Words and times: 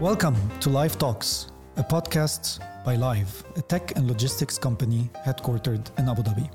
Welcome 0.00 0.36
to 0.60 0.70
Live 0.70 0.96
Talks, 0.96 1.48
a 1.76 1.82
podcast 1.82 2.60
by 2.84 2.94
Live, 2.94 3.42
a 3.56 3.62
tech 3.62 3.96
and 3.96 4.06
logistics 4.06 4.56
company 4.56 5.10
headquartered 5.26 5.90
in 5.98 6.08
Abu 6.08 6.22
Dhabi. 6.22 6.48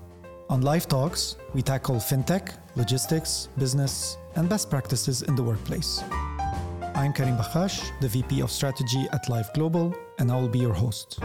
On 0.49 0.61
Live 0.61 0.87
Talks, 0.87 1.35
we 1.53 1.61
tackle 1.61 1.97
fintech, 1.97 2.55
logistics, 2.77 3.49
business, 3.57 4.15
and 4.37 4.47
best 4.47 4.69
practices 4.69 5.23
in 5.23 5.35
the 5.35 5.43
workplace. 5.43 6.01
I'm 6.95 7.11
Karim 7.11 7.35
Bakhash, 7.35 7.83
the 7.99 8.07
VP 8.07 8.39
of 8.39 8.49
Strategy 8.49 9.07
at 9.11 9.27
Live 9.27 9.51
Global, 9.53 9.93
and 10.19 10.31
I 10.31 10.39
will 10.39 10.47
be 10.47 10.59
your 10.59 10.73
host. 10.73 11.19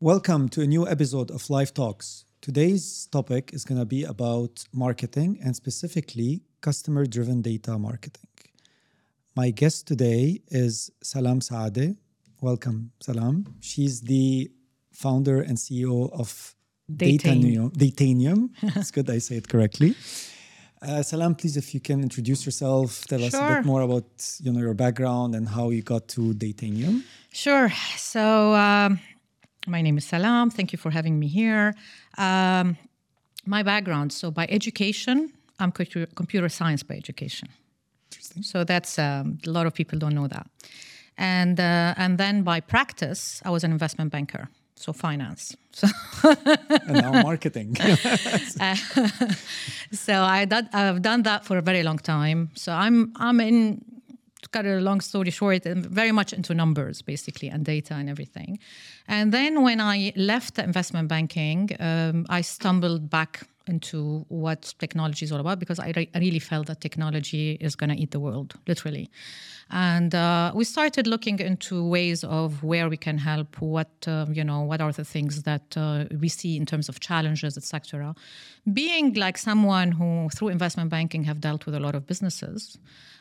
Welcome 0.00 0.48
to 0.48 0.62
a 0.62 0.66
new 0.66 0.88
episode 0.88 1.30
of 1.30 1.50
Live 1.50 1.74
Talks. 1.74 2.24
Today's 2.40 3.08
topic 3.12 3.52
is 3.52 3.66
going 3.66 3.78
to 3.78 3.84
be 3.84 4.04
about 4.04 4.64
marketing 4.72 5.38
and 5.44 5.54
specifically 5.54 6.44
customer 6.60 7.06
driven 7.06 7.42
data 7.42 7.78
marketing. 7.78 8.28
My 9.36 9.50
guest 9.50 9.86
today 9.86 10.40
is 10.48 10.90
Salam 11.02 11.40
Saadeh. 11.40 11.96
Welcome, 12.40 12.92
Salam. 13.00 13.54
She's 13.60 14.00
the 14.00 14.50
founder 14.92 15.40
and 15.40 15.56
CEO 15.56 16.10
of 16.12 16.54
Datanuum. 16.90 17.72
Datanuum. 17.72 18.50
it's 18.76 18.90
good 18.90 19.08
I 19.10 19.18
say 19.18 19.36
it 19.36 19.48
correctly. 19.48 19.94
Uh, 20.80 21.02
Salam, 21.02 21.34
please, 21.34 21.56
if 21.56 21.74
you 21.74 21.80
can 21.80 22.02
introduce 22.02 22.46
yourself, 22.46 23.04
tell 23.06 23.22
us 23.22 23.34
a 23.34 23.56
bit 23.56 23.64
more 23.64 23.82
about 23.82 24.04
you 24.40 24.52
know 24.52 24.60
your 24.60 24.74
background 24.74 25.34
and 25.34 25.48
how 25.48 25.70
you 25.70 25.82
got 25.82 26.08
to 26.08 26.32
Datanuum. 26.34 27.02
Sure. 27.32 27.68
So 27.96 28.54
um, 28.54 29.00
my 29.66 29.82
name 29.82 29.98
is 29.98 30.04
Salam. 30.04 30.50
Thank 30.50 30.72
you 30.72 30.78
for 30.78 30.90
having 30.90 31.18
me 31.18 31.26
here. 31.26 31.74
Um, 32.16 32.76
my 33.44 33.62
background. 33.62 34.12
So 34.12 34.30
by 34.30 34.46
education, 34.48 35.32
I'm 35.58 35.72
computer 35.72 36.48
science 36.48 36.82
by 36.82 36.94
education. 36.94 37.48
Interesting. 38.10 38.42
So 38.42 38.64
that's 38.64 38.98
um, 38.98 39.38
a 39.46 39.50
lot 39.50 39.66
of 39.66 39.74
people 39.74 39.98
don't 39.98 40.14
know 40.14 40.28
that. 40.28 40.46
And 41.16 41.58
uh, 41.58 41.94
and 41.96 42.16
then 42.18 42.42
by 42.42 42.60
practice, 42.60 43.42
I 43.44 43.50
was 43.50 43.64
an 43.64 43.72
investment 43.72 44.12
banker, 44.12 44.48
so 44.76 44.92
finance. 44.92 45.56
So 45.72 45.88
and 46.86 47.02
now 47.02 47.22
marketing. 47.22 47.76
uh, 47.80 48.76
so 49.92 50.22
I 50.22 50.44
done, 50.44 50.68
I've 50.72 51.02
done 51.02 51.22
that 51.22 51.44
for 51.44 51.58
a 51.58 51.62
very 51.62 51.82
long 51.82 51.98
time. 51.98 52.50
So 52.54 52.72
I'm 52.72 53.12
I'm 53.16 53.40
in 53.40 53.84
to 54.42 54.48
cut 54.50 54.66
a 54.66 54.80
long 54.80 55.00
story 55.00 55.30
short, 55.30 55.64
very 55.64 56.12
much 56.12 56.32
into 56.32 56.54
numbers 56.54 57.02
basically 57.02 57.48
and 57.48 57.64
data 57.64 57.94
and 57.94 58.08
everything. 58.08 58.58
And 59.08 59.32
then 59.32 59.62
when 59.62 59.80
I 59.80 60.12
left 60.14 60.58
investment 60.58 61.08
banking, 61.08 61.70
um, 61.80 62.26
I 62.28 62.42
stumbled 62.42 63.10
back 63.10 63.48
into 63.68 64.24
what 64.28 64.74
technology 64.78 65.24
is 65.24 65.32
all 65.32 65.40
about 65.40 65.58
because 65.58 65.78
I, 65.78 65.92
re- 65.94 66.10
I 66.14 66.18
really 66.18 66.38
felt 66.38 66.66
that 66.66 66.80
technology 66.80 67.58
is 67.60 67.76
going 67.76 67.90
to 67.90 67.96
eat 67.96 68.10
the 68.10 68.20
world, 68.20 68.54
literally. 68.66 69.10
And 69.70 70.14
uh, 70.14 70.52
we 70.54 70.64
started 70.64 71.06
looking 71.06 71.38
into 71.40 71.86
ways 71.86 72.24
of 72.24 72.62
where 72.62 72.88
we 72.88 72.96
can 72.96 73.18
help, 73.18 73.60
what 73.60 73.90
uh, 74.06 74.26
you 74.32 74.42
know, 74.42 74.62
what 74.62 74.80
are 74.80 74.92
the 74.92 75.04
things 75.04 75.42
that 75.42 75.76
uh, 75.76 76.06
we 76.18 76.28
see 76.28 76.56
in 76.56 76.64
terms 76.64 76.88
of 76.88 77.00
challenges, 77.00 77.56
etc. 77.56 78.14
Being 78.72 79.12
like 79.14 79.36
someone 79.36 79.92
who, 79.92 80.30
through 80.30 80.48
investment 80.48 80.88
banking, 80.88 81.24
have 81.24 81.40
dealt 81.40 81.66
with 81.66 81.74
a 81.74 81.80
lot 81.80 81.94
of 81.94 82.06
businesses 82.06 82.78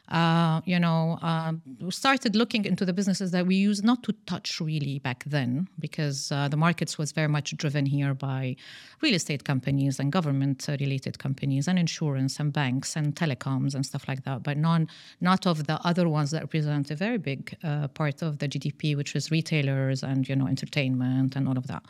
uh, 0.10 0.62
you 0.66 0.80
know, 0.80 1.20
uh, 1.22 1.52
started 1.90 2.36
looking 2.36 2.64
into 2.66 2.86
the 2.86 2.94
businesses 2.94 3.32
that 3.32 3.46
we 3.46 3.56
used 3.56 3.84
not 3.84 4.04
to 4.04 4.14
touch 4.26 4.62
really 4.62 5.00
back 5.00 5.24
then, 5.26 5.68
because 5.80 6.32
uh, 6.32 6.48
the 6.48 6.58
markets 6.58 6.98
was 6.98 7.12
very 7.12 7.28
much 7.28 7.56
driven 7.58 7.86
here 7.86 8.14
by 8.14 8.56
real 9.02 9.14
estate 9.14 9.44
companies 9.44 10.00
and 10.00 10.12
government-related 10.12 11.20
companies 11.20 11.68
and 11.68 11.78
insurance 11.78 12.40
and 12.40 12.54
banks 12.54 12.96
and 12.96 13.16
telecoms 13.16 13.76
and 13.76 13.86
stuff 13.86 14.08
like 14.08 14.24
that, 14.24 14.44
but 14.44 14.58
non 14.58 14.88
not 15.20 15.46
of 15.46 15.68
the 15.68 15.80
other 15.86 16.08
ones 16.08 16.32
that 16.32 16.42
represent 16.42 16.90
a 16.90 16.96
very 16.96 17.18
big 17.18 17.56
uh, 17.64 17.88
part 17.90 18.22
of 18.22 18.40
the 18.40 18.48
GDP, 18.48 18.96
which 18.96 19.16
is 19.16 19.30
retailers 19.30 20.04
and 20.04 20.28
you 20.30 20.36
know 20.36 20.48
entertainment 20.48 21.36
and 21.36 21.48
all 21.48 21.58
of 21.58 21.68
that. 21.68 21.84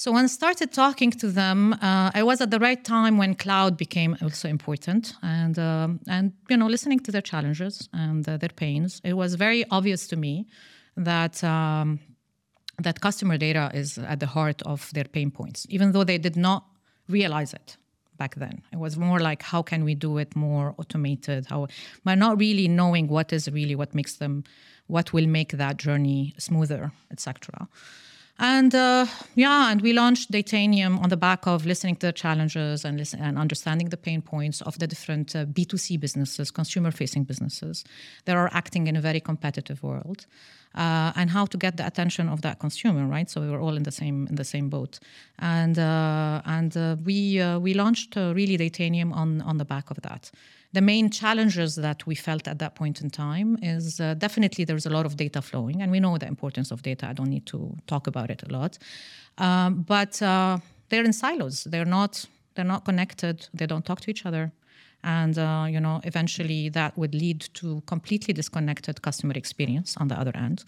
So 0.00 0.10
when 0.12 0.24
I 0.24 0.28
started 0.28 0.72
talking 0.72 1.10
to 1.10 1.28
them, 1.30 1.74
uh, 1.74 2.10
I 2.14 2.22
was 2.22 2.40
at 2.40 2.50
the 2.50 2.58
right 2.58 2.82
time 2.82 3.18
when 3.18 3.34
cloud 3.34 3.76
became 3.76 4.16
also 4.22 4.48
important, 4.48 5.12
and 5.20 5.58
um, 5.58 6.00
and 6.08 6.32
you 6.48 6.56
know 6.56 6.68
listening 6.68 7.00
to 7.00 7.12
their 7.12 7.20
challenges 7.20 7.86
and 7.92 8.26
uh, 8.26 8.38
their 8.38 8.54
pains, 8.56 9.02
it 9.04 9.12
was 9.12 9.34
very 9.34 9.62
obvious 9.70 10.08
to 10.08 10.16
me 10.16 10.46
that. 10.96 11.44
Um, 11.44 12.00
that 12.82 13.02
customer 13.02 13.36
data 13.36 13.70
is 13.74 13.98
at 13.98 14.20
the 14.20 14.26
heart 14.26 14.62
of 14.62 14.90
their 14.94 15.04
pain 15.04 15.30
points, 15.30 15.66
even 15.68 15.92
though 15.92 16.02
they 16.02 16.16
did 16.16 16.34
not 16.34 16.64
realize 17.10 17.52
it 17.52 17.76
back 18.16 18.36
then. 18.36 18.62
It 18.72 18.78
was 18.78 18.96
more 18.96 19.20
like 19.20 19.42
how 19.42 19.60
can 19.60 19.84
we 19.84 19.94
do 19.94 20.16
it 20.16 20.34
more 20.34 20.74
automated, 20.78 21.44
how 21.50 21.66
but 22.04 22.14
not 22.14 22.38
really 22.38 22.68
knowing 22.68 23.06
what 23.08 23.34
is 23.34 23.50
really 23.50 23.74
what 23.74 23.94
makes 23.94 24.16
them, 24.16 24.44
what 24.86 25.12
will 25.12 25.26
make 25.26 25.50
that 25.58 25.76
journey 25.76 26.32
smoother, 26.38 26.90
etc. 27.10 27.68
And 28.42 28.74
uh, 28.74 29.04
yeah, 29.34 29.70
and 29.70 29.82
we 29.82 29.92
launched 29.92 30.32
Datanuum 30.32 30.98
on 31.02 31.10
the 31.10 31.16
back 31.16 31.46
of 31.46 31.66
listening 31.66 31.96
to 31.96 32.06
the 32.06 32.12
challenges 32.12 32.86
and, 32.86 32.96
listen, 32.96 33.20
and 33.20 33.36
understanding 33.36 33.90
the 33.90 33.98
pain 33.98 34.22
points 34.22 34.62
of 34.62 34.78
the 34.78 34.86
different 34.86 35.36
uh, 35.36 35.44
B2C 35.44 36.00
businesses, 36.00 36.50
consumer 36.50 36.90
facing 36.90 37.24
businesses 37.24 37.84
that 38.24 38.36
are 38.36 38.48
acting 38.54 38.86
in 38.86 38.96
a 38.96 39.00
very 39.02 39.20
competitive 39.20 39.82
world. 39.82 40.26
Uh, 40.74 41.12
and 41.16 41.30
how 41.30 41.44
to 41.44 41.58
get 41.58 41.76
the 41.76 41.86
attention 41.86 42.28
of 42.28 42.42
that 42.42 42.60
consumer, 42.60 43.04
right? 43.04 43.28
So 43.28 43.40
we 43.40 43.50
were 43.50 43.60
all 43.60 43.76
in 43.76 43.82
the 43.82 43.90
same 43.90 44.28
in 44.28 44.36
the 44.36 44.44
same 44.44 44.68
boat, 44.68 45.00
and 45.40 45.76
uh, 45.76 46.42
and 46.44 46.76
uh, 46.76 46.94
we 47.04 47.40
uh, 47.40 47.58
we 47.58 47.74
launched 47.74 48.14
really 48.14 48.56
Datanuum 48.56 49.12
on 49.12 49.42
on 49.42 49.58
the 49.58 49.64
back 49.64 49.90
of 49.90 50.00
that 50.02 50.30
the 50.72 50.80
main 50.80 51.10
challenges 51.10 51.74
that 51.76 52.06
we 52.06 52.14
felt 52.14 52.46
at 52.46 52.58
that 52.58 52.74
point 52.74 53.00
in 53.00 53.10
time 53.10 53.58
is 53.62 54.00
uh, 54.00 54.14
definitely 54.14 54.64
there's 54.64 54.86
a 54.86 54.90
lot 54.90 55.04
of 55.04 55.16
data 55.16 55.42
flowing, 55.42 55.82
and 55.82 55.90
we 55.90 55.98
know 55.98 56.16
the 56.16 56.26
importance 56.26 56.70
of 56.70 56.82
data. 56.82 57.08
I 57.08 57.12
don't 57.12 57.28
need 57.28 57.46
to 57.46 57.76
talk 57.86 58.06
about 58.06 58.30
it 58.30 58.42
a 58.48 58.52
lot, 58.52 58.78
um, 59.38 59.82
but 59.82 60.22
uh, 60.22 60.58
they're 60.88 61.04
in 61.04 61.12
silos. 61.12 61.64
They're 61.64 61.84
not 61.84 62.24
they're 62.54 62.64
not 62.64 62.84
connected. 62.84 63.48
They 63.52 63.66
don't 63.66 63.84
talk 63.84 64.00
to 64.02 64.10
each 64.10 64.24
other, 64.26 64.52
and 65.02 65.36
uh, 65.38 65.66
you 65.68 65.80
know 65.80 66.00
eventually 66.04 66.68
that 66.68 66.96
would 66.96 67.14
lead 67.14 67.40
to 67.54 67.82
completely 67.86 68.32
disconnected 68.32 69.02
customer 69.02 69.34
experience 69.34 69.96
on 69.96 70.08
the 70.08 70.18
other 70.18 70.32
end. 70.36 70.64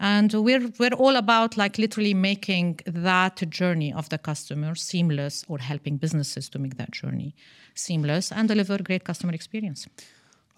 And 0.00 0.32
we're, 0.32 0.72
we're 0.78 0.94
all 0.94 1.16
about 1.16 1.56
like 1.56 1.78
literally 1.78 2.14
making 2.14 2.80
that 2.86 3.48
journey 3.48 3.92
of 3.92 4.08
the 4.08 4.18
customer 4.18 4.74
seamless 4.74 5.44
or 5.48 5.58
helping 5.58 5.96
businesses 5.96 6.48
to 6.50 6.58
make 6.58 6.76
that 6.76 6.90
journey 6.90 7.34
seamless 7.74 8.32
and 8.32 8.48
deliver 8.48 8.78
great 8.82 9.04
customer 9.04 9.32
experience. 9.32 9.86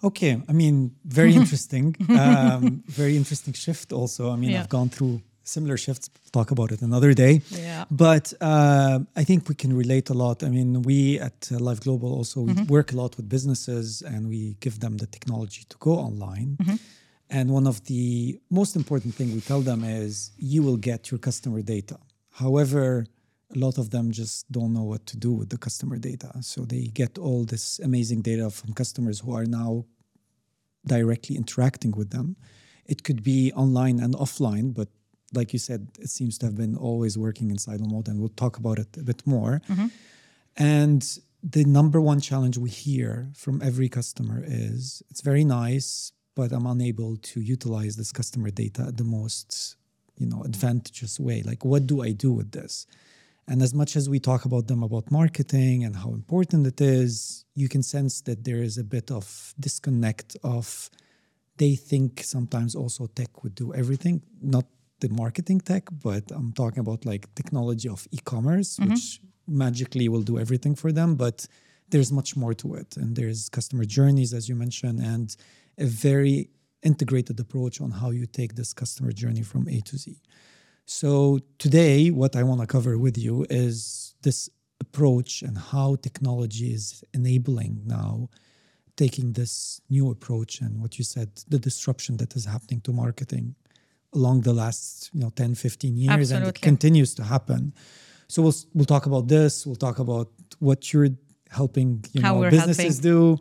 Okay, 0.03 0.41
I 0.47 0.53
mean, 0.53 0.95
very 1.05 1.33
interesting. 1.41 1.95
um, 2.09 2.83
very 2.87 3.15
interesting 3.15 3.53
shift 3.53 3.93
also. 3.93 4.31
I 4.31 4.35
mean, 4.35 4.51
yeah. 4.51 4.61
I've 4.61 4.69
gone 4.69 4.89
through 4.89 5.21
similar 5.47 5.77
shifts. 5.77 6.09
Talk 6.31 6.51
about 6.51 6.71
it 6.71 6.81
another 6.81 7.13
day. 7.13 7.41
Yeah. 7.49 7.85
But 7.89 8.33
uh, 8.41 8.99
I 9.15 9.23
think 9.23 9.49
we 9.49 9.55
can 9.55 9.75
relate 9.75 10.09
a 10.09 10.13
lot. 10.13 10.43
I 10.43 10.49
mean, 10.49 10.81
we 10.81 11.19
at 11.19 11.49
uh, 11.51 11.57
Live 11.57 11.79
Global 11.81 12.13
also 12.13 12.45
mm-hmm. 12.45 12.65
work 12.65 12.91
a 12.91 12.97
lot 12.97 13.17
with 13.17 13.29
businesses 13.29 14.01
and 14.01 14.27
we 14.27 14.57
give 14.59 14.79
them 14.79 14.97
the 14.97 15.07
technology 15.07 15.63
to 15.69 15.77
go 15.79 15.91
online. 15.91 16.57
Mm-hmm. 16.61 16.75
And 17.29 17.49
one 17.49 17.67
of 17.67 17.83
the 17.85 18.39
most 18.49 18.75
important 18.75 19.13
thing 19.15 19.33
we 19.33 19.41
tell 19.41 19.61
them 19.61 19.83
is 19.83 20.31
you 20.37 20.63
will 20.63 20.77
get 20.77 21.11
your 21.11 21.17
customer 21.17 21.61
data. 21.61 21.97
However, 22.31 23.05
a 23.55 23.57
lot 23.57 23.77
of 23.77 23.89
them 23.89 24.11
just 24.11 24.49
don't 24.51 24.73
know 24.73 24.83
what 24.83 25.05
to 25.07 25.17
do 25.17 25.31
with 25.31 25.49
the 25.49 25.57
customer 25.57 25.97
data. 25.97 26.31
So 26.41 26.61
they 26.61 26.85
get 26.93 27.17
all 27.17 27.43
this 27.43 27.79
amazing 27.79 28.21
data 28.21 28.49
from 28.49 28.73
customers 28.73 29.19
who 29.19 29.33
are 29.33 29.45
now 29.45 29.85
directly 30.85 31.35
interacting 31.35 31.91
with 31.91 32.11
them. 32.11 32.37
It 32.85 33.03
could 33.03 33.23
be 33.23 33.51
online 33.53 33.99
and 33.99 34.15
offline, 34.15 34.73
but 34.73 34.87
like 35.33 35.51
you 35.51 35.59
said, 35.59 35.89
it 35.99 36.09
seems 36.09 36.37
to 36.37 36.45
have 36.45 36.55
been 36.55 36.75
always 36.75 37.17
working 37.17 37.51
in 37.51 37.57
silo 37.57 37.85
mode, 37.85 38.07
and 38.07 38.19
we'll 38.19 38.29
talk 38.29 38.57
about 38.57 38.79
it 38.79 38.95
a 38.95 39.03
bit 39.03 39.25
more. 39.25 39.61
Mm-hmm. 39.69 39.87
And 40.55 41.19
the 41.43 41.65
number 41.65 41.99
one 41.99 42.21
challenge 42.21 42.57
we 42.57 42.69
hear 42.69 43.29
from 43.35 43.61
every 43.61 43.89
customer 43.89 44.41
is 44.45 45.03
it's 45.09 45.21
very 45.21 45.43
nice, 45.43 46.13
but 46.37 46.51
I'm 46.51 46.67
unable 46.67 47.17
to 47.31 47.37
utilize 47.41 47.93
this 47.95 48.11
customer 48.19 48.51
data 48.51 48.83
at 48.89 48.97
the 49.01 49.09
most, 49.19 49.75
you 50.19 50.27
know, 50.31 50.43
advantageous 50.51 51.19
way. 51.19 51.41
Like, 51.41 51.65
what 51.65 51.83
do 51.91 51.95
I 52.07 52.11
do 52.25 52.31
with 52.31 52.51
this? 52.51 52.85
And 53.47 53.57
as 53.67 53.73
much 53.73 53.95
as 53.99 54.05
we 54.13 54.19
talk 54.19 54.45
about 54.45 54.67
them 54.67 54.83
about 54.83 55.09
marketing 55.09 55.77
and 55.85 55.95
how 56.03 56.11
important 56.21 56.67
it 56.67 56.79
is, 56.79 57.45
you 57.55 57.67
can 57.67 57.81
sense 57.81 58.21
that 58.27 58.43
there 58.43 58.61
is 58.61 58.77
a 58.77 58.83
bit 58.83 59.09
of 59.09 59.25
disconnect 59.59 60.37
of 60.43 60.91
they 61.61 61.73
think 61.75 62.21
sometimes 62.23 62.75
also 62.75 63.07
tech 63.07 63.31
would 63.41 63.55
do 63.55 63.73
everything, 63.73 64.21
not 64.39 64.65
the 64.99 65.09
marketing 65.09 65.59
tech, 65.59 65.85
but 66.07 66.23
I'm 66.37 66.51
talking 66.53 66.81
about 66.85 67.03
like 67.03 67.33
technology 67.33 67.89
of 67.89 68.07
e-commerce, 68.11 68.77
mm-hmm. 68.77 68.91
which 68.91 69.21
magically 69.47 70.07
will 70.07 70.25
do 70.31 70.37
everything 70.37 70.75
for 70.75 70.91
them. 70.91 71.15
But 71.15 71.47
there's 71.89 72.11
much 72.11 72.35
more 72.35 72.53
to 72.61 72.75
it. 72.75 72.95
And 72.95 73.15
there's 73.15 73.49
customer 73.49 73.85
journeys, 73.85 74.33
as 74.33 74.47
you 74.49 74.55
mentioned, 74.55 74.99
and 74.99 75.35
a 75.77 75.85
very 75.85 76.49
integrated 76.83 77.39
approach 77.39 77.81
on 77.81 77.91
how 77.91 78.11
you 78.11 78.25
take 78.25 78.55
this 78.55 78.73
customer 78.73 79.11
journey 79.11 79.41
from 79.41 79.67
A 79.67 79.81
to 79.81 79.97
Z. 79.97 80.21
So 80.85 81.39
today, 81.59 82.11
what 82.11 82.35
I 82.35 82.43
want 82.43 82.61
to 82.61 82.67
cover 82.67 82.97
with 82.97 83.17
you 83.17 83.45
is 83.49 84.15
this 84.21 84.49
approach 84.79 85.41
and 85.41 85.57
how 85.57 85.95
technology 85.95 86.73
is 86.73 87.03
enabling 87.13 87.81
now 87.85 88.29
taking 88.95 89.33
this 89.33 89.81
new 89.89 90.09
approach 90.09 90.61
and 90.61 90.81
what 90.81 90.97
you 90.97 91.03
said, 91.03 91.29
the 91.47 91.59
disruption 91.59 92.17
that 92.17 92.35
is 92.35 92.45
happening 92.45 92.81
to 92.81 92.91
marketing 92.91 93.55
along 94.13 94.41
the 94.41 94.53
last 94.53 95.09
you 95.13 95.19
know 95.19 95.29
10 95.29 95.55
15 95.55 95.97
years 95.97 96.11
Absolutely. 96.11 96.47
and 96.47 96.57
it 96.57 96.61
continues 96.61 97.13
to 97.15 97.23
happen 97.23 97.73
so 98.27 98.41
we'll 98.41 98.55
we'll 98.73 98.85
talk 98.85 99.05
about 99.05 99.27
this 99.27 99.65
we'll 99.65 99.75
talk 99.75 99.99
about 99.99 100.29
what 100.59 100.91
you're 100.91 101.09
helping 101.49 102.03
you 102.13 102.21
How 102.21 102.41
know 102.41 102.49
businesses 102.49 102.99
do 102.99 103.37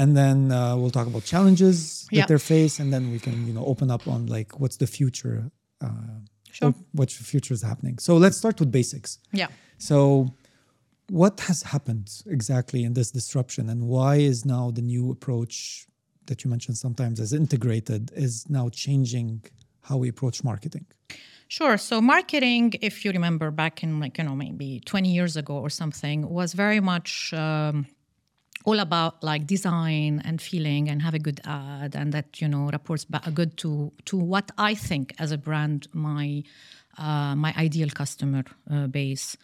and 0.00 0.08
then 0.20 0.38
uh, 0.52 0.76
we'll 0.78 0.94
talk 0.98 1.06
about 1.12 1.24
challenges 1.34 1.76
that 2.12 2.16
Yeah. 2.18 2.26
they 2.30 2.38
face 2.54 2.74
and 2.82 2.88
then 2.94 3.04
we 3.14 3.18
can 3.26 3.36
you 3.48 3.54
know 3.56 3.64
open 3.72 3.88
up 3.96 4.04
on 4.14 4.20
like 4.36 4.50
what's 4.60 4.78
the 4.84 4.90
future 4.98 5.38
uh, 5.86 6.16
Sure. 6.58 6.74
what 6.98 7.08
the 7.18 7.24
future 7.32 7.54
is 7.58 7.62
happening 7.70 7.96
so 8.06 8.12
let's 8.24 8.36
start 8.42 8.56
with 8.60 8.70
basics 8.80 9.10
Yeah. 9.42 9.48
so 9.90 9.98
what 11.20 11.34
has 11.48 11.58
happened 11.74 12.06
exactly 12.36 12.80
in 12.88 12.92
this 12.98 13.10
disruption 13.18 13.64
and 13.72 13.80
why 13.94 14.14
is 14.32 14.38
now 14.56 14.64
the 14.78 14.84
new 14.92 15.04
approach 15.16 15.86
that 16.28 16.38
you 16.42 16.48
mentioned 16.54 16.76
sometimes 16.86 17.16
as 17.24 17.30
integrated 17.44 18.02
is 18.26 18.32
now 18.58 18.66
changing 18.84 19.28
how 19.88 19.96
we 20.02 20.08
approach 20.14 20.36
marketing 20.52 20.86
Sure. 21.48 21.76
So 21.78 22.00
marketing, 22.00 22.64
if 22.88 23.04
you 23.04 23.12
remember 23.18 23.52
back 23.52 23.74
in 23.84 23.90
like, 24.02 24.18
you 24.18 24.24
know, 24.24 24.34
maybe 24.34 24.68
20 24.84 25.08
years 25.18 25.36
ago 25.36 25.54
or 25.66 25.70
something, 25.70 26.18
was 26.28 26.50
very 26.54 26.80
much 26.80 27.32
um, 27.44 27.86
all 28.66 28.80
about 28.80 29.22
like 29.22 29.46
design 29.46 30.20
and 30.24 30.42
feeling 30.42 30.90
and 30.90 31.00
have 31.00 31.14
a 31.14 31.18
good 31.20 31.40
ad 31.44 31.94
and 31.94 32.12
that, 32.12 32.40
you 32.40 32.48
know, 32.48 32.68
reports 32.70 33.04
back 33.04 33.32
good 33.32 33.56
to 33.58 33.92
to 34.06 34.16
what 34.18 34.50
I 34.58 34.74
think 34.74 35.14
as 35.18 35.30
a 35.32 35.38
brand 35.38 35.86
my 35.94 36.42
uh, 36.98 37.34
my 37.36 37.54
ideal 37.56 37.88
customer 37.88 38.44
uh, 38.70 38.88
base. 38.88 39.36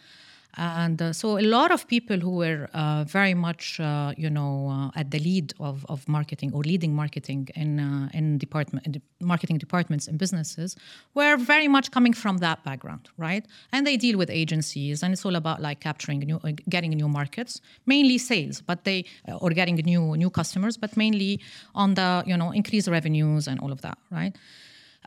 And 0.55 1.01
uh, 1.01 1.13
so 1.13 1.39
a 1.39 1.41
lot 1.41 1.71
of 1.71 1.87
people 1.87 2.17
who 2.19 2.31
were 2.31 2.69
uh, 2.73 3.05
very 3.05 3.33
much, 3.33 3.79
uh, 3.79 4.13
you 4.15 4.29
know, 4.29 4.69
uh, 4.69 4.99
at 4.99 5.09
the 5.09 5.17
lead 5.17 5.53
of, 5.59 5.83
of 5.89 6.07
marketing 6.07 6.51
or 6.53 6.61
leading 6.61 6.93
marketing 6.93 7.49
in 7.55 7.79
uh, 7.79 8.09
in 8.13 8.37
department 8.37 8.85
in 8.85 8.91
de- 8.91 9.01
marketing 9.19 9.57
departments 9.57 10.07
and 10.07 10.19
businesses 10.19 10.75
were 11.15 11.37
very 11.37 11.67
much 11.67 11.89
coming 11.89 12.13
from 12.13 12.37
that 12.37 12.63
background, 12.63 13.09
right? 13.17 13.45
And 13.71 13.87
they 13.87 13.97
deal 13.97 14.17
with 14.17 14.29
agencies, 14.29 15.01
and 15.01 15.11
it's 15.11 15.25
all 15.25 15.35
about 15.35 15.59
like 15.59 15.79
capturing 15.79 16.19
new, 16.19 16.39
uh, 16.43 16.51
getting 16.69 16.91
new 16.91 17.09
markets, 17.09 17.59
mainly 17.87 18.19
sales, 18.19 18.61
but 18.61 18.83
they 18.83 19.05
or 19.41 19.49
getting 19.49 19.75
new 19.75 20.15
new 20.15 20.29
customers, 20.29 20.77
but 20.77 20.95
mainly 20.95 21.39
on 21.73 21.95
the 21.95 22.23
you 22.27 22.37
know 22.37 22.51
increase 22.51 22.87
revenues 22.87 23.47
and 23.47 23.59
all 23.59 23.71
of 23.71 23.81
that, 23.81 23.97
right? 24.11 24.35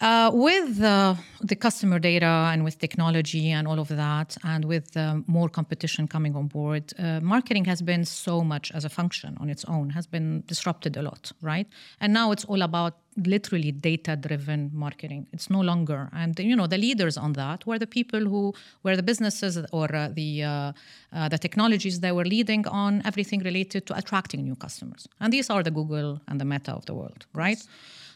Uh, 0.02 0.30
with 0.34 0.82
uh, 0.82 1.14
the 1.40 1.56
customer 1.56 1.98
data 1.98 2.50
and 2.52 2.62
with 2.64 2.78
technology 2.78 3.50
and 3.50 3.66
all 3.66 3.78
of 3.78 3.88
that, 3.88 4.36
and 4.44 4.66
with 4.66 4.94
um, 4.96 5.24
more 5.26 5.48
competition 5.48 6.06
coming 6.06 6.36
on 6.36 6.46
board, 6.48 6.92
uh, 6.98 7.18
marketing 7.20 7.64
has 7.64 7.80
been 7.80 8.04
so 8.04 8.42
much 8.42 8.70
as 8.72 8.84
a 8.84 8.90
function 8.90 9.38
on 9.40 9.48
its 9.48 9.64
own, 9.64 9.88
has 9.88 10.06
been 10.06 10.42
disrupted 10.46 10.98
a 10.98 11.02
lot, 11.02 11.32
right? 11.40 11.66
And 11.98 12.12
now 12.12 12.30
it's 12.30 12.44
all 12.44 12.60
about 12.60 12.98
literally 13.24 13.72
data-driven 13.72 14.70
marketing. 14.74 15.26
It's 15.32 15.48
no 15.48 15.62
longer, 15.62 16.10
and 16.12 16.38
you 16.38 16.54
know, 16.54 16.66
the 16.66 16.76
leaders 16.76 17.16
on 17.16 17.32
that 17.32 17.66
were 17.66 17.78
the 17.78 17.86
people 17.86 18.20
who 18.20 18.52
were 18.82 18.96
the 18.96 19.02
businesses 19.02 19.56
or 19.72 19.94
uh, 19.94 20.10
the 20.12 20.42
uh, 20.42 20.72
uh, 21.14 21.28
the 21.30 21.38
technologies 21.38 22.00
that 22.00 22.14
were 22.14 22.26
leading 22.26 22.66
on 22.68 23.00
everything 23.06 23.40
related 23.40 23.86
to 23.86 23.96
attracting 23.96 24.44
new 24.44 24.56
customers, 24.56 25.08
and 25.20 25.32
these 25.32 25.48
are 25.48 25.62
the 25.62 25.70
Google 25.70 26.20
and 26.28 26.38
the 26.38 26.44
Meta 26.44 26.72
of 26.72 26.84
the 26.84 26.92
world, 26.92 27.24
right? 27.32 27.66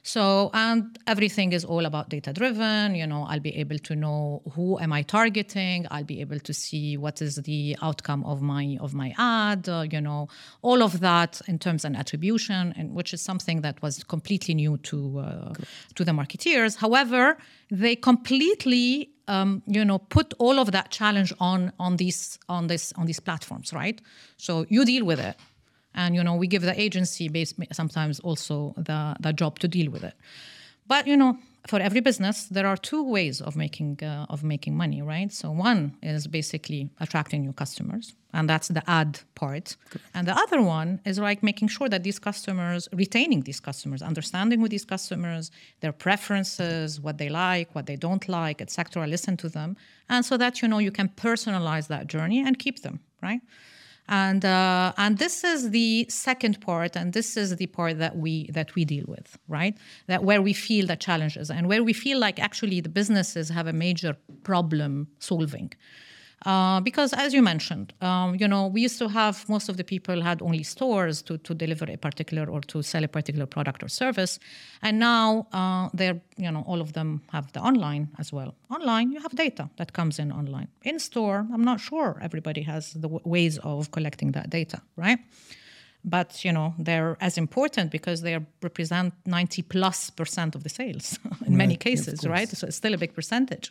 So, 0.02 0.50
and 0.54 0.98
everything 1.06 1.52
is 1.52 1.64
all 1.64 1.84
about 1.86 2.08
data 2.08 2.32
driven. 2.32 2.94
You 2.94 3.06
know, 3.06 3.24
I'll 3.28 3.40
be 3.40 3.54
able 3.56 3.78
to 3.78 3.94
know 3.94 4.42
who 4.54 4.78
am 4.78 4.92
I 4.92 5.02
targeting. 5.02 5.86
I'll 5.90 6.04
be 6.04 6.20
able 6.20 6.40
to 6.40 6.54
see 6.54 6.96
what 6.96 7.20
is 7.20 7.36
the 7.36 7.76
outcome 7.82 8.24
of 8.24 8.40
my 8.40 8.78
of 8.80 8.94
my 8.94 9.14
ad. 9.18 9.68
Uh, 9.68 9.86
you 9.90 10.00
know, 10.00 10.28
all 10.62 10.82
of 10.82 11.00
that 11.00 11.40
in 11.46 11.58
terms 11.58 11.84
and 11.84 11.96
attribution, 11.96 12.74
and 12.76 12.94
which 12.94 13.12
is 13.12 13.20
something 13.20 13.60
that 13.60 13.80
was 13.82 14.02
completely 14.04 14.54
new 14.54 14.78
to 14.78 15.18
uh, 15.18 15.54
to 15.94 16.04
the 16.04 16.12
marketeers. 16.12 16.76
However, 16.76 17.36
they 17.70 17.94
completely 17.96 19.10
um, 19.28 19.62
you 19.66 19.84
know 19.84 19.98
put 19.98 20.32
all 20.38 20.58
of 20.58 20.72
that 20.72 20.90
challenge 20.90 21.32
on 21.40 21.72
on 21.78 21.96
these 21.96 22.38
on 22.48 22.68
this 22.68 22.92
on 22.96 23.06
these 23.06 23.20
platforms, 23.20 23.72
right? 23.72 24.00
So 24.38 24.64
you 24.68 24.84
deal 24.84 25.04
with 25.04 25.20
it 25.20 25.36
and 25.94 26.14
you 26.14 26.22
know 26.22 26.34
we 26.34 26.46
give 26.46 26.62
the 26.62 26.80
agency 26.80 27.28
base 27.28 27.54
sometimes 27.72 28.20
also 28.20 28.74
the, 28.76 29.16
the 29.20 29.32
job 29.32 29.58
to 29.58 29.68
deal 29.68 29.90
with 29.90 30.04
it. 30.04 30.14
But 30.86 31.06
you 31.06 31.16
know 31.16 31.38
for 31.66 31.78
every 31.78 32.00
business 32.00 32.44
there 32.44 32.66
are 32.66 32.76
two 32.76 33.02
ways 33.02 33.40
of 33.40 33.54
making 33.56 34.02
uh, 34.02 34.26
of 34.28 34.42
making 34.42 34.76
money 34.76 35.02
right? 35.02 35.32
So 35.32 35.50
one 35.50 35.96
is 36.02 36.26
basically 36.26 36.90
attracting 37.00 37.42
new 37.42 37.52
customers 37.52 38.14
and 38.32 38.48
that's 38.48 38.68
the 38.68 38.88
ad 38.88 39.20
part. 39.34 39.76
And 40.14 40.26
the 40.26 40.36
other 40.36 40.62
one 40.62 41.00
is 41.04 41.18
like 41.18 41.42
making 41.42 41.68
sure 41.68 41.88
that 41.88 42.02
these 42.02 42.18
customers 42.18 42.88
retaining 42.92 43.42
these 43.42 43.60
customers 43.60 44.02
understanding 44.02 44.60
with 44.60 44.70
these 44.70 44.84
customers 44.84 45.50
their 45.80 45.92
preferences 45.92 47.00
what 47.00 47.18
they 47.18 47.28
like 47.28 47.74
what 47.74 47.86
they 47.86 47.96
don't 47.96 48.28
like 48.28 48.62
etc 48.62 49.06
listen 49.06 49.36
to 49.36 49.48
them. 49.48 49.76
And 50.08 50.24
so 50.24 50.36
that 50.38 50.62
you 50.62 50.68
know 50.68 50.78
you 50.78 50.92
can 50.92 51.08
personalize 51.08 51.88
that 51.88 52.06
journey 52.06 52.40
and 52.40 52.58
keep 52.58 52.82
them 52.82 53.00
right 53.22 53.40
and 54.10 54.44
uh, 54.44 54.92
and 54.98 55.18
this 55.18 55.44
is 55.44 55.70
the 55.70 56.04
second 56.08 56.60
part 56.60 56.96
and 56.96 57.12
this 57.12 57.36
is 57.36 57.56
the 57.56 57.66
part 57.66 57.98
that 57.98 58.16
we 58.16 58.50
that 58.50 58.74
we 58.74 58.84
deal 58.84 59.04
with 59.08 59.38
right? 59.48 59.76
That 60.08 60.24
where 60.24 60.42
we 60.42 60.52
feel 60.52 60.86
the 60.86 60.96
challenges 60.96 61.50
and 61.50 61.68
where 61.68 61.82
we 61.82 61.92
feel 61.92 62.18
like 62.18 62.38
actually 62.38 62.80
the 62.80 62.88
businesses 62.88 63.48
have 63.48 63.66
a 63.66 63.72
major 63.72 64.16
problem 64.42 65.08
solving 65.20 65.72
uh, 66.46 66.80
because 66.80 67.12
as 67.12 67.34
you 67.34 67.42
mentioned 67.42 67.92
um, 68.00 68.34
you 68.40 68.48
know 68.48 68.66
we 68.66 68.80
used 68.80 68.98
to 68.98 69.08
have 69.08 69.46
most 69.48 69.68
of 69.68 69.76
the 69.76 69.84
people 69.84 70.22
had 70.22 70.40
only 70.42 70.62
stores 70.62 71.22
to, 71.22 71.36
to 71.38 71.54
deliver 71.54 71.84
a 71.90 71.96
particular 71.96 72.48
or 72.50 72.60
to 72.62 72.82
sell 72.82 73.04
a 73.04 73.08
particular 73.08 73.46
product 73.46 73.82
or 73.82 73.88
service. 73.88 74.38
And 74.82 74.98
now 74.98 75.46
uh, 75.52 75.88
they're 75.92 76.20
you 76.36 76.50
know 76.50 76.62
all 76.66 76.80
of 76.80 76.92
them 76.92 77.20
have 77.32 77.52
the 77.52 77.60
online 77.60 78.08
as 78.18 78.32
well. 78.32 78.54
Online 78.70 79.12
you 79.12 79.20
have 79.20 79.34
data 79.36 79.68
that 79.76 79.92
comes 79.92 80.18
in 80.18 80.32
online. 80.32 80.68
In 80.82 80.98
store 80.98 81.46
i'm 81.52 81.64
not 81.64 81.80
sure 81.80 82.18
everybody 82.22 82.62
has 82.62 82.92
the 82.94 83.08
w- 83.08 83.20
ways 83.24 83.58
of 83.58 83.90
collecting 83.90 84.32
that 84.32 84.48
data 84.50 84.80
right? 84.96 85.18
But 86.04 86.44
you 86.46 86.52
know 86.52 86.74
they're 86.78 87.16
as 87.20 87.36
important 87.36 87.90
because 87.90 88.22
they 88.22 88.38
represent 88.62 89.12
90 89.26 89.62
plus 89.62 90.10
percent 90.10 90.54
of 90.54 90.62
the 90.62 90.70
sales 90.70 91.18
in 91.46 91.56
many 91.56 91.74
Right, 91.74 91.76
of 91.76 91.80
cases 91.80 92.26
right? 92.26 92.48
So 92.48 92.66
it's 92.66 92.76
still 92.76 92.94
a 92.94 92.98
big 92.98 93.12
percentage 93.14 93.70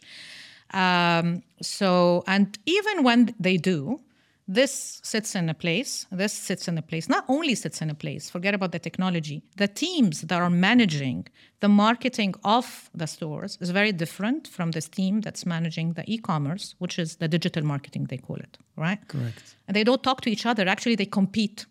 um, 0.73 1.43
so 1.61 2.23
and 2.27 2.57
even 2.65 3.03
when 3.03 3.33
they 3.39 3.57
do 3.57 3.99
this 4.47 4.99
sits 5.03 5.35
in 5.35 5.47
a 5.47 5.53
place 5.53 6.07
this 6.11 6.33
sits 6.33 6.67
in 6.67 6.75
a 6.77 6.81
place 6.81 7.07
not 7.07 7.23
only 7.27 7.53
sits 7.53 7.81
in 7.83 7.89
a 7.89 7.93
place 7.93 8.29
forget 8.29 8.55
about 8.55 8.71
the 8.71 8.79
technology 8.79 9.43
the 9.57 9.67
teams 9.67 10.21
that 10.21 10.41
are 10.41 10.49
managing 10.49 11.27
the 11.59 11.69
marketing 11.69 12.33
of 12.43 12.89
the 12.95 13.05
stores 13.05 13.57
is 13.61 13.69
very 13.69 13.91
different 13.91 14.47
from 14.47 14.71
this 14.71 14.89
team 14.89 15.21
that's 15.21 15.45
managing 15.45 15.93
the 15.93 16.03
e-commerce 16.07 16.73
which 16.79 16.97
is 16.97 17.17
the 17.17 17.27
digital 17.27 17.63
marketing 17.63 18.05
they 18.05 18.17
call 18.17 18.37
it 18.37 18.57
right? 18.79 19.05
Correct. 19.07 19.55
And 19.67 19.75
they 19.75 19.83
don't 19.83 20.01
talk 20.01 20.21
to 20.21 20.31
each 20.31 20.45
other. 20.45 20.67
Actually 20.67 20.95
they 20.95 21.05
compete 21.05 21.65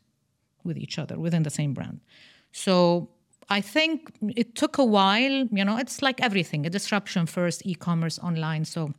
with 0.63 0.77
each 0.77 0.99
other 0.99 1.19
within 1.19 1.43
the 1.43 1.51
same 1.51 1.73
brand. 1.73 2.01
So 2.53 3.09
I 3.51 3.61
think 3.61 4.11
it 4.37 4.55
took 4.55 4.79
a 4.79 4.85
while, 4.85 5.47
you 5.51 5.65
know, 5.65 5.79
it's 5.79 6.03
like 6.03 6.21
everything, 6.21 6.67
a 6.67 6.71
disruption 6.71 7.27
first, 7.27 7.65
e-commerce 7.65 8.19
online. 8.19 8.65
So 8.65 8.93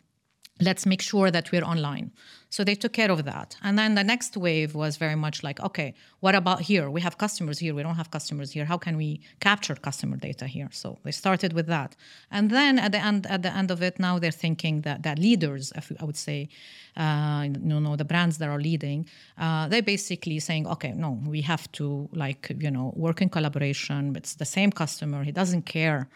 let's 0.61 0.85
make 0.85 1.01
sure 1.01 1.31
that 1.31 1.51
we're 1.51 1.63
online. 1.63 2.11
So 2.51 2.63
they 2.63 2.75
took 2.75 2.93
care 2.93 3.11
of 3.11 3.23
that. 3.25 3.55
And 3.61 3.77
then 3.77 3.93
the 3.95 4.03
next 4.03 4.35
wave 4.35 4.73
was 4.73 4.97
very 4.97 5.15
much 5.15 5.43
like, 5.43 5.59
okay, 5.59 5.93
what 6.19 6.33
about 6.33 6.61
here? 6.61 6.89
We 6.89 7.01
have 7.01 7.17
customers 7.17 7.59
here, 7.59 7.75
we 7.75 7.83
don't 7.83 7.95
have 7.95 8.09
customers 8.09 8.51
here. 8.51 8.65
How 8.65 8.77
can 8.77 8.97
we 8.97 9.21
capture 9.39 9.75
customer 9.75 10.17
data 10.17 10.47
here? 10.47 10.69
So 10.71 10.97
they 11.03 11.11
started 11.11 11.53
with 11.53 11.67
that. 11.67 11.95
And 12.31 12.49
then 12.49 12.79
at 12.79 12.91
the 12.91 12.97
end 12.97 13.27
at 13.27 13.43
the 13.43 13.55
end 13.55 13.69
of 13.71 13.83
it, 13.83 13.99
now 13.99 14.17
they're 14.19 14.31
thinking 14.31 14.81
that 14.81 15.03
that 15.03 15.19
leaders, 15.19 15.71
if 15.75 15.91
I 15.99 16.05
would 16.05 16.17
say, 16.17 16.49
uh, 16.97 17.47
you 17.47 17.79
know, 17.79 17.95
the 17.95 18.05
brands 18.05 18.39
that 18.39 18.49
are 18.49 18.59
leading, 18.59 19.07
uh, 19.37 19.67
they're 19.67 19.83
basically 19.83 20.39
saying, 20.39 20.67
okay, 20.67 20.91
no, 20.91 21.19
we 21.25 21.41
have 21.41 21.71
to 21.73 22.09
like, 22.13 22.51
you 22.57 22.71
know, 22.71 22.93
work 22.95 23.21
in 23.21 23.29
collaboration. 23.29 24.15
It's 24.15 24.35
the 24.35 24.45
same 24.45 24.71
customer. 24.71 25.23
He 25.23 25.31
doesn't 25.31 25.63
care 25.63 26.09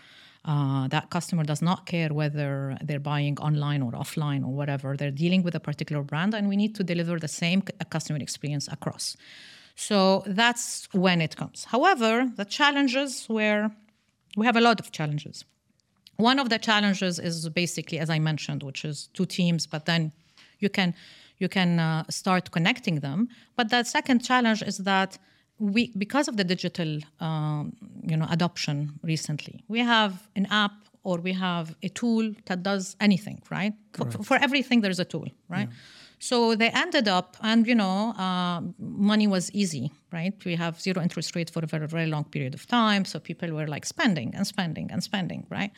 uh, 0.45 0.87
that 0.89 1.09
customer 1.09 1.43
does 1.43 1.61
not 1.61 1.85
care 1.85 2.09
whether 2.13 2.77
they're 2.83 2.99
buying 2.99 3.37
online 3.39 3.81
or 3.81 3.93
offline 3.93 4.43
or 4.43 4.53
whatever. 4.53 4.97
They're 4.97 5.11
dealing 5.11 5.43
with 5.43 5.55
a 5.55 5.59
particular 5.59 6.03
brand, 6.03 6.33
and 6.33 6.49
we 6.49 6.57
need 6.57 6.75
to 6.75 6.83
deliver 6.83 7.17
the 7.17 7.29
same 7.29 7.61
c- 7.61 7.73
customer 7.89 8.19
experience 8.19 8.67
across. 8.67 9.15
So 9.75 10.23
that's 10.27 10.87
when 10.91 11.21
it 11.21 11.37
comes. 11.37 11.65
However, 11.65 12.29
the 12.35 12.45
challenges 12.45 13.25
where 13.27 13.71
we 14.35 14.45
have 14.45 14.57
a 14.57 14.61
lot 14.61 14.79
of 14.79 14.91
challenges. 14.91 15.45
One 16.17 16.39
of 16.39 16.49
the 16.49 16.59
challenges 16.59 17.19
is 17.19 17.49
basically, 17.49 17.99
as 17.99 18.09
I 18.09 18.19
mentioned, 18.19 18.63
which 18.63 18.85
is 18.85 19.07
two 19.13 19.25
teams, 19.25 19.65
but 19.65 19.85
then 19.85 20.11
you 20.59 20.69
can 20.69 20.93
you 21.39 21.49
can 21.49 21.79
uh, 21.79 22.03
start 22.09 22.51
connecting 22.51 22.99
them. 22.99 23.27
But 23.55 23.69
the 23.69 23.83
second 23.83 24.19
challenge 24.19 24.61
is 24.61 24.77
that 24.79 25.17
we, 25.63 25.91
because 25.97 26.27
of 26.27 26.35
the 26.35 26.43
digital, 26.43 26.99
um, 27.19 27.73
you 28.11 28.17
know, 28.17 28.27
adoption 28.29 28.99
recently, 29.01 29.63
we 29.67 29.79
have 29.79 30.13
an 30.35 30.45
app 30.63 30.73
or 31.03 31.17
we 31.17 31.33
have 31.33 31.75
a 31.83 31.89
tool 31.89 32.33
that 32.47 32.63
does 32.63 32.95
anything, 32.99 33.41
right? 33.49 33.73
For, 33.93 34.23
for 34.23 34.37
everything, 34.37 34.81
there's 34.81 34.99
a 34.99 35.05
tool, 35.05 35.27
right? 35.49 35.67
So 36.19 36.55
they 36.55 36.69
ended 36.69 37.07
up, 37.07 37.35
and 37.41 37.67
you 37.67 37.75
know, 37.75 38.11
uh, 38.17 38.61
money 38.79 39.27
was 39.27 39.51
easy, 39.51 39.91
right? 40.11 40.33
We 40.45 40.55
have 40.55 40.79
zero 40.79 41.01
interest 41.01 41.35
rate 41.35 41.49
for 41.49 41.61
a 41.63 41.67
very, 41.67 41.87
very 41.87 42.07
long 42.07 42.23
period 42.25 42.53
of 42.53 42.65
time. 42.67 43.03
So 43.05 43.19
people 43.19 43.49
were 43.51 43.67
like 43.67 43.85
spending 43.85 44.33
and 44.35 44.47
spending 44.47 44.89
and 44.91 45.03
spending, 45.03 45.45
right? 45.49 45.71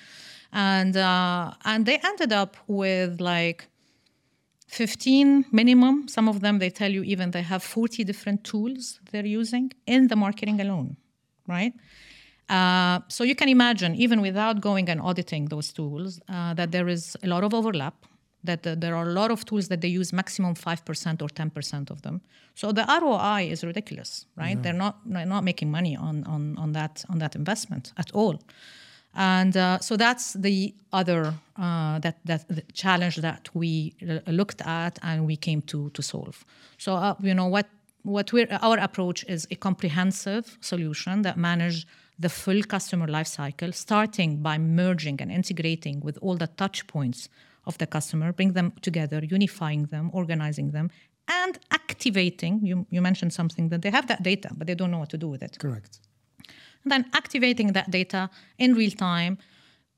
And 0.51 0.95
uh, 0.97 1.51
and 1.63 1.85
they 1.87 1.97
ended 2.03 2.31
up 2.31 2.57
with 2.67 3.19
like 3.19 3.67
15 4.75 5.45
minimum. 5.51 6.07
Some 6.07 6.27
of 6.27 6.41
them, 6.41 6.59
they 6.59 6.69
tell 6.69 6.91
you 6.91 7.03
even 7.03 7.31
they 7.31 7.41
have 7.43 7.63
40 7.63 8.03
different 8.03 8.43
tools 8.43 8.99
they're 9.11 9.25
using 9.25 9.71
in 9.87 10.07
the 10.07 10.17
marketing 10.17 10.59
alone, 10.59 10.97
right? 11.47 11.73
Uh, 12.49 12.99
so 13.07 13.23
you 13.23 13.35
can 13.35 13.47
imagine, 13.47 13.95
even 13.95 14.21
without 14.21 14.59
going 14.59 14.89
and 14.89 14.99
auditing 15.01 15.45
those 15.45 15.71
tools, 15.71 16.19
uh, 16.27 16.53
that 16.53 16.71
there 16.71 16.89
is 16.89 17.15
a 17.23 17.27
lot 17.27 17.43
of 17.43 17.53
overlap, 17.53 18.05
that 18.43 18.67
uh, 18.67 18.75
there 18.75 18.95
are 18.95 19.07
a 19.07 19.13
lot 19.13 19.31
of 19.31 19.45
tools 19.45 19.69
that 19.69 19.79
they 19.79 19.87
use 19.87 20.11
maximum 20.11 20.53
5% 20.53 21.21
or 21.21 21.29
10% 21.29 21.89
of 21.89 22.01
them. 22.01 22.21
So 22.53 22.71
the 22.73 22.85
ROI 23.01 23.47
is 23.49 23.63
ridiculous, 23.63 24.25
right? 24.35 24.57
Yeah. 24.57 24.61
They're 24.61 24.73
not 24.73 24.95
they're 25.05 25.25
not 25.25 25.43
making 25.43 25.71
money 25.71 25.95
on, 25.95 26.23
on, 26.25 26.57
on, 26.57 26.73
that, 26.73 27.03
on 27.09 27.19
that 27.19 27.35
investment 27.35 27.93
at 27.97 28.11
all. 28.11 28.39
And 29.15 29.55
uh, 29.55 29.79
so 29.79 29.95
that's 29.95 30.33
the 30.33 30.73
other 30.91 31.33
uh, 31.57 31.99
that 31.99 32.17
that 32.25 32.45
challenge 32.73 33.17
that 33.17 33.49
we 33.53 33.95
looked 34.27 34.61
at 34.61 34.99
and 35.01 35.25
we 35.25 35.37
came 35.37 35.61
to 35.63 35.89
to 35.91 36.01
solve. 36.01 36.45
So 36.77 36.95
uh, 36.95 37.15
you 37.21 37.33
know 37.33 37.47
what 37.47 37.67
what 38.03 38.33
we 38.33 38.45
our 38.47 38.77
approach 38.77 39.23
is 39.27 39.47
a 39.51 39.55
comprehensive 39.55 40.57
solution 40.61 41.21
that 41.21 41.37
manages 41.37 41.85
the 42.19 42.29
full 42.29 42.61
customer 42.63 43.07
lifecycle, 43.07 43.73
starting 43.73 44.37
by 44.37 44.57
merging 44.57 45.21
and 45.21 45.31
integrating 45.31 45.99
with 45.99 46.17
all 46.21 46.35
the 46.37 46.47
touch 46.47 46.87
points 46.87 47.29
of 47.65 47.77
the 47.77 47.87
customer, 47.87 48.31
bring 48.31 48.53
them 48.53 48.71
together, 48.81 49.21
unifying 49.23 49.85
them, 49.87 50.09
organizing 50.13 50.71
them, 50.71 50.89
and 51.27 51.59
activating. 51.71 52.59
You, 52.63 52.85
you 52.89 53.01
mentioned 53.01 53.33
something 53.33 53.69
that 53.69 53.81
they 53.81 53.89
have 53.89 54.07
that 54.07 54.23
data, 54.23 54.49
but 54.55 54.67
they 54.67 54.75
don't 54.75 54.91
know 54.91 54.99
what 54.99 55.09
to 55.09 55.17
do 55.17 55.27
with 55.27 55.43
it. 55.43 55.57
Correct. 55.59 55.99
And 56.85 56.91
then 56.91 57.05
activating 57.13 57.73
that 57.73 57.91
data 57.91 58.29
in 58.57 58.75
real 58.75 58.91
time 58.91 59.37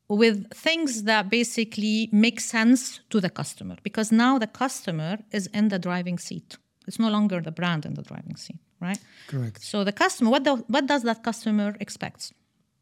with 0.07 0.51
things 0.53 1.03
that 1.03 1.29
basically 1.29 2.09
make 2.11 2.39
sense 2.39 3.01
to 3.09 3.19
the 3.19 3.29
customer 3.29 3.75
because 3.83 4.11
now 4.11 4.39
the 4.39 4.47
customer 4.47 5.19
is 5.31 5.47
in 5.47 5.67
the 5.67 5.77
driving 5.77 6.17
seat. 6.17 6.57
It's 6.87 6.97
no 6.97 7.09
longer 7.09 7.41
the 7.41 7.51
brand 7.51 7.85
in 7.85 7.93
the 7.93 8.01
driving 8.01 8.37
seat 8.37 8.57
right? 8.79 8.99
Correct. 9.27 9.61
So 9.61 9.83
the 9.83 9.91
customer, 9.91 10.29
what, 10.29 10.43
the, 10.43 10.55
what 10.55 10.85
does 10.85 11.03
that 11.03 11.23
customer 11.23 11.75
expect? 11.79 12.33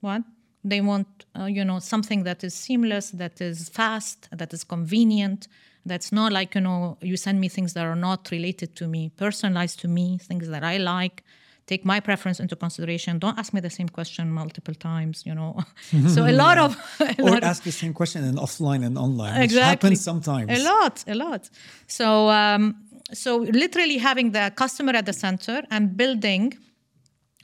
What? 0.01 0.23
They 0.63 0.81
want, 0.81 1.25
uh, 1.39 1.45
you 1.45 1.63
know, 1.63 1.79
something 1.79 2.23
that 2.23 2.43
is 2.43 2.53
seamless, 2.53 3.11
that 3.11 3.39
is 3.39 3.69
fast, 3.69 4.27
that 4.31 4.53
is 4.53 4.63
convenient, 4.63 5.47
that's 5.85 6.11
not 6.11 6.31
like, 6.31 6.55
you 6.55 6.61
know, 6.61 6.97
you 7.01 7.17
send 7.17 7.39
me 7.39 7.47
things 7.47 7.73
that 7.73 7.85
are 7.85 7.95
not 7.95 8.29
related 8.31 8.75
to 8.77 8.87
me, 8.87 9.11
personalized 9.15 9.79
to 9.81 9.87
me, 9.87 10.17
things 10.17 10.47
that 10.49 10.63
I 10.63 10.77
like. 10.77 11.23
Take 11.67 11.83
my 11.83 11.99
preference 11.99 12.39
into 12.39 12.55
consideration. 12.55 13.17
Don't 13.17 13.39
ask 13.39 13.51
me 13.51 13.59
the 13.59 13.71
same 13.71 13.89
question 13.89 14.31
multiple 14.31 14.75
times, 14.75 15.23
you 15.25 15.33
know. 15.33 15.57
so 16.13 16.25
a 16.25 16.31
lot 16.31 16.57
of 16.59 16.77
a 16.99 17.21
or 17.21 17.31
lot 17.31 17.43
ask 17.43 17.61
of, 17.61 17.65
the 17.65 17.71
same 17.71 17.93
question 17.93 18.23
in 18.23 18.35
offline 18.35 18.85
and 18.85 18.97
online. 18.97 19.41
Exactly. 19.41 19.69
happens 19.69 20.01
sometimes. 20.01 20.51
A 20.51 20.63
lot, 20.63 21.03
a 21.07 21.15
lot. 21.15 21.49
So 21.87 22.29
um, 22.29 22.75
so 23.13 23.37
literally 23.37 23.97
having 23.97 24.31
the 24.31 24.51
customer 24.55 24.93
at 24.95 25.05
the 25.05 25.13
center 25.13 25.63
and 25.71 25.97
building 25.97 26.53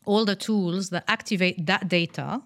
all 0.06 0.26
the 0.26 0.36
tools 0.36 0.90
that 0.90 1.04
activate 1.08 1.66
that 1.66 1.88
data 1.88 2.42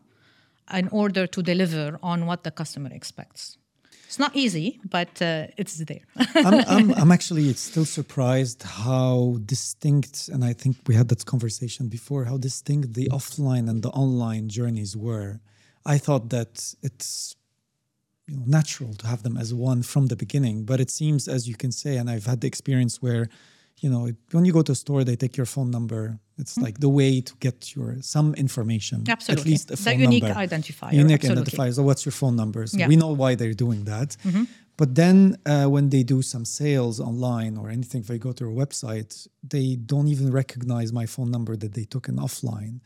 in 0.73 0.87
order 0.89 1.27
to 1.27 1.41
deliver 1.41 1.99
on 2.01 2.25
what 2.25 2.43
the 2.43 2.51
customer 2.51 2.89
expects. 2.91 3.57
It's 4.07 4.19
not 4.19 4.35
easy, 4.35 4.79
but 4.89 5.21
uh, 5.21 5.47
it's 5.57 5.77
there. 5.77 6.05
I'm, 6.35 6.53
I'm, 6.67 6.93
I'm, 6.93 7.11
actually 7.11 7.51
still 7.53 7.85
surprised 7.85 8.63
how 8.63 9.37
distinct, 9.45 10.29
and 10.29 10.45
I 10.45 10.53
think 10.53 10.77
we 10.87 10.95
had 10.95 11.07
that 11.09 11.25
conversation 11.25 11.87
before, 11.87 12.25
how 12.25 12.37
distinct 12.37 12.93
the 12.93 13.07
offline 13.09 13.69
and 13.69 13.81
the 13.81 13.89
online 13.89 14.49
journeys 14.49 14.95
were. 14.95 15.39
I 15.85 15.97
thought 15.97 16.29
that 16.29 16.73
it's 16.81 17.35
you 18.27 18.37
know, 18.37 18.43
natural 18.45 18.93
to 18.95 19.07
have 19.07 19.23
them 19.23 19.37
as 19.37 19.53
one 19.53 19.83
from 19.83 20.07
the 20.07 20.15
beginning. 20.15 20.65
But 20.65 20.79
it 20.79 20.89
seems, 20.89 21.27
as 21.27 21.47
you 21.47 21.55
can 21.55 21.71
say, 21.71 21.97
and 21.97 22.09
I've 22.09 22.25
had 22.25 22.41
the 22.41 22.47
experience 22.47 23.01
where, 23.01 23.29
you 23.79 23.89
know, 23.89 24.09
when 24.31 24.45
you 24.45 24.53
go 24.53 24.61
to 24.61 24.71
a 24.71 24.75
store, 24.75 25.03
they 25.03 25.15
take 25.15 25.35
your 25.37 25.45
phone 25.45 25.69
number. 25.69 26.19
It's 26.37 26.53
mm-hmm. 26.53 26.63
like 26.63 26.79
the 26.79 26.89
way 26.89 27.21
to 27.21 27.33
get 27.39 27.75
your 27.75 28.01
some 28.01 28.33
information, 28.35 29.03
absolutely. 29.07 29.41
at 29.41 29.47
least 29.47 29.71
a 29.71 29.77
phone 29.77 29.97
the 29.97 30.03
unique 30.03 30.23
number. 30.23 30.39
identifier. 30.39 30.93
Unique 30.93 31.23
absolutely. 31.23 31.51
identifier. 31.51 31.73
So, 31.73 31.83
what's 31.83 32.05
your 32.05 32.11
phone 32.11 32.35
number? 32.35 32.67
So 32.67 32.77
yeah. 32.77 32.87
we 32.87 32.95
know 32.95 33.13
why 33.13 33.35
they're 33.35 33.53
doing 33.53 33.85
that. 33.85 34.17
Mm-hmm. 34.25 34.43
But 34.77 34.95
then, 34.95 35.37
uh, 35.45 35.67
when 35.67 35.89
they 35.89 36.03
do 36.03 36.21
some 36.21 36.43
sales 36.43 36.99
online 36.99 37.57
or 37.57 37.69
anything, 37.69 38.01
if 38.01 38.07
they 38.07 38.17
go 38.17 38.33
to 38.33 38.45
a 38.45 38.53
website, 38.53 39.27
they 39.41 39.75
don't 39.75 40.09
even 40.09 40.31
recognize 40.31 40.91
my 40.91 41.05
phone 41.05 41.31
number 41.31 41.55
that 41.55 41.73
they 41.73 41.85
took 41.85 42.09
in 42.09 42.17
offline 42.17 42.81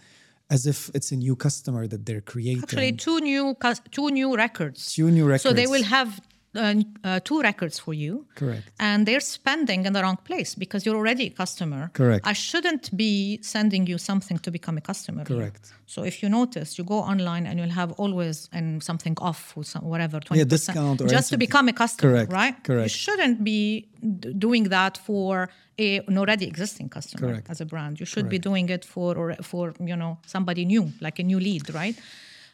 as 0.52 0.66
if 0.66 0.90
it's 0.94 1.12
a 1.12 1.16
new 1.16 1.36
customer 1.36 1.88
that 1.88 2.06
they're 2.06 2.22
creating. 2.22 2.64
Actually, 2.64 2.94
two 2.94 3.20
new 3.20 3.56
two 3.92 4.10
new 4.10 4.36
records. 4.36 4.94
Two 4.94 5.12
new 5.12 5.26
records. 5.26 5.44
So 5.44 5.54
they 5.54 5.68
will 5.68 5.84
have 5.84 6.20
uh, 6.56 6.74
uh, 7.04 7.20
two 7.24 7.42
records 7.42 7.78
for 7.80 7.94
you. 7.94 8.26
Correct. 8.36 8.64
And 8.80 9.06
they're 9.08 9.20
spending 9.20 9.86
in 9.86 9.94
the 9.94 10.02
wrong 10.02 10.18
place 10.24 10.56
because 10.56 10.86
you're 10.86 10.96
already 10.96 11.28
a 11.28 11.30
customer. 11.30 11.92
Correct. 11.94 12.26
I 12.28 12.34
shouldn't 12.34 12.96
be 12.98 13.40
sending 13.42 13.86
you 13.88 13.98
something 13.98 14.40
to 14.40 14.52
become 14.52 14.78
a 14.78 14.82
customer. 14.82 15.24
Correct. 15.26 15.72
So 15.86 16.04
if 16.04 16.24
you 16.24 16.30
notice, 16.30 16.78
you 16.78 16.84
go 16.84 17.00
online 17.00 17.46
and 17.46 17.60
you'll 17.60 17.70
have 17.82 17.92
always 17.94 18.50
and 18.52 18.82
something 18.84 19.16
off 19.22 19.54
or 19.58 19.64
some, 19.64 19.84
whatever, 19.86 20.20
20%. 20.20 20.36
Yeah, 20.38 20.44
discount 20.44 21.02
or 21.02 21.08
Just 21.08 21.14
anything. 21.14 21.30
to 21.36 21.38
become 21.38 21.68
a 21.70 21.74
customer, 21.74 22.14
Correct. 22.14 22.32
right? 22.34 22.64
Correct. 22.64 22.86
You 22.86 22.90
shouldn't 22.90 23.44
be 23.44 23.88
d- 24.20 24.34
doing 24.34 24.64
that 24.70 24.98
for 24.98 25.50
a, 25.78 25.98
an 26.08 26.18
already 26.18 26.46
existing 26.48 26.90
customer 26.90 27.28
Correct. 27.34 27.50
as 27.50 27.62
a 27.62 27.66
brand. 27.66 28.00
You 28.00 28.06
should 28.06 28.24
Correct. 28.26 28.30
be 28.32 28.40
doing 28.40 28.70
it 28.70 28.84
for 28.86 29.16
or 29.16 29.36
for 29.42 29.74
you 29.80 29.96
know 29.96 30.18
somebody 30.26 30.66
new, 30.66 30.92
like 31.00 31.20
a 31.20 31.24
new 31.24 31.40
lead, 31.40 31.74
right? 31.74 31.96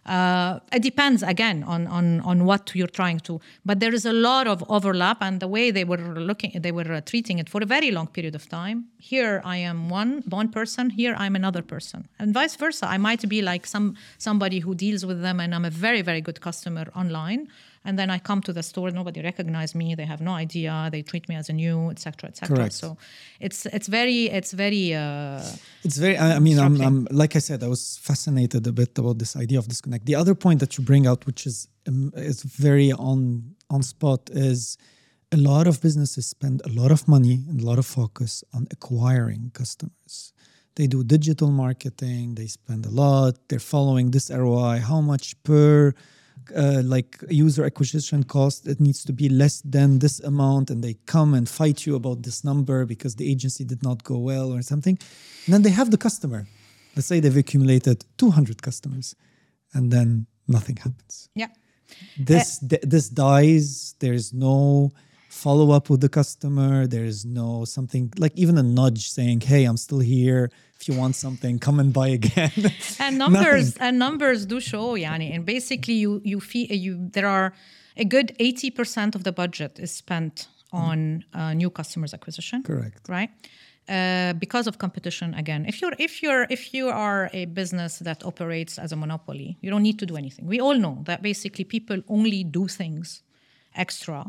Uh, 0.05 0.59
it 0.71 0.83
depends 0.83 1.23
again 1.23 1.63
on, 1.63 1.87
on 1.87 2.21
on 2.21 2.45
what 2.45 2.71
you're 2.75 2.95
trying 3.01 3.19
to. 3.21 3.41
But 3.65 3.79
there 3.79 3.93
is 3.93 4.05
a 4.05 4.13
lot 4.13 4.45
of 4.45 4.63
overlap 4.69 5.17
and 5.21 5.39
the 5.39 5.47
way 5.47 5.71
they 5.71 5.83
were 5.83 5.97
looking 5.97 6.51
they 6.61 6.71
were 6.71 6.91
uh, 6.93 7.01
treating 7.01 7.39
it 7.39 7.49
for 7.49 7.63
a 7.63 7.65
very 7.65 7.89
long 7.89 8.07
period 8.07 8.35
of 8.35 8.47
time. 8.47 8.85
Here 8.99 9.41
i 9.43 9.57
am 9.57 9.89
one 9.89 10.23
one 10.29 10.49
person 10.49 10.91
here 10.91 11.15
i'm 11.17 11.35
another 11.35 11.63
person. 11.63 12.07
And 12.19 12.33
vice 12.33 12.55
versa 12.55 12.85
i 12.87 12.97
might 12.97 13.27
be 13.27 13.41
like 13.41 13.65
some 13.65 13.95
somebody 14.17 14.59
who 14.59 14.75
deals 14.75 15.05
with 15.05 15.21
them 15.21 15.39
and 15.39 15.55
i'm 15.55 15.65
a 15.65 15.71
very 15.71 16.01
very 16.03 16.21
good 16.21 16.39
customer 16.39 16.85
online 16.95 17.47
and 17.85 17.97
then 17.99 18.09
I 18.09 18.19
come 18.19 18.41
to 18.41 18.53
the 18.53 18.63
store, 18.63 18.89
nobody 18.91 19.21
recognizes 19.21 19.75
me, 19.75 19.95
they 19.95 20.05
have 20.05 20.19
no 20.19 20.31
idea, 20.31 20.89
they 20.91 21.03
treat 21.03 21.29
me 21.29 21.35
as 21.35 21.49
a 21.49 21.53
new, 21.53 21.89
etc., 21.91 22.29
etc. 22.29 22.71
So 22.71 22.97
it's 23.39 23.65
it's 23.67 23.87
very 23.87 24.25
it's 24.39 24.51
very 24.51 24.93
uh, 24.93 25.41
it's 25.83 25.97
very. 25.97 26.17
I 26.17 26.39
mean, 26.39 26.59
I'm, 26.59 26.81
I'm, 26.81 27.07
like 27.11 27.35
I 27.35 27.39
said, 27.39 27.63
I 27.63 27.67
was 27.67 27.97
fascinated 27.97 28.65
a 28.67 28.71
bit 28.71 28.97
about 28.97 29.19
this 29.19 29.35
idea 29.35 29.59
of 29.59 29.67
disconnect. 29.67 30.05
The 30.05 30.15
other 30.15 30.35
point 30.35 30.59
that 30.59 30.77
you 30.77 30.83
bring 30.83 31.05
out, 31.05 31.25
which 31.25 31.45
is 31.45 31.67
um, 31.87 32.11
is 32.15 32.41
very 32.43 32.91
on 32.91 33.55
on 33.69 33.83
spot, 33.83 34.29
is 34.31 34.77
a 35.31 35.37
lot 35.37 35.67
of 35.67 35.81
businesses 35.81 36.25
spend 36.27 36.61
a 36.65 36.69
lot 36.69 36.91
of 36.91 37.07
money 37.07 37.45
and 37.49 37.61
a 37.61 37.65
lot 37.65 37.77
of 37.77 37.85
focus 37.85 38.43
on 38.53 38.67
acquiring 38.71 39.51
customers. 39.53 40.33
They 40.75 40.87
do 40.87 41.03
digital 41.03 41.51
marketing, 41.51 42.35
they 42.35 42.47
spend 42.47 42.85
a 42.85 42.89
lot, 42.89 43.47
they're 43.47 43.59
following 43.59 44.11
this 44.11 44.29
ROI, 44.29 44.79
how 44.79 45.01
much 45.01 45.41
per 45.43 45.93
uh, 46.55 46.81
like 46.83 47.17
user 47.29 47.65
acquisition 47.65 48.23
cost 48.23 48.67
it 48.67 48.79
needs 48.79 49.03
to 49.05 49.13
be 49.13 49.29
less 49.29 49.61
than 49.61 49.99
this 49.99 50.19
amount 50.19 50.69
and 50.69 50.83
they 50.83 50.95
come 51.05 51.33
and 51.33 51.47
fight 51.49 51.85
you 51.85 51.95
about 51.95 52.23
this 52.23 52.43
number 52.43 52.85
because 52.85 53.15
the 53.15 53.29
agency 53.29 53.63
did 53.63 53.81
not 53.83 54.03
go 54.03 54.17
well 54.17 54.51
or 54.51 54.61
something. 54.61 54.97
And 55.45 55.53
then 55.53 55.61
they 55.61 55.71
have 55.71 55.91
the 55.91 55.97
customer. 55.97 56.47
Let's 56.95 57.07
say 57.07 57.19
they've 57.19 57.35
accumulated 57.35 58.05
200 58.17 58.61
customers 58.61 59.15
and 59.73 59.91
then 59.91 60.27
nothing 60.47 60.77
happens. 60.77 61.29
Yeah. 61.35 61.49
This 62.17 62.63
uh, 62.63 62.67
th- 62.69 62.81
this 62.83 63.09
dies. 63.09 63.95
There's 63.99 64.33
no 64.33 64.91
follow 65.35 65.71
up 65.71 65.89
with 65.89 66.01
the 66.01 66.09
customer. 66.09 66.87
There's 66.87 67.25
no 67.25 67.65
something 67.65 68.11
like 68.17 68.33
even 68.35 68.57
a 68.57 68.63
nudge 68.63 69.03
saying, 69.17 69.41
"Hey, 69.41 69.65
I'm 69.65 69.77
still 69.77 70.03
here. 70.15 70.49
If 70.79 70.87
you 70.87 70.93
want 71.01 71.15
something, 71.15 71.59
come 71.59 71.79
and 71.83 71.91
buy 71.93 72.09
again." 72.19 72.61
and 72.99 73.17
numbers 73.25 73.77
and 73.77 73.99
numbers 73.99 74.45
do 74.45 74.59
show, 74.59 74.87
yani. 74.95 75.27
And 75.35 75.45
basically, 75.45 75.95
you 76.03 76.21
you 76.23 76.39
feel 76.39 76.67
you 76.85 76.93
there 77.15 77.27
are 77.27 77.53
a 77.97 78.05
good 78.15 78.27
eighty 78.39 78.69
percent 78.71 79.15
of 79.15 79.21
the 79.27 79.33
budget 79.41 79.79
is 79.85 79.91
spent 79.91 80.47
on 80.71 81.23
uh, 81.33 81.53
new 81.53 81.69
customers 81.69 82.13
acquisition. 82.13 82.63
Correct. 82.63 83.07
Right. 83.07 83.31
Uh, 83.87 84.33
because 84.45 84.65
of 84.65 84.79
competition 84.79 85.35
again 85.35 85.63
if 85.67 85.79
you're 85.79 85.93
if 85.99 86.23
you're 86.23 86.47
if 86.49 86.73
you 86.73 86.89
are 86.89 87.29
a 87.33 87.45
business 87.45 87.99
that 87.99 88.25
operates 88.25 88.79
as 88.79 88.91
a 88.91 88.95
monopoly 88.95 89.59
you 89.61 89.69
don't 89.69 89.83
need 89.83 89.99
to 89.99 90.07
do 90.07 90.15
anything 90.17 90.47
we 90.47 90.59
all 90.59 90.73
know 90.73 90.97
that 91.03 91.21
basically 91.21 91.63
people 91.63 92.01
only 92.07 92.43
do 92.43 92.67
things 92.67 93.21
extra 93.75 94.25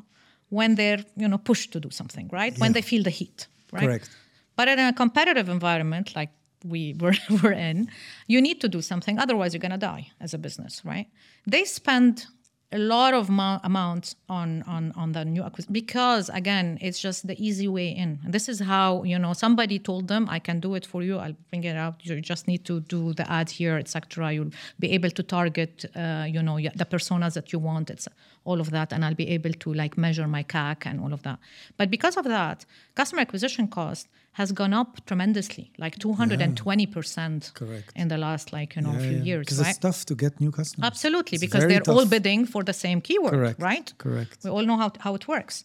when 0.50 0.74
they're 0.74 1.04
you 1.16 1.28
know 1.28 1.38
pushed 1.38 1.72
to 1.72 1.80
do 1.80 1.90
something, 1.90 2.28
right? 2.32 2.52
Yeah. 2.52 2.60
When 2.60 2.72
they 2.72 2.82
feel 2.82 3.02
the 3.02 3.10
heat, 3.10 3.46
right? 3.72 3.82
Correct. 3.82 4.10
But 4.56 4.68
in 4.68 4.78
a 4.78 4.92
competitive 4.92 5.48
environment 5.48 6.16
like 6.16 6.30
we 6.64 6.94
were, 7.00 7.14
were 7.42 7.52
in, 7.52 7.88
you 8.26 8.40
need 8.40 8.60
to 8.60 8.68
do 8.68 8.82
something, 8.82 9.18
otherwise 9.18 9.52
you're 9.54 9.60
gonna 9.60 9.78
die 9.78 10.10
as 10.20 10.34
a 10.34 10.38
business, 10.38 10.84
right? 10.84 11.08
They 11.46 11.64
spend 11.64 12.26
a 12.72 12.78
lot 12.78 13.14
of 13.14 13.30
mo- 13.30 13.60
amount 13.62 14.16
on 14.28 14.62
on 14.66 14.92
on 14.96 15.12
the 15.12 15.24
new 15.24 15.42
acquisition 15.42 15.72
because 15.72 16.28
again 16.30 16.78
it's 16.80 16.98
just 16.98 17.26
the 17.26 17.36
easy 17.44 17.68
way 17.68 17.88
in. 17.88 18.18
And 18.24 18.32
this 18.32 18.48
is 18.48 18.58
how 18.60 19.04
you 19.04 19.18
know 19.18 19.32
somebody 19.32 19.78
told 19.78 20.08
them 20.08 20.26
i 20.28 20.40
can 20.40 20.58
do 20.58 20.74
it 20.74 20.84
for 20.84 21.02
you. 21.02 21.18
I'll 21.18 21.36
bring 21.50 21.62
it 21.64 21.76
out. 21.76 22.04
You 22.04 22.20
just 22.20 22.48
need 22.48 22.64
to 22.64 22.80
do 22.80 23.12
the 23.12 23.30
ad 23.30 23.50
here 23.50 23.76
etc 23.76 24.32
you'll 24.32 24.50
be 24.80 24.90
able 24.92 25.10
to 25.10 25.22
target 25.22 25.84
uh, 25.94 26.26
you 26.28 26.42
know 26.42 26.56
the 26.58 26.84
personas 26.84 27.34
that 27.34 27.52
you 27.52 27.60
want 27.60 27.90
it's 27.90 28.08
all 28.44 28.60
of 28.60 28.70
that. 28.70 28.92
And 28.92 29.04
i'll 29.04 29.14
be 29.14 29.28
able 29.28 29.52
to 29.52 29.72
like 29.72 29.96
measure 29.96 30.26
my 30.26 30.42
cac 30.42 30.86
and 30.86 31.00
all 31.00 31.12
of 31.12 31.22
that. 31.22 31.38
But 31.76 31.90
because 31.90 32.16
of 32.16 32.24
that 32.24 32.64
customer 32.96 33.22
acquisition 33.22 33.68
cost 33.68 34.08
has 34.40 34.52
gone 34.52 34.74
up 34.74 34.90
tremendously, 35.06 35.66
like 35.78 35.94
220% 35.98 37.54
Correct. 37.54 37.90
in 37.96 38.08
the 38.08 38.18
last 38.18 38.52
like, 38.52 38.76
you 38.76 38.82
know, 38.82 38.92
few 38.98 39.18
years, 39.30 39.44
Because 39.46 39.60
right? 39.60 39.70
it's 39.70 39.78
tough 39.78 40.04
to 40.06 40.14
get 40.14 40.38
new 40.40 40.50
customers. 40.50 40.86
Absolutely, 40.86 41.36
It's 41.36 41.44
because 41.46 41.64
they're 41.66 41.88
all 41.88 42.04
bidding 42.06 42.44
for 42.46 42.62
the 42.62 42.72
same 42.74 43.00
keyword, 43.00 43.32
Correct. 43.32 43.60
right? 43.62 43.88
Correct. 43.96 44.38
We 44.44 44.50
all 44.50 44.64
know 44.70 44.76
how, 44.76 44.90
how 45.00 45.14
it 45.14 45.26
works. 45.26 45.64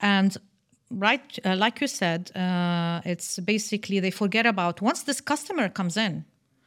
And 0.00 0.36
right, 0.90 1.38
uh, 1.46 1.56
like 1.56 1.80
you 1.80 1.86
said, 1.88 2.30
uh, 2.36 3.00
it's 3.12 3.38
basically 3.38 4.00
they 4.00 4.10
forget 4.10 4.44
about 4.44 4.82
once 4.82 5.02
this 5.04 5.20
customer 5.22 5.70
comes 5.70 5.96
in, 5.96 6.24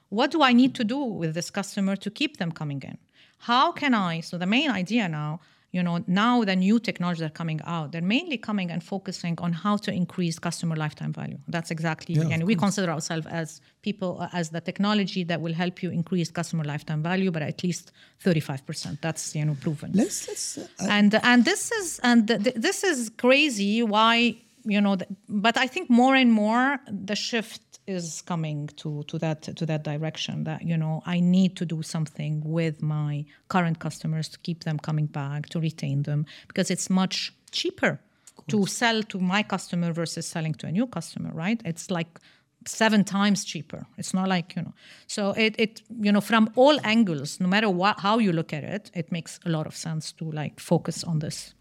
what 0.10 0.32
do 0.32 0.42
I 0.42 0.54
need 0.54 0.74
to 0.76 0.84
do 0.84 0.98
with 1.22 1.36
this 1.36 1.50
customer 1.52 1.96
to 1.98 2.10
keep 2.10 2.38
them 2.38 2.52
coming 2.52 2.82
in? 2.84 2.98
How 3.38 3.72
can 3.72 3.94
I? 3.94 4.22
So 4.22 4.38
the 4.40 4.46
main 4.48 4.72
idea 4.72 5.08
now, 5.08 5.40
you 5.74 5.82
know, 5.82 6.04
now 6.08 6.44
the 6.44 6.56
new 6.56 6.80
technologies 6.80 7.24
are 7.24 7.36
coming 7.42 7.60
out. 7.66 7.92
They're 7.92 8.10
mainly 8.18 8.38
coming 8.38 8.70
and 8.70 8.82
focusing 8.84 9.36
on 9.40 9.52
how 9.54 9.76
to 9.78 9.92
increase 9.92 10.38
customer 10.38 10.76
lifetime 10.76 11.12
value. 11.12 11.40
That's 11.48 11.72
exactly, 11.72 12.14
Yeah, 12.16 12.30
and 12.34 12.44
we 12.44 12.56
consider 12.56 12.92
ourselves 12.92 13.26
as 13.26 13.60
people 13.82 14.12
uh, 14.22 14.30
as 14.40 14.52
the 14.52 14.62
technology 14.62 15.24
that 15.26 15.42
will 15.42 15.56
help 15.64 15.82
you 15.84 15.90
increase 15.90 16.30
customer 16.30 16.64
lifetime 16.64 17.02
value, 17.02 17.32
but 17.32 17.42
at 17.42 17.64
least 17.64 17.92
35%. 18.24 19.02
That's 19.02 19.36
you 19.36 19.46
know 19.46 19.58
proven 19.60 19.92
Let's 19.94 20.28
let's. 20.28 20.60
Uh, 20.60 20.68
and 20.98 21.20
and 21.24 21.44
this 21.44 21.72
is 21.72 22.00
and 22.04 22.28
th- 22.28 22.44
th- 22.44 22.56
this 22.56 22.84
is 22.84 23.10
crazy 23.10 23.82
why 23.82 24.36
you 24.66 24.80
know 24.80 24.96
th- 24.96 25.10
but 25.28 25.58
i 25.58 25.68
think 25.68 25.90
more 25.90 26.16
and 26.16 26.32
more 26.32 26.80
the 26.90 27.16
shift 27.16 27.73
is 27.86 28.22
coming 28.22 28.68
to 28.78 29.04
to 29.04 29.18
that 29.18 29.42
to 29.42 29.66
that 29.66 29.84
direction 29.84 30.44
that 30.44 30.62
you 30.62 30.78
know 30.78 31.02
i 31.06 31.20
need 31.20 31.56
to 31.56 31.66
do 31.66 31.82
something 31.82 32.42
with 32.46 32.82
my 32.82 33.26
current 33.50 33.80
customers 33.80 34.30
to 34.30 34.40
keep 34.40 34.64
them 34.64 34.80
coming 34.80 35.06
back 35.06 35.50
to 35.50 35.60
retain 35.60 36.04
them 36.04 36.26
because 36.48 36.72
it's 36.72 36.90
much 36.90 37.34
cheaper 37.52 38.00
to 38.48 38.66
sell 38.66 39.04
to 39.04 39.20
my 39.20 39.44
customer 39.44 39.92
versus 39.94 40.26
selling 40.26 40.54
to 40.56 40.68
a 40.68 40.72
new 40.72 40.88
customer 40.88 41.32
right? 41.34 41.62
It's 41.66 41.90
like 41.90 42.20
seven 42.66 43.04
times 43.04 43.44
cheaper. 43.44 43.86
It's 43.98 44.14
not 44.14 44.28
like 44.28 44.56
you 44.56 44.64
know. 44.64 44.74
So 45.08 45.32
it, 45.32 45.56
it 45.58 45.82
you 46.00 46.12
know 46.12 46.22
from 46.22 46.50
all 46.56 46.80
angles 46.84 47.40
no 47.40 47.48
matter 47.48 47.70
what 47.70 48.00
how 48.00 48.20
you 48.20 48.32
look 48.32 48.54
at 48.54 48.64
it 48.64 48.92
it 48.94 49.12
makes 49.12 49.40
a 49.46 49.50
lot 49.50 49.68
of 49.68 49.76
sense 49.76 50.12
to 50.14 50.32
like 50.32 50.60
focus 50.60 51.04
on 51.04 51.20
this. 51.20 51.54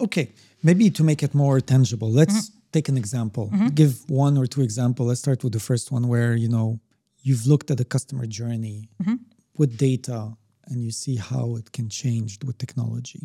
Okay, 0.00 0.32
maybe 0.62 0.90
to 0.90 1.04
make 1.04 1.22
it 1.22 1.34
more 1.34 1.60
tangible, 1.60 2.10
let's 2.10 2.50
Mm-hmm. 2.50 2.61
Take 2.72 2.88
an 2.88 2.96
example. 2.96 3.50
Give 3.74 3.94
one 4.08 4.34
or 4.38 4.46
two 4.46 4.62
example. 4.62 5.06
Let's 5.06 5.20
start 5.20 5.42
with 5.44 5.52
the 5.52 5.60
first 5.60 5.92
one 5.92 6.08
where 6.08 6.34
you 6.34 6.48
know 6.48 6.80
you've 7.22 7.46
looked 7.46 7.70
at 7.70 7.78
the 7.78 7.84
customer 7.84 8.26
journey 8.26 8.88
Mm-hmm. 9.02 9.16
with 9.58 9.76
data 9.76 10.20
and 10.68 10.82
you 10.82 10.90
see 10.90 11.16
how 11.16 11.56
it 11.56 11.72
can 11.72 11.88
change 11.88 12.38
with 12.46 12.56
technology. 12.58 13.24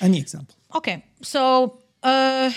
Any 0.00 0.18
example? 0.18 0.56
Okay, 0.74 1.04
so 1.22 1.78
uh, 2.02 2.50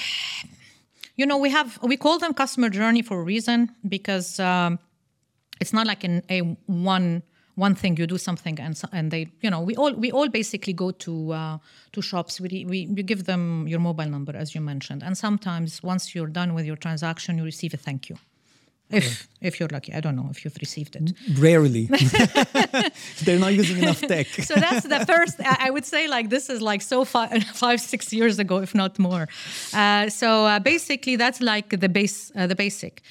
you 1.16 1.26
know 1.26 1.38
we 1.38 1.50
have 1.50 1.80
we 1.82 1.98
call 1.98 2.20
them 2.20 2.34
customer 2.34 2.70
journey 2.70 3.02
for 3.02 3.20
a 3.20 3.24
reason 3.24 3.70
because 3.88 4.40
um, 4.40 4.80
it's 5.62 5.74
not 5.74 5.88
like 5.88 6.04
in 6.04 6.22
a 6.30 6.40
one 6.94 7.24
one 7.58 7.74
thing 7.74 7.98
you 7.98 8.08
do 8.08 8.18
something 8.18 8.60
and 8.60 8.80
and 8.92 9.12
they 9.12 9.28
you 9.42 9.50
know 9.50 9.62
we 9.62 9.76
all 9.76 9.94
we 9.94 10.12
all 10.12 10.30
basically 10.30 10.74
go 10.74 10.92
to 10.92 11.34
uh, 11.34 11.58
to 11.92 12.02
shops. 12.02 12.40
We, 12.40 12.66
we 12.70 12.88
we 12.88 13.04
give 13.04 13.24
them 13.26 13.68
your 13.68 13.80
mobile 13.80 14.10
number 14.10 14.36
as 14.38 14.54
you 14.56 14.62
mentioned. 14.62 15.04
And 15.04 15.18
sometimes 15.18 15.84
once 15.84 16.14
you're 16.16 16.32
done 16.32 16.54
with 16.54 16.66
your 16.66 16.78
transaction 16.78 17.38
you 17.38 17.44
receive 17.44 17.74
a 17.74 17.78
thank 17.78 18.10
you. 18.10 18.18
If 18.90 19.28
if 19.42 19.60
you're 19.60 19.70
lucky. 19.70 19.94
I 19.94 20.00
don't 20.00 20.16
know 20.16 20.30
if 20.32 20.46
you've 20.46 20.58
received 20.62 20.96
it. 20.96 21.12
Rarely. 21.40 21.86
They're 23.24 23.40
not 23.40 23.54
using 23.54 23.80
enough 23.80 24.02
tech. 24.02 24.28
so 24.28 24.56
that's 24.56 24.88
the 24.88 25.06
first 25.06 25.40
i 25.42 25.68
I 25.68 25.70
would 25.70 25.86
say 25.86 26.08
like 26.08 26.30
this 26.30 26.50
is 26.50 26.62
like 26.62 26.82
so 26.82 27.06
five, 27.06 27.44
five 27.66 27.80
six 27.82 28.14
years 28.14 28.40
ago 28.40 28.62
if 28.62 28.74
not 28.74 29.00
more. 29.00 29.28
Uh, 29.74 30.10
so 30.10 30.30
uh, 30.46 30.60
basically 30.60 31.18
that's 31.18 31.42
like 31.42 31.70
the 31.80 31.90
base 31.90 32.32
uh, 32.36 32.48
the 32.48 32.56
basic 32.56 33.02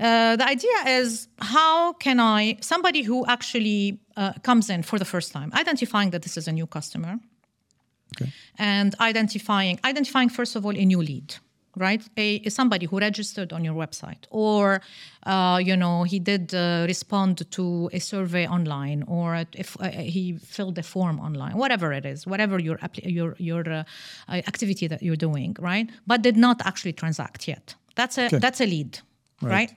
uh, 0.00 0.36
the 0.36 0.46
idea 0.46 0.78
is 1.00 1.28
how 1.40 1.92
can 1.94 2.18
i 2.20 2.56
somebody 2.60 3.02
who 3.02 3.24
actually 3.26 3.98
uh, 4.16 4.32
comes 4.42 4.68
in 4.70 4.82
for 4.82 4.98
the 4.98 5.04
first 5.04 5.32
time 5.32 5.50
identifying 5.54 6.10
that 6.10 6.22
this 6.22 6.36
is 6.36 6.48
a 6.48 6.52
new 6.52 6.66
customer 6.66 7.18
Okay. 8.14 8.30
and 8.58 8.94
identifying 9.00 9.78
identifying 9.84 10.28
first 10.28 10.56
of 10.56 10.64
all 10.66 10.76
a 10.76 10.84
new 10.84 11.00
lead 11.02 11.34
right 11.76 12.02
a 12.18 12.46
somebody 12.50 12.84
who 12.84 12.98
registered 12.98 13.50
on 13.54 13.64
your 13.64 13.74
website 13.74 14.24
or 14.30 14.82
uh, 15.24 15.58
you 15.68 15.74
know 15.74 16.02
he 16.02 16.18
did 16.18 16.54
uh, 16.54 16.84
respond 16.86 17.50
to 17.50 17.88
a 17.94 17.98
survey 17.98 18.46
online 18.46 19.02
or 19.08 19.28
if 19.54 19.76
uh, 19.80 19.88
he 19.88 20.36
filled 20.36 20.76
a 20.78 20.82
form 20.82 21.18
online 21.20 21.56
whatever 21.56 21.92
it 21.94 22.04
is 22.04 22.26
whatever 22.26 22.58
your 22.58 22.78
your 23.04 23.34
your 23.38 23.62
uh, 23.70 23.84
uh, 24.28 24.32
activity 24.52 24.86
that 24.86 25.02
you're 25.02 25.16
doing 25.28 25.56
right 25.58 25.88
but 26.06 26.20
did 26.20 26.36
not 26.36 26.60
actually 26.66 26.92
transact 26.92 27.48
yet 27.48 27.74
that's 27.96 28.18
a 28.18 28.26
Okay. 28.26 28.38
that's 28.38 28.60
a 28.60 28.66
lead 28.66 28.98
Right. 29.40 29.50
right 29.52 29.70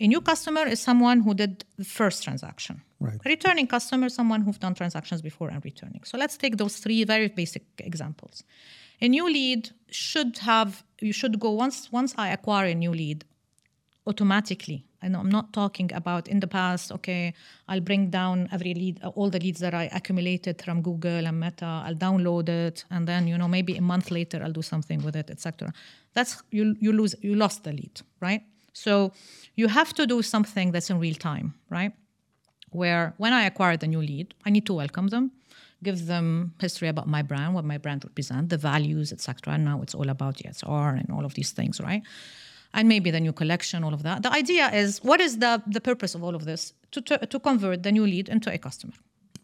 a 0.00 0.06
new 0.06 0.20
customer 0.20 0.66
is 0.66 0.80
someone 0.80 1.20
who 1.20 1.34
did 1.34 1.64
the 1.76 1.84
first 1.84 2.22
transaction. 2.22 2.82
Right. 3.00 3.18
A 3.24 3.28
returning 3.28 3.66
customer, 3.66 4.08
someone 4.08 4.42
who've 4.42 4.58
done 4.58 4.74
transactions 4.74 5.22
before 5.22 5.48
and 5.48 5.64
returning. 5.64 6.02
So 6.04 6.18
let's 6.18 6.36
take 6.36 6.56
those 6.56 6.76
three 6.78 7.04
very 7.04 7.28
basic 7.28 7.64
examples. 7.78 8.44
A 9.00 9.08
new 9.08 9.26
lead 9.26 9.70
should 9.90 10.38
have 10.38 10.82
you 11.00 11.12
should 11.12 11.38
go 11.38 11.50
once 11.50 11.90
once 11.92 12.14
I 12.18 12.28
acquire 12.28 12.66
a 12.66 12.74
new 12.74 12.90
lead, 12.92 13.24
automatically. 14.06 14.84
And 15.00 15.16
I'm 15.16 15.28
not 15.28 15.52
talking 15.52 15.92
about 15.94 16.26
in 16.26 16.40
the 16.40 16.48
past, 16.48 16.90
okay, 16.90 17.32
I'll 17.68 17.80
bring 17.80 18.10
down 18.10 18.48
every 18.50 18.74
lead, 18.74 19.00
all 19.14 19.30
the 19.30 19.38
leads 19.38 19.60
that 19.60 19.72
I 19.72 19.84
accumulated 19.92 20.60
from 20.60 20.82
Google 20.82 21.24
and 21.24 21.38
Meta, 21.38 21.82
I'll 21.86 21.94
download 21.94 22.48
it, 22.48 22.84
and 22.90 23.06
then, 23.06 23.28
you 23.28 23.38
know, 23.38 23.46
maybe 23.46 23.76
a 23.76 23.80
month 23.80 24.10
later 24.10 24.42
I'll 24.42 24.50
do 24.52 24.62
something 24.62 25.00
with 25.04 25.14
it, 25.14 25.30
etc. 25.30 25.72
That's 26.14 26.42
you 26.50 26.74
you 26.80 26.92
lose 26.92 27.14
you 27.20 27.36
lost 27.36 27.62
the 27.62 27.72
lead, 27.72 28.00
right? 28.20 28.42
So 28.84 29.12
you 29.56 29.68
have 29.68 29.92
to 29.94 30.06
do 30.06 30.22
something 30.22 30.72
that's 30.72 30.90
in 30.90 30.98
real 30.98 31.18
time, 31.30 31.54
right? 31.70 31.92
Where 32.70 33.14
when 33.16 33.32
I 33.32 33.42
acquire 33.50 33.76
the 33.76 33.88
new 33.94 34.02
lead, 34.10 34.34
I 34.46 34.50
need 34.50 34.66
to 34.66 34.74
welcome 34.74 35.08
them, 35.08 35.32
give 35.82 36.06
them 36.06 36.54
history 36.60 36.88
about 36.88 37.08
my 37.16 37.22
brand, 37.22 37.54
what 37.54 37.64
my 37.64 37.78
brand 37.78 38.04
represents, 38.04 38.50
the 38.50 38.58
values, 38.58 39.12
etc. 39.12 39.54
And 39.54 39.64
now 39.64 39.82
it's 39.82 39.94
all 39.94 40.08
about 40.08 40.36
ESR 40.36 41.00
and 41.00 41.10
all 41.10 41.24
of 41.24 41.34
these 41.34 41.50
things, 41.52 41.80
right? 41.80 42.02
And 42.72 42.88
maybe 42.88 43.10
the 43.10 43.20
new 43.20 43.32
collection, 43.32 43.82
all 43.82 43.94
of 43.94 44.02
that. 44.02 44.22
The 44.22 44.32
idea 44.42 44.70
is, 44.82 44.88
what 45.02 45.20
is 45.20 45.38
the 45.38 45.52
the 45.76 45.80
purpose 45.80 46.14
of 46.14 46.22
all 46.22 46.34
of 46.34 46.44
this? 46.44 46.74
To 46.92 47.00
to, 47.08 47.14
to 47.32 47.38
convert 47.40 47.82
the 47.82 47.92
new 47.92 48.06
lead 48.14 48.28
into 48.28 48.48
a 48.52 48.58
customer. 48.58 48.96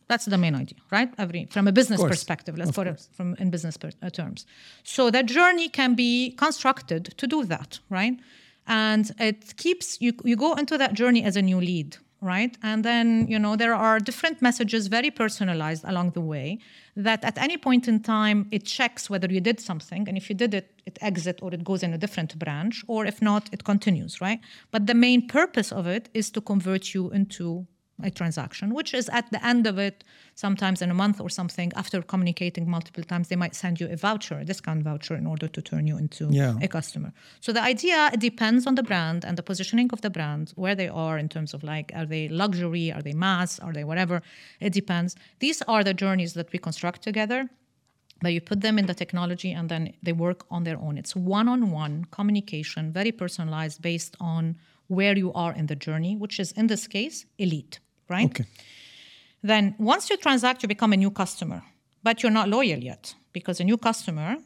That's 0.07 0.27
the 0.27 0.37
main 0.37 0.55
idea, 0.55 0.79
right? 0.97 1.11
Every 1.17 1.47
from 1.57 1.67
a 1.67 1.73
business 1.73 2.01
perspective, 2.03 2.55
let's 2.59 2.71
Of 2.71 2.77
put 2.77 2.87
it 2.87 3.09
from 3.17 3.35
in 3.43 3.51
business 3.51 3.77
per, 3.79 3.91
uh, 4.03 4.11
terms. 4.11 4.47
So 4.83 5.11
that 5.11 5.25
journey 5.27 5.69
can 5.71 5.95
be 5.95 6.13
constructed 6.45 7.03
to 7.21 7.27
do 7.27 7.45
that, 7.47 7.81
right? 7.89 8.15
And 8.67 9.11
it 9.19 9.57
keeps 9.57 10.01
you 10.01 10.13
you 10.25 10.37
go 10.37 10.55
into 10.55 10.79
that 10.79 10.95
journey 10.95 11.23
as 11.25 11.37
a 11.37 11.43
new 11.43 11.61
lead, 11.61 11.97
right? 12.21 12.57
And 12.63 12.85
then 12.85 13.27
you 13.29 13.39
know 13.39 13.57
there 13.57 13.75
are 13.75 14.01
different 14.01 14.41
messages, 14.41 14.87
very 14.87 15.11
personalized 15.11 15.85
along 15.85 16.13
the 16.13 16.21
way, 16.21 16.59
that 16.97 17.25
at 17.25 17.37
any 17.39 17.57
point 17.59 17.89
in 17.89 18.01
time 18.01 18.49
it 18.51 18.65
checks 18.65 19.11
whether 19.11 19.31
you 19.31 19.41
did 19.41 19.61
something, 19.61 20.09
and 20.09 20.17
if 20.17 20.31
you 20.31 20.35
did 20.35 20.55
it, 20.55 20.71
it 20.87 20.99
exits 21.03 21.43
or 21.43 21.53
it 21.53 21.63
goes 21.65 21.83
in 21.83 21.93
a 21.93 21.99
different 21.99 22.39
branch, 22.39 22.85
or 22.89 23.05
if 23.05 23.21
not, 23.21 23.51
it 23.53 23.65
continues, 23.65 24.21
right? 24.21 24.41
But 24.71 24.87
the 24.87 24.95
main 24.95 25.29
purpose 25.29 25.71
of 25.73 25.87
it 25.87 26.09
is 26.15 26.31
to 26.31 26.41
convert 26.41 26.95
you 26.95 27.11
into 27.11 27.67
a 28.03 28.11
transaction, 28.11 28.75
which 28.75 28.93
is 28.93 29.09
at 29.11 29.31
the 29.31 29.45
end 29.47 29.67
of 29.67 29.79
it, 29.79 30.05
sometimes 30.35 30.83
in 30.83 30.91
a 30.91 30.95
month 30.95 31.21
or 31.21 31.31
something, 31.31 31.73
after 31.77 32.03
communicating 32.03 32.69
multiple 32.69 33.05
times, 33.05 33.29
they 33.29 33.37
might 33.37 33.55
send 33.55 33.81
you 33.81 33.89
a 33.89 33.97
voucher, 33.97 34.39
a 34.39 34.45
discount 34.45 34.83
voucher, 34.83 35.15
in 35.15 35.27
order 35.27 35.47
to 35.47 35.63
turn 35.63 35.87
you 35.87 35.97
into 35.97 36.29
Yeah. 36.31 36.55
a 36.61 36.69
customer. 36.69 37.13
So 37.41 37.53
the 37.53 37.63
idea 37.63 38.11
it 38.13 38.21
depends 38.21 38.67
on 38.67 38.75
the 38.75 38.83
brand 38.83 39.25
and 39.25 39.37
the 39.37 39.43
positioning 39.43 39.91
of 39.93 40.01
the 40.01 40.11
brand, 40.11 40.53
where 40.57 40.75
they 40.75 40.89
are 40.89 41.19
in 41.19 41.29
terms 41.29 41.55
of 41.55 41.63
like, 41.63 41.93
are 41.95 42.07
they 42.07 42.29
luxury, 42.29 42.93
are 42.93 43.03
they 43.03 43.15
mass, 43.15 43.61
are 43.61 43.73
they 43.73 43.85
whatever? 43.85 44.23
It 44.61 44.73
depends. 44.73 45.15
These 45.39 45.63
are 45.63 45.85
the 45.85 45.95
journeys 45.95 46.35
that 46.35 46.53
we 46.53 46.59
construct 46.59 47.03
together. 47.03 47.49
But 48.23 48.33
you 48.33 48.41
put 48.41 48.61
them 48.61 48.79
in 48.79 48.87
the 48.87 48.95
technology 48.95 49.53
and 49.53 49.69
then 49.69 49.93
they 50.03 50.13
work 50.13 50.47
on 50.51 50.65
their 50.65 50.79
own. 50.79 50.97
It's 50.97 51.15
one 51.15 51.49
on 51.49 51.71
one 51.71 52.07
communication, 52.11 52.93
very 52.93 53.13
personalized 53.13 53.83
based 53.83 54.17
on 54.21 54.57
where 54.95 55.17
you 55.17 55.33
are 55.33 55.53
in 55.53 55.67
the 55.67 55.77
journey, 55.77 56.17
which 56.17 56.41
is 56.41 56.53
in 56.53 56.67
this 56.67 56.87
case, 56.87 57.27
elite, 57.39 57.81
right? 58.09 58.31
Okay. 58.31 58.47
Then 59.43 59.75
once 59.79 60.09
you 60.11 60.17
transact, 60.17 60.63
you 60.63 60.69
become 60.69 60.93
a 60.93 60.97
new 60.97 61.11
customer, 61.11 61.63
but 62.03 62.23
you're 62.23 62.33
not 62.33 62.49
loyal 62.49 62.79
yet 62.79 63.15
because 63.33 63.61
a 63.61 63.65
new 63.65 63.77
customer 63.77 64.37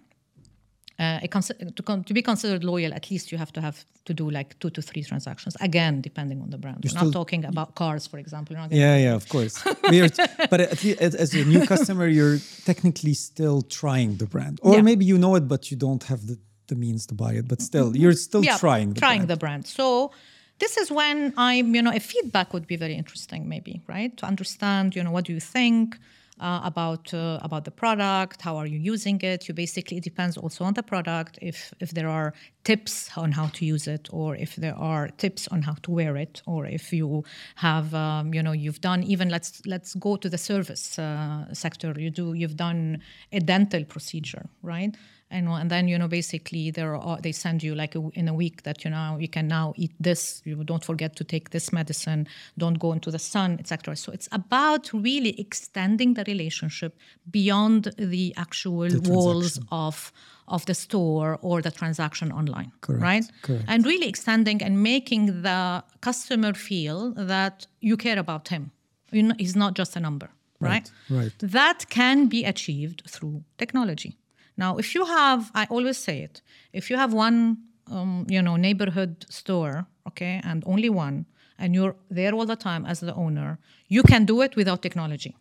uh, 0.98 1.20
cons- 1.30 1.52
to, 1.76 1.82
con- 1.82 2.02
to 2.04 2.12
be 2.12 2.22
considered 2.22 2.64
loyal, 2.64 2.92
at 2.92 3.08
least 3.10 3.30
you 3.30 3.38
have 3.38 3.52
to 3.52 3.60
have 3.60 3.84
to 4.04 4.12
do 4.12 4.28
like 4.30 4.58
two 4.58 4.70
to 4.70 4.82
three 4.82 5.04
transactions. 5.04 5.56
Again, 5.60 6.00
depending 6.00 6.40
on 6.42 6.50
the 6.50 6.58
brand. 6.58 6.84
We're 6.84 7.00
not 7.04 7.12
talking 7.12 7.44
about 7.44 7.76
cars, 7.76 8.06
for 8.06 8.18
example. 8.18 8.56
Yeah, 8.70 8.96
yeah, 8.96 9.14
of 9.14 9.28
course. 9.28 9.62
But 10.50 10.60
at 10.60 10.82
least 10.82 11.00
as, 11.00 11.34
a 11.34 11.44
new 11.44 11.66
customer, 11.66 12.06
you're 12.08 12.38
technically 12.64 13.14
still 13.14 13.62
trying 13.62 14.16
the 14.16 14.26
brand, 14.26 14.58
or 14.62 14.74
Yeah. 14.74 14.82
maybe 14.82 15.04
you 15.04 15.18
know 15.18 15.36
it, 15.36 15.46
but 15.46 15.70
you 15.70 15.76
don't 15.76 16.02
have 16.04 16.26
the, 16.26 16.36
the 16.66 16.74
means 16.74 17.06
to 17.06 17.14
buy 17.14 17.34
it. 17.34 17.46
But 17.46 17.62
still, 17.62 17.96
you're 17.96 18.18
still 18.28 18.42
trying. 18.42 18.94
The 18.94 19.00
trying 19.00 19.18
brand. 19.20 19.30
the 19.30 19.36
brand. 19.36 19.66
So 19.66 20.10
this 20.58 20.76
is 20.76 20.90
when 20.90 21.32
I'm, 21.36 21.74
you 21.74 21.82
know, 21.82 21.92
a 21.92 22.00
feedback 22.00 22.52
would 22.52 22.66
be 22.66 22.76
very 22.76 22.94
interesting, 22.94 23.48
maybe, 23.48 23.80
right? 23.86 24.16
To 24.16 24.26
understand, 24.26 24.96
you 24.96 25.02
know, 25.04 25.10
what 25.10 25.24
do 25.24 25.32
you 25.32 25.40
think 25.40 25.96
uh, 26.40 26.60
about 26.64 27.12
uh, 27.12 27.38
about 27.42 27.64
the 27.64 27.70
product? 27.70 28.42
How 28.42 28.56
are 28.56 28.66
you 28.66 28.78
using 28.78 29.20
it? 29.22 29.48
You 29.48 29.54
basically 29.54 29.96
it 29.96 30.04
depends 30.04 30.36
also 30.36 30.64
on 30.64 30.74
the 30.74 30.82
product. 30.82 31.38
If 31.42 31.72
if 31.80 31.90
there 31.90 32.08
are 32.08 32.32
tips 32.64 33.10
on 33.16 33.32
how 33.32 33.46
to 33.48 33.64
use 33.64 33.86
it, 33.86 34.08
or 34.12 34.36
if 34.36 34.56
there 34.56 34.76
are 34.76 35.08
tips 35.08 35.48
on 35.48 35.62
how 35.62 35.74
to 35.82 35.90
wear 35.90 36.16
it, 36.16 36.42
or 36.46 36.66
if 36.66 36.92
you 36.92 37.24
have, 37.56 37.94
um, 37.94 38.34
you 38.34 38.42
know, 38.42 38.52
you've 38.52 38.80
done 38.80 39.02
even 39.02 39.28
let's 39.28 39.62
let's 39.66 39.94
go 39.94 40.16
to 40.16 40.28
the 40.28 40.38
service 40.38 40.98
uh, 40.98 41.52
sector. 41.52 41.94
You 41.98 42.10
do 42.10 42.34
you've 42.34 42.56
done 42.56 43.00
a 43.32 43.40
dental 43.40 43.84
procedure, 43.84 44.48
right? 44.62 44.96
And 45.30 45.48
and 45.48 45.70
then 45.70 45.88
you 45.88 45.98
know 45.98 46.08
basically 46.08 46.70
there 46.70 46.94
are 46.96 47.18
they 47.20 47.32
send 47.32 47.62
you 47.62 47.74
like 47.74 47.94
a, 47.94 48.08
in 48.14 48.28
a 48.28 48.34
week 48.34 48.62
that 48.62 48.84
you 48.84 48.90
know 48.90 49.16
you 49.18 49.28
can 49.28 49.46
now 49.48 49.74
eat 49.76 49.92
this. 50.00 50.42
You 50.44 50.64
don't 50.64 50.84
forget 50.84 51.16
to 51.16 51.24
take 51.24 51.50
this 51.50 51.72
medicine. 51.72 52.26
Don't 52.56 52.78
go 52.78 52.92
into 52.92 53.10
the 53.10 53.18
sun 53.18 53.56
etc 53.58 53.96
so 53.96 54.12
it's 54.12 54.28
about 54.32 54.92
really 54.92 55.38
extending 55.40 56.14
the 56.14 56.24
relationship 56.26 56.98
beyond 57.30 57.92
the 57.98 58.34
actual 58.36 58.88
walls 59.04 59.60
of 59.70 60.12
of 60.46 60.64
the 60.64 60.74
store 60.74 61.38
or 61.42 61.60
the 61.60 61.70
transaction 61.70 62.32
online 62.32 62.72
Correct, 62.80 63.02
right? 63.02 63.24
Correct. 63.42 63.64
and 63.68 63.84
really 63.84 64.08
extending 64.08 64.62
and 64.62 64.82
making 64.82 65.42
the 65.42 65.84
customer 66.00 66.54
feel 66.54 67.12
that 67.12 67.66
you 67.80 67.96
care 67.96 68.18
about 68.18 68.48
him. 68.48 68.70
You 69.10 69.22
know, 69.24 69.34
he's 69.38 69.56
not 69.56 69.74
just 69.74 69.96
a 69.96 70.00
number 70.00 70.30
right? 70.60 70.90
right. 71.10 71.32
that 71.38 71.88
can 71.88 72.26
be 72.26 72.44
achieved 72.44 73.02
through 73.08 73.44
technology 73.58 74.16
now, 74.58 74.76
if 74.76 74.94
you 74.94 75.04
have, 75.06 75.50
I 75.54 75.66
always 75.70 75.96
say 75.96 76.18
it, 76.20 76.42
if 76.72 76.90
you 76.90 76.96
have 76.96 77.12
one, 77.14 77.58
um, 77.90 78.26
you 78.28 78.42
know, 78.42 78.56
neighborhood 78.56 79.24
store, 79.30 79.86
okay, 80.08 80.40
and 80.44 80.64
only 80.66 80.90
one, 80.90 81.26
and 81.58 81.74
you're 81.74 81.94
there 82.10 82.34
all 82.34 82.44
the 82.44 82.56
time 82.56 82.84
as 82.84 82.98
the 83.00 83.14
owner, 83.14 83.58
you 83.88 84.02
can 84.02 84.24
do 84.24 84.42
it 84.42 84.56
without 84.56 84.82
technology. 84.82 85.36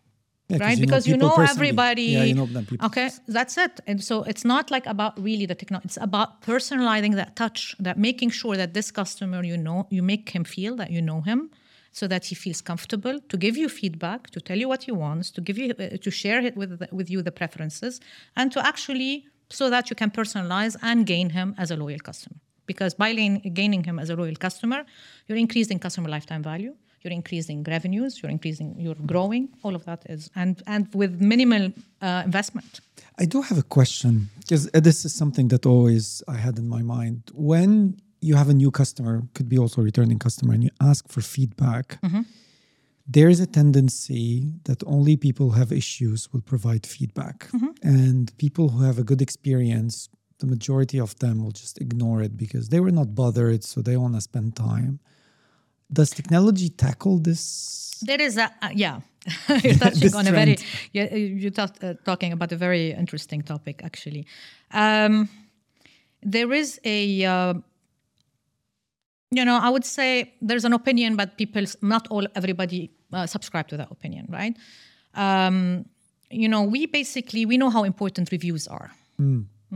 Yeah, 0.50 0.60
right 0.62 0.78
you 0.78 0.86
know 0.86 0.86
because 0.86 1.06
you 1.06 1.18
know 1.18 1.36
personally. 1.36 1.50
everybody 1.50 2.02
Yeah, 2.04 2.24
you 2.24 2.34
know 2.34 2.46
them 2.46 2.66
people. 2.66 2.86
okay 2.86 3.10
that's 3.28 3.58
it 3.58 3.82
and 3.86 4.02
so 4.02 4.24
it's 4.24 4.46
not 4.46 4.72
like 4.72 4.86
about 4.86 5.22
really 5.22 5.46
the 5.46 5.56
technology 5.56 5.88
it's 5.88 5.98
about 5.98 6.42
personalizing 6.42 7.16
that 7.16 7.36
touch 7.36 7.76
that 7.80 7.98
making 7.98 8.30
sure 8.30 8.56
that 8.56 8.74
this 8.74 8.90
customer 8.90 9.44
you 9.44 9.58
know 9.58 9.88
you 9.90 10.02
make 10.02 10.30
him 10.30 10.46
feel 10.46 10.78
that 10.78 10.90
you 10.90 11.02
know 11.02 11.20
him 11.20 11.50
so 12.00 12.06
that 12.14 12.24
he 12.30 12.36
feels 12.36 12.62
comfortable 12.62 13.16
to 13.32 13.36
give 13.46 13.56
you 13.62 13.68
feedback, 13.82 14.30
to 14.36 14.40
tell 14.48 14.60
you 14.62 14.68
what 14.74 14.82
he 14.88 14.94
wants, 15.06 15.26
to 15.38 15.42
give 15.48 15.58
you 15.62 15.68
uh, 15.72 15.98
to 16.06 16.12
share 16.22 16.42
it 16.50 16.56
with 16.62 16.72
the, 16.82 16.88
with 17.00 17.08
you 17.14 17.20
the 17.30 17.36
preferences, 17.42 17.94
and 18.40 18.48
to 18.56 18.60
actually 18.72 19.14
so 19.60 19.66
that 19.74 19.84
you 19.90 19.96
can 20.02 20.12
personalize 20.20 20.76
and 20.90 20.98
gain 21.14 21.28
him 21.38 21.48
as 21.58 21.68
a 21.72 21.78
loyal 21.84 22.02
customer. 22.10 22.38
Because 22.72 22.94
by 23.04 23.10
gain- 23.20 23.42
gaining 23.60 23.84
him 23.90 23.98
as 24.04 24.10
a 24.14 24.16
loyal 24.22 24.38
customer, 24.46 24.80
you're 25.26 25.42
increasing 25.48 25.78
customer 25.80 26.10
lifetime 26.16 26.44
value, 26.44 26.74
you're 27.02 27.18
increasing 27.22 27.60
revenues, 27.76 28.12
you're 28.20 28.34
increasing, 28.38 28.70
you're 28.86 29.02
growing. 29.14 29.44
All 29.64 29.74
of 29.80 29.84
that 29.90 30.02
is 30.16 30.22
and 30.42 30.54
and 30.74 30.84
with 31.02 31.12
minimal 31.34 31.66
uh, 32.08 32.22
investment. 32.30 32.72
I 33.24 33.26
do 33.34 33.40
have 33.50 33.58
a 33.66 33.68
question 33.78 34.14
because 34.42 34.64
this 34.90 35.00
is 35.08 35.12
something 35.22 35.48
that 35.54 35.64
always 35.66 36.06
I 36.36 36.38
had 36.46 36.56
in 36.64 36.68
my 36.78 36.84
mind. 36.98 37.18
When 37.34 37.72
you 38.22 38.36
have 38.36 38.50
a 38.50 38.54
new 38.54 38.72
customer, 38.72 39.24
could 39.34 39.50
be 39.50 39.58
also 39.58 39.82
a 39.82 39.84
returning 39.84 40.20
customer, 40.20 40.54
and 40.54 40.64
you 40.64 40.70
ask 40.82 41.08
for 41.08 41.22
feedback, 41.22 42.00
there 43.08 43.30
is 43.30 43.40
a 43.40 43.48
tendency 43.48 44.54
that 44.66 44.84
only 44.86 45.16
people 45.16 45.52
who 45.52 45.60
have 45.60 45.72
issues 45.72 46.32
will 46.34 46.42
provide 46.42 46.86
feedback. 46.86 47.48
And 47.82 48.38
people 48.38 48.70
who 48.70 48.84
have 48.84 49.00
a 49.00 49.04
good 49.04 49.22
experience, 49.22 50.10
the 50.40 50.48
majority 50.48 51.00
of 51.00 51.18
them 51.20 51.44
will 51.44 51.52
just 51.52 51.80
ignore 51.80 52.22
it 52.22 52.38
because 52.38 52.70
they 52.70 52.80
were 52.80 52.92
not 52.92 53.16
bothered, 53.16 53.64
so 53.64 53.82
they 53.82 53.98
want 53.98 54.16
to 54.16 54.22
spend 54.22 54.56
time. 54.56 55.00
Does 55.92 56.10
technology 56.10 56.70
tackle 56.70 57.20
this? 57.20 58.04
There 58.06 58.22
is 58.22 58.38
a 58.38 58.52
uh, 58.62 58.70
yeah. 58.74 59.00
you're 59.64 59.74
touching 59.86 60.14
on 60.16 60.28
a 60.28 60.32
very 60.32 60.58
you're, 60.92 61.08
you're 61.08 61.52
ta- 61.52 61.80
uh, 61.82 61.94
talking 62.06 62.34
about 62.34 62.52
a 62.52 62.58
very 62.58 62.92
interesting 62.92 63.42
topic 63.42 63.82
actually. 63.84 64.26
Um, 64.72 65.30
there 66.22 66.52
is 66.52 66.80
a 66.84 67.24
uh, 67.24 67.54
you 69.32 69.44
know 69.46 69.60
I 69.62 69.70
would 69.70 69.86
say 69.86 70.34
there's 70.42 70.66
an 70.66 70.74
opinion, 70.74 71.16
but 71.16 71.38
people 71.38 71.64
not 71.82 72.08
all 72.10 72.28
everybody 72.36 72.92
uh, 73.14 73.26
subscribe 73.26 73.68
to 73.70 73.78
that 73.78 73.92
opinion, 73.92 74.28
right? 74.30 74.56
Um, 75.16 75.86
you 76.30 76.48
know 76.48 76.64
we 76.64 76.86
basically 76.86 77.46
we 77.46 77.58
know 77.58 77.70
how 77.70 77.84
important 77.84 78.32
reviews 78.32 78.68
are. 78.68 78.92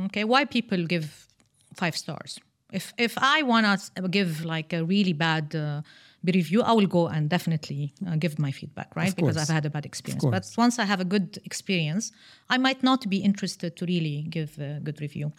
Okay, 0.05 0.23
why 0.23 0.45
people 0.45 0.85
give 0.85 1.27
five 1.75 1.95
stars? 1.97 2.39
If 2.71 2.93
if 2.97 3.17
I 3.17 3.43
want 3.43 3.65
to 3.95 4.07
give 4.07 4.45
like 4.45 4.71
a 4.73 4.83
really 4.83 5.13
bad 5.13 5.55
uh, 5.55 5.81
review, 6.23 6.61
I 6.61 6.71
will 6.71 6.87
go 6.87 7.07
and 7.07 7.29
definitely 7.29 7.93
uh, 8.07 8.15
give 8.15 8.39
my 8.39 8.51
feedback, 8.51 8.95
right? 8.95 9.13
because. 9.15 9.37
I've 9.37 9.53
had 9.53 9.65
a 9.65 9.69
bad 9.69 9.85
experience. 9.85 10.23
But 10.23 10.45
once 10.57 10.79
I 10.79 10.85
have 10.85 11.01
a 11.01 11.05
good 11.05 11.39
experience, 11.43 12.11
I 12.49 12.57
might 12.57 12.83
not 12.83 13.09
be 13.09 13.17
interested 13.17 13.75
to 13.77 13.85
really 13.85 14.23
give 14.29 14.57
a 14.59 14.79
good 14.81 15.01
review. 15.01 15.33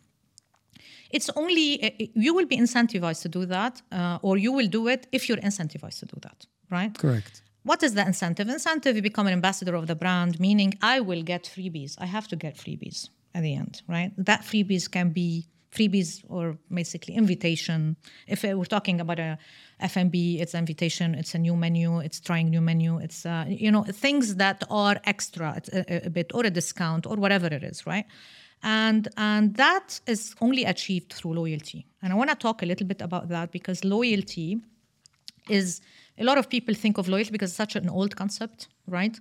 It's 1.10 1.30
only 1.36 1.82
uh, 1.82 1.90
you 2.14 2.34
will 2.34 2.46
be 2.46 2.56
incentivized 2.56 3.22
to 3.22 3.28
do 3.28 3.46
that, 3.46 3.82
uh, 3.92 4.18
or 4.22 4.38
you 4.38 4.52
will 4.52 4.68
do 4.68 4.88
it 4.88 5.06
if 5.12 5.28
you're 5.28 5.38
incentivized 5.38 5.98
to 6.00 6.06
do 6.06 6.18
that, 6.22 6.46
right? 6.70 6.96
Correct. 6.96 7.42
What 7.64 7.82
is 7.82 7.94
the 7.94 8.04
incentive? 8.04 8.48
Incentive, 8.48 8.96
you 8.96 9.02
become 9.02 9.26
an 9.26 9.32
ambassador 9.32 9.74
of 9.74 9.86
the 9.86 9.94
brand, 9.94 10.40
meaning 10.40 10.74
I 10.82 11.00
will 11.00 11.22
get 11.22 11.44
freebies. 11.44 11.94
I 11.98 12.06
have 12.06 12.26
to 12.28 12.36
get 12.36 12.56
freebies 12.56 13.08
at 13.34 13.42
the 13.42 13.54
end, 13.54 13.82
right? 13.88 14.12
That 14.18 14.42
freebies 14.42 14.90
can 14.90 15.10
be 15.10 15.46
freebies 15.72 16.22
or 16.28 16.58
basically 16.72 17.14
invitation. 17.14 17.96
If 18.26 18.42
we're 18.42 18.64
talking 18.64 19.00
about 19.00 19.18
a 19.18 19.38
F&B, 19.80 20.38
it's 20.40 20.54
invitation, 20.54 21.14
it's 21.14 21.34
a 21.34 21.38
new 21.38 21.56
menu, 21.56 21.98
it's 22.00 22.20
trying 22.20 22.50
new 22.50 22.60
menu, 22.60 22.98
it's 22.98 23.24
uh, 23.24 23.46
you 23.48 23.70
know 23.70 23.84
things 23.84 24.36
that 24.36 24.62
are 24.70 25.00
extra 25.04 25.54
it's 25.56 25.70
a, 25.72 26.06
a 26.06 26.10
bit 26.10 26.30
or 26.34 26.44
a 26.44 26.50
discount 26.50 27.06
or 27.06 27.16
whatever 27.16 27.46
it 27.46 27.64
is, 27.64 27.86
right? 27.86 28.06
And 28.62 29.08
and 29.16 29.56
that 29.56 30.00
is 30.06 30.34
only 30.40 30.64
achieved 30.64 31.12
through 31.12 31.34
loyalty. 31.34 31.86
And 32.02 32.12
I 32.12 32.16
want 32.16 32.30
to 32.30 32.36
talk 32.36 32.62
a 32.62 32.66
little 32.66 32.86
bit 32.86 33.00
about 33.00 33.28
that 33.28 33.50
because 33.50 33.84
loyalty 33.84 34.60
is 35.48 35.80
a 36.18 36.24
lot 36.24 36.38
of 36.38 36.48
people 36.48 36.74
think 36.74 36.98
of 36.98 37.08
loyalty 37.08 37.30
because 37.30 37.50
it's 37.50 37.56
such 37.56 37.74
an 37.74 37.88
old 37.88 38.14
concept, 38.16 38.68
right? 38.86 39.18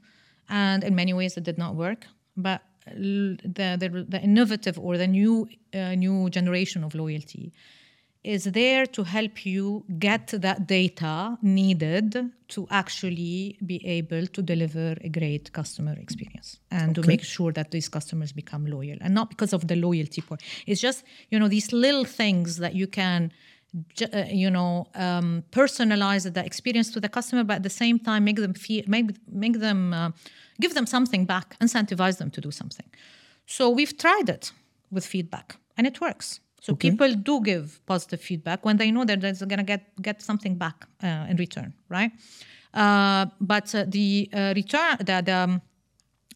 And 0.49 0.83
in 0.83 0.93
many 0.95 1.13
ways, 1.13 1.37
it 1.37 1.43
did 1.43 1.57
not 1.57 1.75
work. 1.75 2.05
But 2.37 2.61
the 2.85 3.37
the, 3.43 4.05
the 4.07 4.21
innovative 4.21 4.77
or 4.79 4.97
the 4.97 5.07
new 5.07 5.47
uh, 5.73 5.95
new 5.95 6.29
generation 6.29 6.83
of 6.83 6.93
loyalty 6.95 7.53
is 8.23 8.43
there 8.43 8.85
to 8.85 9.03
help 9.03 9.45
you 9.45 9.83
get 9.97 10.27
that 10.27 10.67
data 10.67 11.37
needed 11.41 12.31
to 12.49 12.67
actually 12.69 13.57
be 13.65 13.83
able 13.85 14.27
to 14.27 14.41
deliver 14.41 14.95
a 15.01 15.09
great 15.09 15.51
customer 15.53 15.93
experience 15.93 16.59
and 16.69 16.93
to 16.93 17.01
make 17.03 17.23
sure 17.23 17.51
that 17.51 17.71
these 17.71 17.89
customers 17.89 18.31
become 18.31 18.65
loyal 18.65 18.97
and 19.01 19.15
not 19.15 19.29
because 19.29 19.53
of 19.53 19.67
the 19.67 19.75
loyalty 19.75 20.21
point 20.21 20.41
it's 20.67 20.79
just 20.79 21.03
you 21.29 21.39
know 21.39 21.47
these 21.47 21.73
little 21.73 22.05
things 22.05 22.57
that 22.57 22.75
you 22.75 22.85
can 22.85 23.31
uh, 24.13 24.23
you 24.27 24.51
know 24.51 24.85
um, 24.95 25.43
personalize 25.51 26.31
the 26.31 26.45
experience 26.45 26.91
to 26.91 26.99
the 26.99 27.09
customer 27.09 27.43
but 27.43 27.55
at 27.55 27.63
the 27.63 27.69
same 27.69 27.97
time 27.97 28.23
make 28.23 28.35
them 28.35 28.53
feel 28.53 28.83
make, 28.87 29.09
make 29.31 29.59
them 29.59 29.93
uh, 29.93 30.11
give 30.59 30.75
them 30.75 30.85
something 30.85 31.25
back 31.25 31.57
incentivize 31.59 32.17
them 32.17 32.29
to 32.29 32.41
do 32.41 32.51
something. 32.51 32.89
So 33.47 33.69
we've 33.69 33.97
tried 33.97 34.29
it 34.29 34.51
with 34.91 35.05
feedback 35.05 35.55
and 35.75 35.87
it 35.87 35.99
works 35.99 36.39
so 36.65 36.69
people 36.85 37.09
do 37.29 37.35
give 37.51 37.65
positive 37.85 38.21
feedback 38.29 38.59
when 38.67 38.77
they 38.81 38.89
know 38.95 39.03
that 39.09 39.17
they're 39.21 39.47
going 39.53 39.63
to 39.65 39.69
get 39.73 39.81
get 40.07 40.17
something 40.29 40.55
back 40.63 40.77
uh, 41.03 41.29
in 41.31 41.35
return 41.45 41.69
right 41.95 42.11
uh, 42.81 43.23
but 43.53 43.65
uh, 43.75 43.83
the 43.95 44.07
uh, 44.33 44.53
return 44.61 44.93
the, 45.09 45.17
the 45.29 45.35
um, 45.45 45.61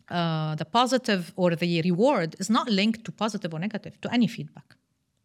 uh, 0.09 0.53
the 0.61 0.65
positive 0.79 1.23
or 1.35 1.55
the 1.55 1.81
reward 1.89 2.29
is 2.39 2.49
not 2.49 2.65
linked 2.69 3.01
to 3.05 3.11
positive 3.11 3.51
or 3.55 3.59
negative 3.59 3.93
to 4.01 4.07
any 4.17 4.27
feedback 4.27 4.69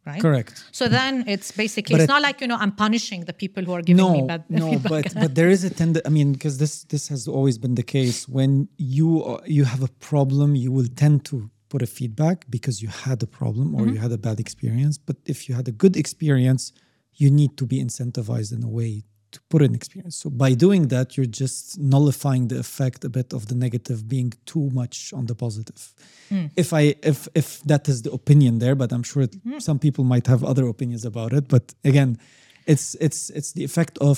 right 0.05 0.21
Correct. 0.25 0.53
so 0.71 0.83
then 0.97 1.13
it's 1.33 1.49
basically 1.63 1.93
But 1.95 2.01
it's 2.01 2.09
it- 2.09 2.13
not 2.15 2.21
like 2.27 2.37
you 2.41 2.47
know 2.51 2.57
i'm 2.63 2.75
punishing 2.85 3.21
the 3.29 3.33
people 3.43 3.63
who 3.67 3.73
are 3.77 3.83
giving 3.89 4.11
me 4.11 4.21
no, 4.21 4.27
bad 4.31 4.43
no, 4.49 4.69
feedback 4.69 5.03
but 5.03 5.13
but 5.23 5.31
there 5.39 5.49
is 5.55 5.63
a 5.63 5.69
tendency. 5.69 6.05
I 6.09 6.09
mean, 6.17 6.29
because 6.33 6.55
this 6.63 6.73
this 6.93 7.03
has 7.13 7.21
always 7.37 7.57
been 7.63 7.75
the 7.81 7.87
case. 7.97 8.17
When 8.37 8.51
you 8.97 9.09
are- 9.29 9.43
you 9.57 9.63
have 9.73 9.83
a 9.89 9.91
problem, 10.09 10.49
you 10.63 10.71
will 10.77 10.89
tend 11.03 11.17
to 11.31 11.35
put 11.73 11.81
a 11.87 11.91
feedback 11.99 12.37
because 12.55 12.75
you 12.83 12.89
had 13.07 13.19
a 13.27 13.29
problem 13.39 13.67
Mm-hmm. 13.69 13.81
or 13.81 13.93
you 13.93 13.99
had 14.05 14.13
a 14.19 14.21
bad 14.27 14.37
experience. 14.45 14.95
But 15.07 15.17
if 15.33 15.37
you 15.45 15.51
had 15.59 15.67
a 15.73 15.75
good 15.83 15.95
experience, 16.03 16.63
you 17.21 17.29
need 17.39 17.51
to 17.59 17.65
be 17.73 17.77
incentivized 17.85 18.51
in 18.57 18.61
a 18.69 18.71
way 18.79 18.93
to 19.35 19.39
put 19.53 19.61
an 19.67 19.73
experience. 19.79 20.15
So 20.23 20.27
by 20.43 20.51
doing 20.65 20.83
that, 20.93 21.07
you're 21.15 21.33
just 21.43 21.61
nullifying 21.93 22.43
the 22.51 22.57
effect 22.65 22.99
a 23.09 23.11
bit 23.19 23.29
of 23.37 23.41
the 23.49 23.55
negative 23.65 23.99
being 24.13 24.29
too 24.51 24.65
much 24.81 24.95
on 25.17 25.23
the 25.29 25.35
positive. 25.45 25.81
If 26.63 26.69
I 26.81 26.83
if 27.11 27.19
if 27.41 27.47
that 27.71 27.83
is 27.91 27.97
the 28.05 28.11
opinion 28.19 28.53
there, 28.63 28.75
but 28.81 28.89
I'm 28.95 29.05
sure 29.11 29.25
some 29.69 29.79
people 29.85 30.03
might 30.13 30.27
have 30.33 30.41
other 30.51 30.65
opinions 30.73 31.03
about 31.11 31.31
it. 31.39 31.43
But 31.55 31.65
again, 31.91 32.09
it's 32.73 32.87
it's 33.07 33.21
it's 33.37 33.51
the 33.57 33.63
effect 33.69 33.95
of 34.09 34.17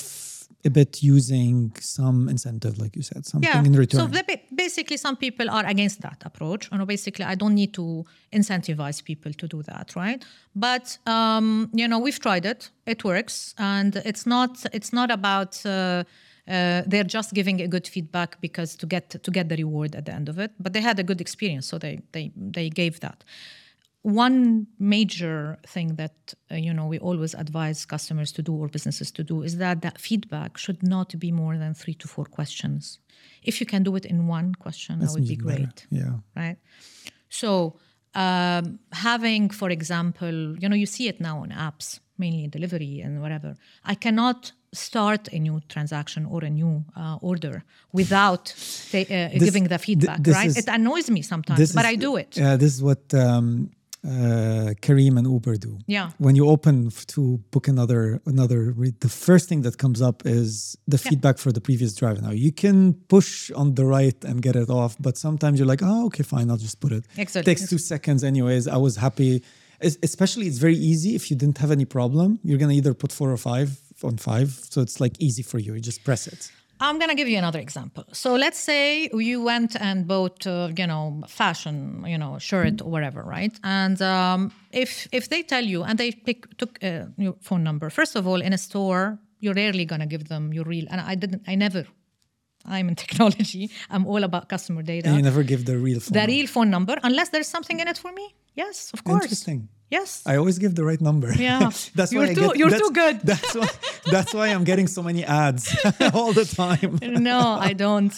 a 0.64 0.70
bit 0.70 1.02
using 1.02 1.72
some 1.80 2.28
incentive, 2.28 2.78
like 2.78 2.96
you 2.96 3.02
said, 3.02 3.26
something 3.26 3.66
in 3.66 3.74
return. 3.74 4.00
So 4.00 4.06
ba- 4.06 4.40
basically, 4.54 4.96
some 4.96 5.16
people 5.16 5.50
are 5.50 5.66
against 5.66 6.00
that 6.02 6.22
approach. 6.24 6.70
Know, 6.72 6.86
basically, 6.86 7.24
I 7.24 7.34
don't 7.34 7.54
need 7.54 7.74
to 7.74 8.04
incentivize 8.32 9.04
people 9.04 9.32
to 9.32 9.46
do 9.46 9.62
that, 9.62 9.94
right? 9.94 10.24
But 10.56 10.98
um, 11.06 11.70
you 11.74 11.86
know, 11.86 11.98
we've 11.98 12.18
tried 12.18 12.46
it; 12.46 12.70
it 12.86 13.04
works, 13.04 13.54
and 13.58 13.96
it's 13.96 14.26
not 14.26 14.64
it's 14.72 14.92
not 14.92 15.10
about. 15.10 15.64
Uh, 15.64 16.04
uh, 16.46 16.82
they're 16.86 17.04
just 17.04 17.32
giving 17.32 17.62
a 17.62 17.66
good 17.66 17.88
feedback 17.88 18.38
because 18.42 18.76
to 18.76 18.86
get 18.86 19.08
to 19.22 19.30
get 19.30 19.48
the 19.48 19.56
reward 19.56 19.94
at 19.94 20.04
the 20.04 20.12
end 20.12 20.28
of 20.28 20.38
it. 20.38 20.50
But 20.60 20.74
they 20.74 20.82
had 20.82 20.98
a 20.98 21.02
good 21.02 21.20
experience, 21.20 21.66
so 21.66 21.78
they 21.78 22.02
they 22.12 22.32
they 22.36 22.68
gave 22.68 23.00
that 23.00 23.24
one 24.04 24.66
major 24.78 25.58
thing 25.66 25.94
that 25.96 26.34
uh, 26.52 26.56
you 26.56 26.72
know 26.74 26.86
we 26.86 26.98
always 26.98 27.32
advise 27.34 27.86
customers 27.86 28.30
to 28.32 28.42
do 28.42 28.52
or 28.54 28.68
businesses 28.68 29.10
to 29.10 29.24
do 29.24 29.42
is 29.42 29.56
that 29.56 29.80
that 29.80 29.98
feedback 29.98 30.58
should 30.58 30.82
not 30.82 31.18
be 31.18 31.32
more 31.32 31.56
than 31.56 31.72
three 31.74 31.94
to 31.94 32.06
four 32.06 32.26
questions. 32.26 32.98
If 33.42 33.60
you 33.60 33.66
can 33.66 33.82
do 33.82 33.96
it 33.96 34.04
in 34.04 34.26
one 34.26 34.54
question 34.64 34.98
That's 34.98 35.14
that 35.14 35.20
would 35.20 35.28
be 35.28 35.34
even 35.34 35.46
better. 35.46 35.58
great 35.64 35.86
Yeah. 35.90 36.14
right? 36.36 36.56
So 37.30 37.76
um, 38.14 38.78
having 38.92 39.48
for 39.60 39.70
example 39.70 40.34
you 40.60 40.68
know 40.68 40.76
you 40.76 40.86
see 40.86 41.08
it 41.08 41.18
now 41.20 41.38
on 41.38 41.48
apps 41.50 42.00
mainly 42.18 42.46
delivery 42.46 43.00
and 43.00 43.20
whatever. 43.22 43.56
I 43.84 43.94
cannot 43.94 44.52
start 44.72 45.28
a 45.32 45.38
new 45.38 45.60
transaction 45.68 46.26
or 46.26 46.44
a 46.44 46.50
new 46.50 46.84
uh, 46.96 47.16
order 47.22 47.64
without 47.92 48.44
ta- 48.92 48.98
uh, 49.10 49.28
giving 49.46 49.64
the 49.64 49.78
feedback 49.78 50.22
this 50.22 50.34
right? 50.36 50.46
is- 50.50 50.56
it 50.58 50.68
annoys 50.68 51.08
me 51.10 51.22
sometimes 51.22 51.72
but 51.72 51.84
is- 51.84 51.92
i 51.92 51.94
do 51.96 52.16
it. 52.16 52.36
Yeah, 52.36 52.56
this 52.56 52.74
is 52.74 52.82
what 52.82 53.02
um, 53.14 53.70
uh, 54.04 54.74
Careem 54.82 55.16
and 55.18 55.26
Uber 55.26 55.56
do. 55.56 55.78
Yeah. 55.86 56.10
When 56.18 56.36
you 56.36 56.48
open 56.48 56.90
to 57.14 57.38
book 57.50 57.68
another 57.68 58.20
another, 58.26 58.74
the 59.00 59.08
first 59.08 59.48
thing 59.48 59.62
that 59.62 59.78
comes 59.78 60.00
up 60.02 60.26
is 60.26 60.76
the 60.86 60.98
feedback 60.98 61.38
for 61.38 61.50
the 61.52 61.60
previous 61.60 61.94
driver. 61.94 62.20
Now 62.20 62.32
you 62.32 62.52
can 62.52 62.94
push 63.08 63.50
on 63.52 63.74
the 63.74 63.86
right 63.86 64.18
and 64.24 64.42
get 64.42 64.56
it 64.56 64.68
off, 64.70 64.96
but 65.00 65.16
sometimes 65.16 65.58
you're 65.58 65.68
like, 65.74 65.82
oh, 65.82 66.06
okay, 66.06 66.22
fine, 66.22 66.50
I'll 66.50 66.56
just 66.68 66.80
put 66.80 66.92
it. 66.92 67.04
Exactly. 67.16 67.54
Takes 67.54 67.68
two 67.68 67.78
seconds, 67.78 68.22
anyways. 68.24 68.68
I 68.68 68.76
was 68.76 68.96
happy. 68.96 69.42
Es- 69.80 69.98
Especially, 70.02 70.46
it's 70.46 70.58
very 70.58 70.76
easy 70.76 71.14
if 71.14 71.30
you 71.30 71.36
didn't 71.36 71.58
have 71.58 71.70
any 71.70 71.84
problem. 71.86 72.38
You're 72.44 72.58
gonna 72.58 72.74
either 72.80 72.94
put 72.94 73.10
four 73.12 73.30
or 73.30 73.36
five 73.38 73.80
on 74.02 74.16
five, 74.18 74.48
so 74.70 74.80
it's 74.82 75.00
like 75.00 75.14
easy 75.18 75.42
for 75.42 75.58
you. 75.58 75.74
You 75.74 75.80
just 75.80 76.04
press 76.04 76.26
it. 76.26 76.50
I'm 76.88 76.98
going 76.98 77.08
to 77.08 77.14
give 77.14 77.28
you 77.28 77.38
another 77.38 77.60
example. 77.60 78.04
So 78.12 78.34
let's 78.34 78.58
say 78.58 79.08
you 79.12 79.42
went 79.42 79.76
and 79.80 80.06
bought, 80.06 80.46
uh, 80.46 80.68
you 80.76 80.86
know, 80.86 81.22
fashion, 81.28 82.04
you 82.06 82.18
know, 82.18 82.38
shirt 82.38 82.82
or 82.82 82.90
whatever, 82.90 83.22
right? 83.22 83.58
And 83.62 84.00
um, 84.02 84.52
if 84.70 85.08
if 85.12 85.28
they 85.28 85.42
tell 85.42 85.64
you 85.64 85.82
and 85.84 85.98
they 85.98 86.10
pick 86.12 86.56
took 86.56 86.72
uh, 86.82 87.06
your 87.16 87.34
phone 87.40 87.62
number, 87.62 87.90
first 87.90 88.16
of 88.16 88.26
all, 88.26 88.40
in 88.40 88.52
a 88.52 88.58
store, 88.58 89.18
you're 89.40 89.54
rarely 89.54 89.84
going 89.84 90.00
to 90.00 90.06
give 90.06 90.24
them 90.28 90.52
your 90.52 90.64
real. 90.64 90.86
And 90.90 91.00
I 91.00 91.14
didn't, 91.14 91.42
I 91.46 91.54
never. 91.54 91.84
I'm 92.66 92.88
in 92.88 92.96
technology. 93.04 93.70
I'm 93.90 94.06
all 94.06 94.24
about 94.24 94.48
customer 94.48 94.82
data. 94.82 95.08
And 95.08 95.16
you 95.16 95.22
never 95.22 95.42
give 95.42 95.64
the 95.64 95.76
real 95.78 96.00
phone. 96.00 96.12
the 96.12 96.20
number. 96.20 96.32
real 96.32 96.46
phone 96.46 96.70
number, 96.70 96.96
unless 97.02 97.28
there's 97.28 97.48
something 97.48 97.80
in 97.80 97.88
it 97.88 97.98
for 97.98 98.12
me. 98.12 98.34
Yes, 98.54 98.90
of 98.94 99.04
course. 99.04 99.24
Interesting. 99.24 99.68
Yes. 99.98 100.08
I 100.32 100.34
always 100.40 100.56
give 100.64 100.72
the 100.80 100.84
right 100.90 101.02
number. 101.08 101.28
Yeah. 101.48 101.70
that's 101.98 102.12
You're 102.12 102.26
why 102.26 102.34
too- 102.34 102.40
get, 102.48 102.56
you're 102.60 102.70
that's- 102.74 102.88
too 102.88 102.92
good. 103.02 103.16
That's 103.30 103.54
why 103.60 103.68
that's 104.16 104.32
why 104.38 104.46
I'm 104.54 104.64
getting 104.70 104.88
so 104.96 105.02
many 105.10 105.22
ads 105.44 105.62
all 106.16 106.32
the 106.40 106.46
time. 106.62 106.90
no, 107.30 107.40
I 107.70 107.72
don't. 107.84 108.14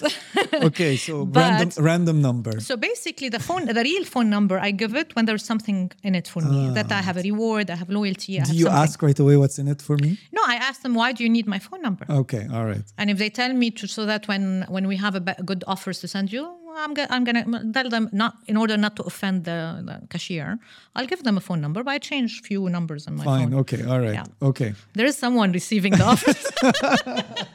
Okay, 0.68 0.92
so 1.06 1.12
But- 1.24 1.40
random 1.40 1.70
random 1.90 2.16
number. 2.28 2.54
So 2.70 2.74
basically, 2.90 3.28
the 3.36 3.42
phone, 3.48 3.62
the 3.80 3.82
real 3.90 4.04
phone 4.14 4.28
number, 4.36 4.56
I 4.68 4.70
give 4.82 4.92
it 5.02 5.08
when 5.16 5.24
there's 5.28 5.44
something 5.52 5.78
in 6.08 6.12
it 6.20 6.26
for 6.34 6.42
me. 6.52 6.60
That 6.78 6.90
I 6.98 7.00
have 7.08 7.16
a 7.22 7.24
reward, 7.30 7.66
I 7.74 7.76
have 7.82 7.90
loyalty. 8.00 8.32
I 8.38 8.42
Ah. 8.42 8.44
Do 8.44 8.48
have 8.50 8.56
you 8.60 8.66
something. 8.66 8.82
ask 8.84 8.94
right 9.08 9.18
away 9.24 9.34
what's 9.42 9.58
in 9.62 9.66
it 9.74 9.80
for 9.88 9.96
me? 10.04 10.10
No, 10.38 10.42
I 10.54 10.56
ask 10.68 10.76
them 10.84 10.94
why 11.00 11.08
do 11.16 11.20
you 11.24 11.30
need 11.36 11.46
my 11.54 11.60
phone 11.66 11.82
number, 11.88 12.04
Okay, 12.22 12.44
all 12.56 12.66
right. 12.72 12.86
and 12.98 13.06
if 13.12 13.16
they 13.22 13.30
tell 13.40 13.52
me 13.62 13.68
to, 13.78 13.84
so 13.96 14.02
that 14.10 14.22
when 14.30 14.44
when 14.74 14.84
we 14.92 14.96
have 15.04 15.14
a 15.20 15.22
good 15.50 15.62
offers 15.72 15.96
to 16.02 16.06
send 16.14 16.26
you, 16.36 16.44
I'm 16.78 16.94
go- 16.94 17.06
I'm 17.10 17.24
gonna 17.24 17.44
tell 17.72 17.88
them 17.88 18.08
not 18.12 18.34
in 18.46 18.56
order 18.56 18.76
not 18.76 18.96
to 18.96 19.02
offend 19.02 19.44
the, 19.44 19.82
the 19.84 20.06
cashier. 20.08 20.58
I'll 20.94 21.06
give 21.06 21.22
them 21.22 21.36
a 21.36 21.40
phone 21.40 21.60
number, 21.60 21.82
but 21.82 21.92
I 21.92 21.98
change 21.98 22.42
few 22.42 22.68
numbers 22.68 23.06
on 23.06 23.16
my 23.16 23.24
Fine. 23.24 23.50
phone. 23.50 23.60
Okay. 23.60 23.82
All 23.84 24.00
right. 24.00 24.14
Yeah. 24.14 24.24
Okay. 24.50 24.74
There 24.94 25.06
is 25.06 25.16
someone 25.16 25.52
receiving 25.52 25.92
the 25.92 26.04
offers. 26.04 26.46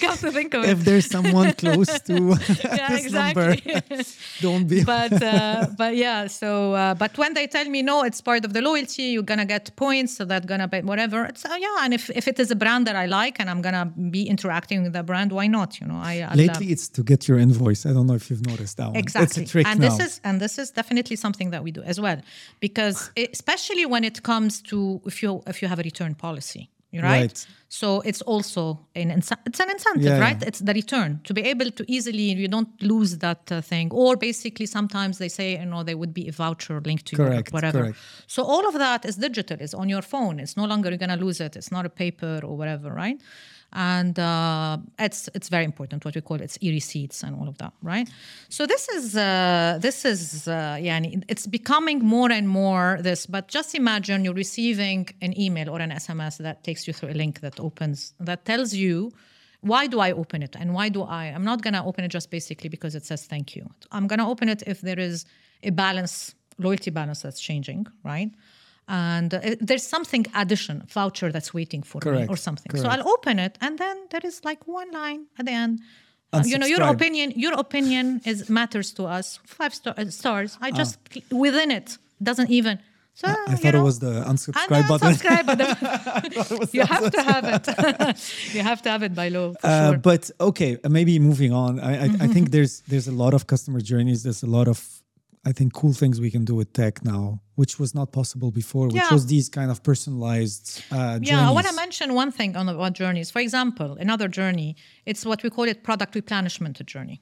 Come 0.00 0.16
to 0.24 0.30
think 0.32 0.54
of 0.54 0.64
it. 0.64 0.70
If 0.70 0.84
there's 0.84 1.06
someone 1.06 1.52
close 1.54 2.00
to 2.08 2.14
yeah, 2.64 2.88
this 2.88 3.12
number, 3.12 3.56
don't 4.40 4.66
be. 4.66 4.84
but 4.84 5.12
uh, 5.22 5.66
but 5.76 5.96
yeah 5.96 6.26
so 6.26 6.72
uh, 6.74 6.94
but 6.94 7.16
when 7.18 7.34
they 7.34 7.46
tell 7.46 7.68
me 7.68 7.82
no 7.82 8.02
it's 8.04 8.20
part 8.20 8.44
of 8.44 8.52
the 8.52 8.60
loyalty 8.60 9.04
you're 9.14 9.22
gonna 9.22 9.44
get 9.44 9.74
points 9.76 10.16
so 10.16 10.24
that's 10.24 10.46
gonna 10.46 10.68
be 10.68 10.80
whatever 10.80 11.24
it's 11.24 11.44
uh, 11.44 11.56
yeah 11.58 11.84
and 11.84 11.94
if, 11.94 12.10
if 12.10 12.26
it 12.28 12.38
is 12.38 12.50
a 12.50 12.56
brand 12.56 12.86
that 12.86 12.96
i 12.96 13.06
like 13.06 13.38
and 13.40 13.48
i'm 13.50 13.62
gonna 13.62 13.86
be 14.10 14.22
interacting 14.24 14.82
with 14.82 14.92
the 14.92 15.02
brand 15.02 15.32
why 15.32 15.46
not 15.46 15.80
you 15.80 15.86
know 15.86 16.00
i 16.02 16.20
uh, 16.20 16.34
Lately, 16.34 16.72
it's 16.72 16.88
to 16.88 17.02
get 17.02 17.28
your 17.28 17.38
invoice. 17.38 17.86
I 17.86 17.92
don't 17.92 18.06
know 18.06 18.14
if 18.14 18.30
you've 18.34 18.46
noticed 18.52 18.76
that 18.78 18.88
one. 18.88 18.96
exactly 19.04 19.42
It's 19.42 19.50
a 19.50 19.52
trick 19.52 19.66
and 19.66 19.78
now. 19.80 19.86
this 19.86 19.96
is 20.06 20.12
and 20.26 20.40
this 20.44 20.54
is 20.62 20.68
definitely 20.80 21.16
something 21.24 21.48
that 21.54 21.62
we 21.66 21.70
do 21.78 21.82
as 21.92 21.98
well 22.06 22.18
because 22.66 22.98
especially 23.32 23.86
when 23.86 24.02
it 24.10 24.22
comes 24.30 24.52
to 24.70 25.00
if 25.10 25.16
you 25.22 25.42
if 25.52 25.56
you 25.62 25.68
have 25.72 25.78
a 25.84 25.86
return 25.92 26.14
policy 26.14 26.64
right, 26.92 27.02
Right. 27.02 27.38
so 27.80 27.88
it's 28.10 28.22
also 28.32 28.62
an 29.00 29.08
it's 29.48 29.60
an 29.64 29.70
incentive 29.76 30.02
Yeah, 30.10 30.20
right 30.26 30.38
yeah. 30.40 30.48
it's 30.48 30.60
the 30.68 30.74
return 30.82 31.10
to 31.28 31.32
be 31.38 31.42
able 31.52 31.70
to 31.78 31.82
easily 31.96 32.26
you 32.42 32.48
don't 32.56 32.72
lose 32.92 33.10
that 33.26 33.42
uh, 33.50 33.60
thing 33.72 33.86
or 34.02 34.10
basically 34.28 34.66
sometimes 34.78 35.14
they 35.22 35.30
say 35.38 35.48
you 35.62 35.68
know 35.72 35.82
there 35.88 35.98
would 36.02 36.14
be 36.20 36.24
a 36.32 36.34
voucher 36.42 36.76
linked 36.88 37.06
to 37.10 37.14
Correct, 37.16 37.46
your 37.48 37.54
whatever 37.56 37.80
correct. 37.82 37.98
so 38.34 38.40
all 38.52 38.64
of 38.70 38.74
that 38.86 39.00
is 39.10 39.14
digital 39.28 39.56
it's 39.64 39.74
on 39.82 39.88
your 39.94 40.04
phone 40.12 40.34
it's 40.44 40.56
no 40.62 40.66
longer 40.72 40.86
you're 40.90 41.04
going 41.06 41.16
to 41.18 41.24
lose 41.26 41.38
it 41.46 41.52
it's 41.60 41.72
not 41.76 41.84
a 41.90 41.92
paper 42.04 42.34
or 42.48 42.52
whatever 42.60 42.88
right 43.04 43.18
and 43.74 44.18
uh, 44.18 44.78
it's 44.98 45.28
it's 45.34 45.48
very 45.48 45.64
important 45.64 46.04
what 46.04 46.14
we 46.14 46.20
call 46.20 46.40
it's 46.40 46.58
e-receipts 46.60 47.22
and 47.22 47.34
all 47.36 47.48
of 47.48 47.58
that 47.58 47.72
right 47.82 48.08
so 48.48 48.66
this 48.66 48.88
is 48.88 49.16
uh, 49.16 49.78
this 49.80 50.04
is 50.04 50.46
uh, 50.48 50.78
yeah 50.80 51.00
it's 51.28 51.46
becoming 51.46 51.98
more 51.98 52.30
and 52.30 52.48
more 52.48 52.98
this 53.00 53.26
but 53.26 53.48
just 53.48 53.74
imagine 53.74 54.24
you're 54.24 54.34
receiving 54.34 55.08
an 55.20 55.38
email 55.38 55.68
or 55.70 55.80
an 55.80 55.90
sms 55.90 56.38
that 56.38 56.62
takes 56.64 56.86
you 56.86 56.92
through 56.92 57.10
a 57.10 57.18
link 57.22 57.40
that 57.40 57.58
opens 57.60 58.14
that 58.20 58.44
tells 58.44 58.74
you 58.74 59.12
why 59.64 59.86
do 59.86 59.98
I 59.98 60.12
open 60.12 60.42
it 60.42 60.54
and 60.56 60.74
why 60.74 60.90
do 60.90 61.02
I? 61.02 61.24
I'm 61.24 61.42
not 61.42 61.62
gonna 61.62 61.84
open 61.86 62.04
it 62.04 62.08
just 62.08 62.30
basically 62.30 62.68
because 62.68 62.94
it 62.94 63.06
says 63.06 63.24
thank 63.24 63.56
you. 63.56 63.70
I'm 63.92 64.06
gonna 64.06 64.28
open 64.28 64.50
it 64.50 64.62
if 64.66 64.82
there 64.82 64.98
is 64.98 65.24
a 65.62 65.70
balance, 65.70 66.34
loyalty 66.58 66.90
balance 66.90 67.22
that's 67.22 67.40
changing, 67.40 67.86
right? 68.04 68.30
And 68.86 69.32
uh, 69.32 69.40
there's 69.60 69.86
something 69.86 70.26
addition, 70.34 70.82
voucher 70.88 71.32
that's 71.32 71.54
waiting 71.54 71.82
for 71.82 72.00
me 72.04 72.26
or 72.28 72.36
something. 72.36 72.76
So. 72.76 72.88
I'll 72.88 73.08
open 73.08 73.38
it 73.38 73.56
and 73.60 73.78
then 73.78 73.96
there 74.10 74.20
is 74.24 74.44
like 74.44 74.66
one 74.66 74.90
line 74.92 75.26
at 75.38 75.46
the 75.46 75.52
end. 75.52 75.80
Uh, 76.32 76.42
you 76.44 76.58
know, 76.58 76.66
your 76.66 76.82
opinion, 76.82 77.32
your 77.36 77.54
opinion 77.54 78.20
is 78.24 78.50
matters 78.50 78.92
to 78.92 79.04
us. 79.04 79.38
Five 79.44 79.72
star, 79.72 79.94
uh, 79.96 80.06
stars. 80.10 80.58
I 80.60 80.70
just 80.70 80.98
cl- 81.12 81.40
within 81.40 81.70
it 81.70 81.96
doesn't 82.22 82.50
even. 82.50 82.78
So 83.14 83.28
I 83.28 83.52
you 83.52 83.56
thought 83.56 83.74
it 83.76 83.80
was 83.80 84.00
the 84.00 84.24
unsubscribe 84.26 84.88
button. 84.88 85.14
subscribe 85.14 85.46
button. 85.46 86.68
you 86.72 86.84
have 86.84 87.10
to 87.12 87.22
have 87.22 87.44
it. 87.44 87.64
you 88.54 88.62
have 88.62 88.82
to 88.82 88.90
have 88.90 89.02
it 89.04 89.14
by 89.14 89.28
law. 89.28 89.54
Uh, 89.62 89.90
sure. 89.90 89.98
But 89.98 90.30
okay, 90.40 90.78
maybe 90.88 91.20
moving 91.20 91.52
on. 91.52 91.78
I, 91.78 92.06
I, 92.06 92.08
I 92.20 92.26
think 92.26 92.50
there's 92.50 92.80
there's 92.88 93.06
a 93.06 93.12
lot 93.12 93.32
of 93.32 93.46
customer 93.46 93.80
journeys. 93.80 94.24
There's 94.24 94.42
a 94.42 94.48
lot 94.48 94.66
of 94.66 95.03
I 95.46 95.52
think 95.52 95.72
cool 95.74 95.92
things 95.92 96.20
we 96.20 96.30
can 96.30 96.44
do 96.44 96.54
with 96.54 96.72
tech 96.72 97.04
now, 97.04 97.40
which 97.54 97.78
was 97.78 97.94
not 97.94 98.12
possible 98.12 98.50
before. 98.50 98.86
Which 98.88 98.96
Yeah. 99.02 99.12
was 99.12 99.26
these 99.26 99.48
kind 99.48 99.70
of 99.70 99.82
personalized 99.82 100.82
uh, 100.90 101.18
Yeah, 101.22 101.48
I 101.48 101.50
want 101.50 101.66
to 101.66 101.74
mention 101.74 102.14
one 102.14 102.30
thing 102.32 102.56
on 102.56 102.68
about 102.68 102.94
journeys. 102.94 103.30
For 103.30 103.40
example, 103.40 103.96
another 104.00 104.28
journey, 104.28 104.76
it's 105.04 105.24
what 105.26 105.42
we 105.42 105.50
call 105.50 105.64
it 105.64 105.82
product 105.82 106.14
replenishment 106.14 106.84
journey. 106.86 107.20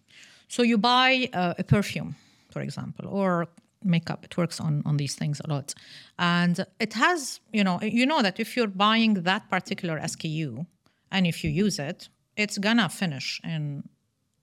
So 0.48 0.62
you 0.62 0.78
buy 0.78 1.28
uh, 1.32 1.54
a 1.58 1.64
perfume, 1.64 2.14
for 2.50 2.60
example, 2.62 3.06
or 3.08 3.48
makeup. 3.84 4.24
It 4.24 4.36
works 4.36 4.60
on 4.60 4.82
on 4.86 4.96
these 4.96 5.14
things 5.16 5.40
a 5.44 5.48
lot, 5.54 5.74
and 6.18 6.64
it 6.78 6.92
has 6.94 7.40
you 7.52 7.64
know 7.64 7.80
you 7.82 8.06
know 8.06 8.22
that 8.22 8.38
if 8.38 8.48
you're 8.56 8.74
buying 8.86 9.14
that 9.24 9.42
particular 9.48 9.98
SKU 10.00 10.66
and 11.10 11.26
if 11.26 11.42
you 11.42 11.50
use 11.64 11.78
it, 11.90 12.08
it's 12.36 12.58
gonna 12.58 12.88
finish 12.88 13.40
in 13.44 13.82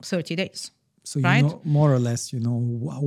30 0.04 0.36
days. 0.36 0.72
So 1.10 1.18
you 1.18 1.26
right? 1.26 1.44
know 1.44 1.60
more 1.64 1.92
or 1.92 1.98
less 1.98 2.32
you 2.32 2.40
know 2.40 2.58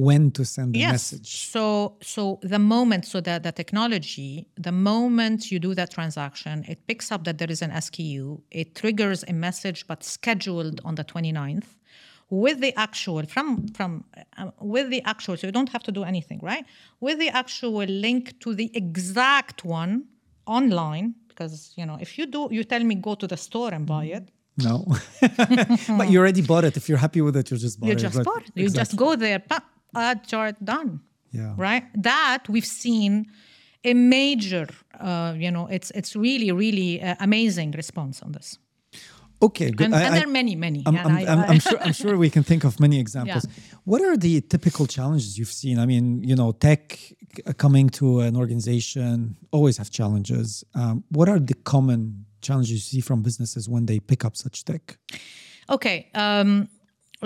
when 0.08 0.32
to 0.32 0.44
send 0.44 0.74
the 0.74 0.80
yes. 0.80 0.92
message. 0.92 1.30
So 1.54 1.66
so 2.14 2.40
the 2.42 2.58
moment 2.58 3.02
so 3.06 3.20
that 3.20 3.44
the 3.44 3.52
technology, 3.52 4.48
the 4.68 4.72
moment 4.72 5.52
you 5.52 5.58
do 5.60 5.72
that 5.80 5.90
transaction, 5.92 6.64
it 6.66 6.78
picks 6.88 7.12
up 7.12 7.22
that 7.26 7.38
there 7.38 7.52
is 7.56 7.62
an 7.62 7.70
SKU, 7.70 8.40
it 8.50 8.74
triggers 8.74 9.24
a 9.28 9.32
message 9.32 9.86
but 9.86 10.02
scheduled 10.02 10.80
on 10.84 10.96
the 10.96 11.04
29th 11.04 11.70
with 12.28 12.58
the 12.60 12.72
actual 12.86 13.24
from 13.34 13.68
from 13.68 14.04
uh, 14.36 14.50
with 14.74 14.90
the 14.90 15.02
actual 15.12 15.36
so 15.36 15.46
you 15.46 15.52
don't 15.52 15.72
have 15.76 15.84
to 15.84 15.92
do 15.92 16.02
anything, 16.02 16.40
right? 16.42 16.64
With 16.98 17.20
the 17.20 17.30
actual 17.42 17.86
link 18.06 18.40
to 18.40 18.52
the 18.60 18.68
exact 18.74 19.64
one 19.64 19.92
online 20.46 21.14
because 21.28 21.72
you 21.76 21.86
know 21.86 21.98
if 22.00 22.18
you 22.18 22.26
do, 22.26 22.48
you 22.50 22.64
tell 22.64 22.82
me 22.82 22.96
go 22.96 23.14
to 23.14 23.28
the 23.28 23.36
store 23.36 23.72
and 23.72 23.86
buy 23.86 24.06
it. 24.18 24.24
No, 24.56 24.84
but 25.98 26.10
you 26.10 26.18
already 26.20 26.42
bought 26.42 26.64
it. 26.64 26.76
If 26.76 26.88
you're 26.88 26.98
happy 26.98 27.20
with 27.22 27.36
it, 27.36 27.50
you 27.50 27.56
just 27.56 27.80
bought 27.80 27.86
You 27.88 27.92
it. 27.94 27.98
just 27.98 28.16
right? 28.16 28.24
bought 28.24 28.42
it. 28.44 28.52
You 28.54 28.68
just 28.68 28.96
go 28.96 29.16
there, 29.16 29.38
pop, 29.38 29.64
add 29.94 30.26
chart, 30.26 30.56
done. 30.64 31.00
Yeah. 31.30 31.54
Right. 31.56 31.84
That 32.02 32.40
we've 32.48 32.66
seen 32.66 33.26
a 33.84 33.94
major, 33.94 34.66
uh, 35.00 35.34
you 35.38 35.50
know, 35.50 35.66
it's 35.68 35.90
it's 35.92 36.14
really 36.14 36.52
really 36.52 37.00
uh, 37.00 37.14
amazing 37.20 37.70
response 37.72 38.20
on 38.22 38.32
this, 38.32 38.58
Okay, 39.40 39.70
good. 39.70 39.86
and, 39.86 39.94
I- 39.94 40.02
and 40.02 40.14
there 40.16 40.24
are 40.24 40.30
many 40.30 40.54
many. 40.54 40.82
I'm, 40.86 40.96
I'm, 40.98 41.16
I- 41.16 41.26
I'm, 41.26 41.38
I'm 41.50 41.58
sure. 41.68 41.78
I'm 41.80 41.92
sure 41.94 42.16
we 42.18 42.28
can 42.30 42.42
think 42.44 42.64
of 42.64 42.78
many 42.78 43.00
examples. 43.00 43.46
What 43.84 44.02
are 44.02 44.16
the 44.18 44.40
typical 44.42 44.86
challenges 44.86 45.38
you've 45.38 45.50
seen? 45.62 45.78
I 45.78 45.86
mean, 45.86 46.22
you 46.22 46.36
know, 46.36 46.52
tech 46.52 46.98
uh, 47.46 47.52
coming 47.54 47.88
to 47.90 48.20
an 48.20 48.36
organization 48.36 49.36
always 49.50 49.78
have 49.78 49.90
challenges. 49.90 50.62
Um, 50.74 51.02
what 51.08 51.28
are 51.28 51.40
the 51.40 51.54
common 51.64 52.26
challenges 52.42 52.70
you 52.72 52.78
see 52.78 53.00
from 53.00 53.22
businesses 53.22 53.68
when 53.68 53.86
they 53.86 53.98
pick 54.00 54.24
up 54.24 54.36
such 54.36 54.64
tech? 54.64 54.98
Okay. 55.70 56.10
Um, 56.14 56.68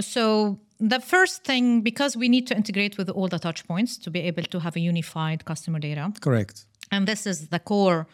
so 0.01 0.61
the 0.79 1.01
first 1.01 1.45
thing, 1.45 1.81
because 1.81 2.17
we 2.17 2.29
need 2.29 2.47
to 2.49 2.57
integrate 2.57 2.99
with 2.99 3.09
all 3.09 3.29
the 3.29 3.39
touch 3.39 3.67
points 3.67 3.97
to 3.99 4.11
be 4.11 4.21
able 4.21 4.43
to 4.45 4.61
have 4.61 4.77
a 4.77 4.81
unified 4.81 5.45
customer 5.45 5.79
data, 5.79 6.13
Correct. 6.21 6.67
and 6.91 7.07
this 7.09 7.27
is 7.27 7.49
the 7.49 7.59
core. 7.59 8.07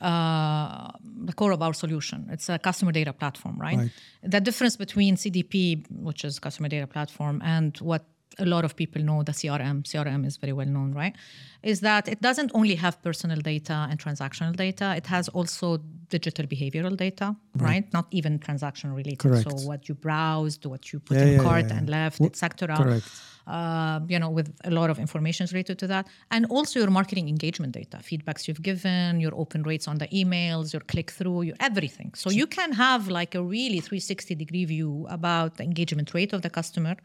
Uh, 0.00 0.92
the 1.24 1.32
core 1.32 1.50
of 1.50 1.60
our 1.60 1.74
solution. 1.74 2.28
It's 2.30 2.48
a 2.48 2.56
customer 2.56 2.92
data 2.92 3.12
platform, 3.12 3.58
right? 3.58 3.76
Right. 3.78 3.90
The 4.22 4.40
difference 4.40 4.76
between 4.76 5.16
CDP, 5.16 5.84
which 5.90 6.24
is 6.24 6.38
customer 6.38 6.68
data 6.68 6.86
platform, 6.86 7.42
and 7.44 7.76
what 7.78 8.04
a 8.38 8.44
lot 8.44 8.64
of 8.64 8.76
people 8.76 9.02
know, 9.02 9.22
the 9.22 9.32
CRM, 9.32 9.82
CRM 9.82 10.24
is 10.26 10.36
very 10.36 10.52
well 10.52 10.66
known, 10.66 10.92
right? 10.92 11.14
Is 11.62 11.80
that 11.80 12.08
it 12.08 12.20
doesn't 12.20 12.52
only 12.54 12.76
have 12.76 13.02
personal 13.02 13.40
data 13.40 13.86
and 13.90 13.98
transactional 13.98 14.54
data, 14.54 14.94
it 14.96 15.06
has 15.06 15.28
also 15.28 15.78
digital 16.08 16.46
behavioral 16.46 16.96
data, 16.96 17.34
right? 17.56 17.92
Not 17.92 18.06
even 18.12 18.38
transaction 18.38 18.92
related. 18.92 19.18
Correct. 19.18 19.50
So 19.50 19.66
what 19.66 19.88
you 19.88 19.94
browsed, 19.94 20.66
what 20.66 20.92
you 20.92 21.00
put 21.00 21.16
Yeah, 21.16 21.24
in 21.24 21.32
yeah, 21.32 21.42
cart 21.42 21.66
yeah, 21.68 21.76
and 21.78 21.88
left, 21.88 22.20
etc. 22.20 22.76
correct. 22.76 23.08
Uh, 23.46 24.00
you 24.08 24.18
know, 24.18 24.28
with 24.28 24.54
a 24.64 24.70
lot 24.70 24.90
of 24.90 24.98
information 24.98 25.46
related 25.52 25.78
to 25.78 25.86
that, 25.86 26.06
and 26.30 26.44
also 26.46 26.78
your 26.78 26.90
marketing 26.90 27.28
engagement 27.28 27.72
data, 27.72 27.96
feedbacks 27.96 28.46
you've 28.46 28.62
given, 28.62 29.20
your 29.20 29.34
open 29.34 29.62
rates 29.62 29.88
on 29.88 29.96
the 29.96 30.06
emails, 30.08 30.72
your 30.74 30.82
click 30.82 31.10
through, 31.10 31.42
your 31.42 31.56
everything. 31.58 32.12
So 32.14 32.28
you 32.28 32.46
can 32.46 32.72
have 32.72 33.08
like 33.08 33.34
a 33.34 33.42
really 33.42 33.80
360 33.80 34.34
degree 34.34 34.66
view 34.66 35.06
about 35.08 35.56
the 35.56 35.64
engagement 35.64 36.12
rate 36.12 36.34
of 36.34 36.42
the 36.42 36.50
customer 36.50 36.96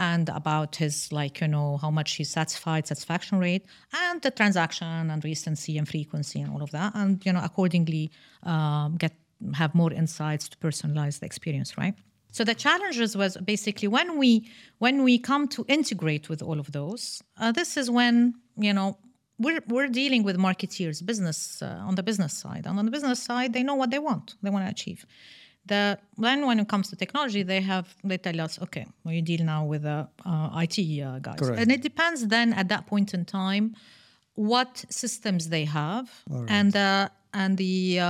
and 0.00 0.30
about 0.30 0.76
his 0.76 1.12
like 1.12 1.40
you 1.42 1.46
know 1.46 1.76
how 1.76 1.90
much 1.90 2.12
he's 2.12 2.30
satisfied 2.30 2.86
satisfaction 2.86 3.38
rate 3.38 3.64
and 3.92 4.20
the 4.22 4.30
transaction 4.30 5.10
and 5.10 5.22
recency 5.22 5.76
and 5.78 5.86
frequency 5.88 6.40
and 6.40 6.50
all 6.50 6.62
of 6.62 6.70
that. 6.72 6.92
And 6.94 7.24
you 7.24 7.32
know 7.32 7.42
accordingly 7.44 8.10
um, 8.42 8.96
get 8.96 9.12
have 9.54 9.74
more 9.74 9.92
insights 9.92 10.48
to 10.48 10.56
personalize 10.56 11.20
the 11.20 11.26
experience 11.26 11.78
right? 11.78 11.94
So 12.32 12.44
the 12.44 12.54
challenges 12.54 13.16
was 13.16 13.36
basically 13.36 13.88
when 13.88 14.18
we 14.18 14.50
when 14.78 15.04
we 15.04 15.18
come 15.18 15.46
to 15.48 15.64
integrate 15.68 16.28
with 16.30 16.42
all 16.42 16.58
of 16.58 16.72
those 16.72 17.22
uh, 17.38 17.52
this 17.52 17.76
is 17.76 17.90
when 17.90 18.34
you 18.56 18.72
know 18.72 18.98
we're, 19.38 19.62
we're 19.68 19.88
dealing 19.88 20.22
with 20.22 20.36
marketeers 20.36 21.04
business 21.04 21.62
uh, 21.62 21.88
on 21.88 21.94
the 21.94 22.02
business 22.02 22.34
side. 22.34 22.66
And 22.66 22.78
on 22.78 22.84
the 22.86 22.90
business 22.90 23.22
side 23.22 23.52
they 23.52 23.62
know 23.62 23.74
what 23.74 23.90
they 23.90 23.98
want 23.98 24.36
they 24.42 24.50
want 24.50 24.64
to 24.64 24.70
achieve 24.70 25.04
the 25.72 25.82
then 26.26 26.38
when 26.48 26.58
it 26.62 26.68
comes 26.72 26.86
to 26.90 26.94
technology 27.04 27.42
they 27.52 27.60
have 27.72 27.86
they 28.10 28.18
tell 28.26 28.38
us 28.46 28.52
okay 28.64 28.84
well 29.02 29.14
you 29.16 29.22
deal 29.30 29.42
now 29.54 29.62
with 29.72 29.82
the 29.90 29.98
uh, 30.30 30.66
it 30.66 30.74
uh, 30.78 31.18
guys. 31.26 31.38
Correct. 31.40 31.60
and 31.60 31.68
it 31.76 31.82
depends 31.90 32.18
then 32.34 32.48
at 32.60 32.66
that 32.72 32.82
point 32.92 33.08
in 33.16 33.22
time 33.24 33.66
what 34.52 34.72
systems 35.02 35.42
they 35.54 35.64
have 35.80 36.06
and 36.58 36.72
uh, 36.76 37.08
and 37.40 37.52
the 37.64 37.74
uh, 38.00 38.06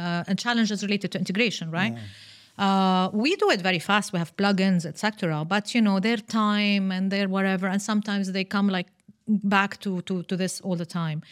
uh, 0.00 0.28
and 0.28 0.36
challenges 0.46 0.78
related 0.86 1.08
to 1.12 1.18
integration 1.24 1.66
right? 1.80 1.94
Uh, 2.58 3.08
we 3.24 3.30
do 3.36 3.46
it 3.50 3.60
very 3.70 3.82
fast. 3.88 4.12
We 4.12 4.18
have 4.24 4.32
plugins 4.40 4.84
etc 4.92 5.44
but 5.54 5.64
you 5.74 5.82
know 5.86 5.96
their 6.08 6.20
time 6.44 6.84
and 6.96 7.04
their 7.14 7.26
whatever 7.36 7.66
and 7.72 7.80
sometimes 7.90 8.24
they 8.36 8.44
come 8.56 8.68
like 8.78 8.88
back 9.56 9.70
to 9.84 9.90
to, 10.08 10.14
to 10.30 10.34
this 10.42 10.60
all 10.66 10.76
the 10.84 10.90
time 11.02 11.22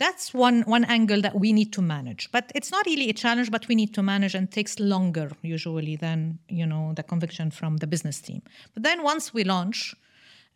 that's 0.00 0.32
one 0.32 0.62
one 0.62 0.84
angle 0.96 1.20
that 1.20 1.34
we 1.42 1.52
need 1.52 1.70
to 1.74 1.82
manage. 1.82 2.22
But 2.32 2.50
it's 2.54 2.70
not 2.72 2.86
really 2.86 3.08
a 3.10 3.16
challenge 3.24 3.50
but 3.50 3.68
we 3.68 3.74
need 3.74 3.92
to 3.98 4.02
manage 4.02 4.34
and 4.38 4.50
takes 4.50 4.80
longer 4.80 5.28
usually 5.42 5.96
than 5.96 6.38
you 6.48 6.66
know 6.66 6.84
the 6.98 7.04
conviction 7.12 7.50
from 7.50 7.76
the 7.76 7.86
business 7.86 8.20
team. 8.20 8.40
But 8.74 8.82
then 8.82 9.02
once 9.02 9.34
we 9.36 9.44
launch 9.44 9.94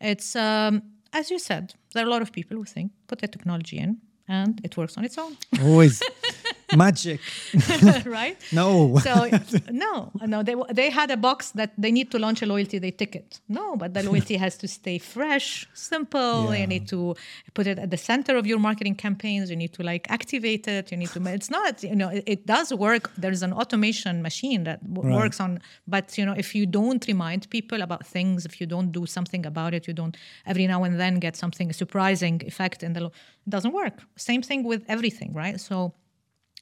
it's 0.01 0.35
um, 0.35 0.81
as 1.13 1.31
you 1.31 1.39
said 1.39 1.73
there 1.93 2.03
are 2.03 2.07
a 2.07 2.13
lot 2.15 2.23
of 2.25 2.31
people 2.31 2.57
who 2.57 2.65
think 2.65 2.91
put 3.07 3.19
the 3.19 3.27
technology 3.27 3.77
in 3.77 3.91
and 4.27 4.59
it 4.63 4.75
works 4.75 4.97
on 4.97 5.05
its 5.05 5.17
own. 5.17 5.37
Always 5.63 6.01
magic. 6.75 7.19
right 8.05 8.37
No. 8.51 8.97
so 8.99 9.29
no 9.71 10.11
no 10.25 10.43
they 10.43 10.55
they 10.73 10.89
had 10.89 11.11
a 11.11 11.17
box 11.17 11.51
that 11.51 11.71
they 11.77 11.91
need 11.91 12.09
to 12.11 12.17
launch 12.19 12.41
a 12.41 12.45
loyalty 12.45 12.79
they 12.79 12.91
tick 12.91 13.15
it 13.15 13.39
no 13.47 13.75
but 13.75 13.93
the 13.93 14.03
loyalty 14.03 14.35
has 14.45 14.57
to 14.57 14.67
stay 14.67 14.97
fresh 14.97 15.67
simple 15.73 16.51
Yeah. 16.53 16.61
you 16.61 16.67
need 16.67 16.87
to 16.87 17.15
put 17.53 17.67
it 17.67 17.77
at 17.79 17.89
the 17.91 17.97
center 17.97 18.35
of 18.37 18.45
your 18.47 18.59
marketing 18.59 18.95
campaigns 18.95 19.49
you 19.49 19.55
need 19.63 19.73
to 19.73 19.83
like 19.83 20.05
activate 20.09 20.67
it 20.67 20.91
you 20.91 20.97
need 20.97 21.09
to 21.15 21.19
it's 21.39 21.49
not 21.51 21.83
you 21.83 21.95
know 21.95 22.09
it, 22.09 22.23
it 22.25 22.41
does 22.45 22.73
work 22.73 23.11
there's 23.17 23.43
an 23.43 23.53
automation 23.53 24.21
machine 24.21 24.63
that 24.63 24.79
w- 24.93 25.05
Right. 25.09 25.21
works 25.23 25.39
on 25.39 25.59
but 25.87 26.17
you 26.17 26.25
know 26.25 26.33
if 26.43 26.55
you 26.55 26.65
don't 26.65 27.05
remind 27.07 27.47
people 27.57 27.79
about 27.87 28.01
things 28.15 28.45
if 28.45 28.59
you 28.59 28.65
don't 28.75 28.91
do 28.91 29.05
something 29.05 29.45
about 29.45 29.71
it 29.77 29.87
you 29.87 29.93
don't 29.93 30.15
every 30.51 30.65
now 30.67 30.83
and 30.83 30.99
then 30.99 31.19
get 31.19 31.35
something 31.35 31.69
a 31.69 31.73
surprising 31.73 32.41
effect 32.51 32.81
in 32.83 32.93
the 32.93 33.01
lo- 33.01 33.11
it 33.45 33.49
doesn't 33.55 33.73
work 33.73 33.95
same 34.15 34.41
thing 34.41 34.63
with 34.71 34.81
everything 34.95 35.31
right 35.33 35.59
so 35.59 35.93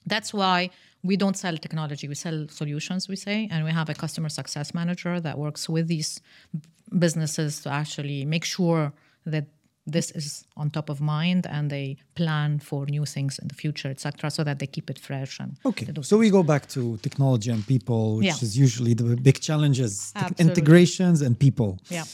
that's 0.06 0.34
why 0.34 0.70
we 1.04 1.16
don't 1.18 1.38
sell 1.38 1.56
technology 1.58 2.08
we 2.08 2.16
sell 2.16 2.48
solutions 2.50 3.08
we 3.10 3.16
say 3.16 3.48
and 3.52 3.64
we 3.66 3.72
have 3.72 3.90
a 3.90 3.94
customer 3.94 4.30
success 4.30 4.74
manager 4.74 5.20
that 5.20 5.38
works 5.38 5.68
with 5.70 5.88
these 5.88 6.22
businesses 7.00 7.62
to 7.62 7.70
actually 7.70 8.26
make 8.26 8.46
sure 8.46 8.94
that 9.26 9.46
this 9.86 10.12
is 10.12 10.46
on 10.56 10.70
top 10.70 10.90
of 10.90 11.02
mind 11.02 11.46
and 11.50 11.70
they 11.70 11.98
plan 12.16 12.58
for 12.60 12.86
new 12.86 13.04
things 13.06 13.38
in 13.40 13.48
the 13.50 13.56
future 13.56 13.90
etc 13.90 14.30
so 14.32 14.42
that 14.44 14.60
they 14.60 14.68
keep 14.68 14.90
it 14.90 14.98
fresh 14.98 15.40
and 15.40 15.58
Okay, 15.66 15.88
so 16.02 16.18
we 16.18 16.30
go 16.30 16.42
back 16.44 16.68
to 16.70 16.98
technology 16.98 17.52
and 17.52 17.66
people, 17.68 18.18
which 18.18 18.26
Yeah. 18.28 18.36
is 18.48 18.58
usually 18.58 18.94
the 18.94 19.16
big 19.18 19.40
challenges: 19.42 20.14
integrations 20.38 21.22
and 21.22 21.38
people. 21.38 21.80
Yeah. 21.90 22.06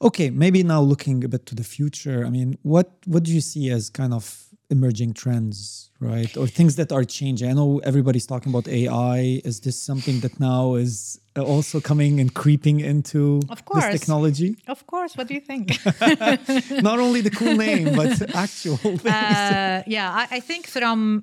Okay, 0.00 0.30
maybe 0.30 0.62
now 0.62 0.80
looking 0.82 1.24
a 1.24 1.28
bit 1.28 1.46
to 1.46 1.54
the 1.54 1.64
future. 1.64 2.24
I 2.26 2.30
mean, 2.30 2.58
what 2.62 2.88
what 3.06 3.22
do 3.24 3.32
you 3.32 3.40
see 3.40 3.70
as 3.70 3.90
kind 3.90 4.12
of 4.14 4.45
emerging 4.70 5.14
trends, 5.14 5.90
right, 6.00 6.36
or 6.36 6.46
things 6.46 6.74
that 6.76 6.90
are 6.92 7.04
changing? 7.04 7.48
I 7.50 7.52
know 7.52 7.78
everybody's 7.84 8.26
talking 8.26 8.50
about 8.52 8.66
AI. 8.68 9.40
Is 9.44 9.60
this 9.60 9.80
something 9.80 10.20
that 10.20 10.38
now 10.40 10.74
is 10.74 11.20
also 11.36 11.80
coming 11.80 12.18
and 12.20 12.32
creeping 12.34 12.80
into 12.80 13.40
Of 13.50 13.64
course. 13.64 13.84
this 13.84 14.00
technology? 14.00 14.56
of 14.68 14.86
course 14.86 15.16
what 15.16 15.26
do 15.28 15.34
you 15.34 15.40
think 15.40 15.64
Not 16.82 16.98
only 16.98 17.20
the 17.20 17.30
cool 17.30 17.54
name, 17.56 17.94
but 17.94 18.34
actual 18.46 18.76
things. 18.78 19.04
uh, 19.04 19.82
yeah, 19.86 20.10
I, 20.20 20.36
I 20.38 20.40
think 20.40 20.66
from 20.66 21.22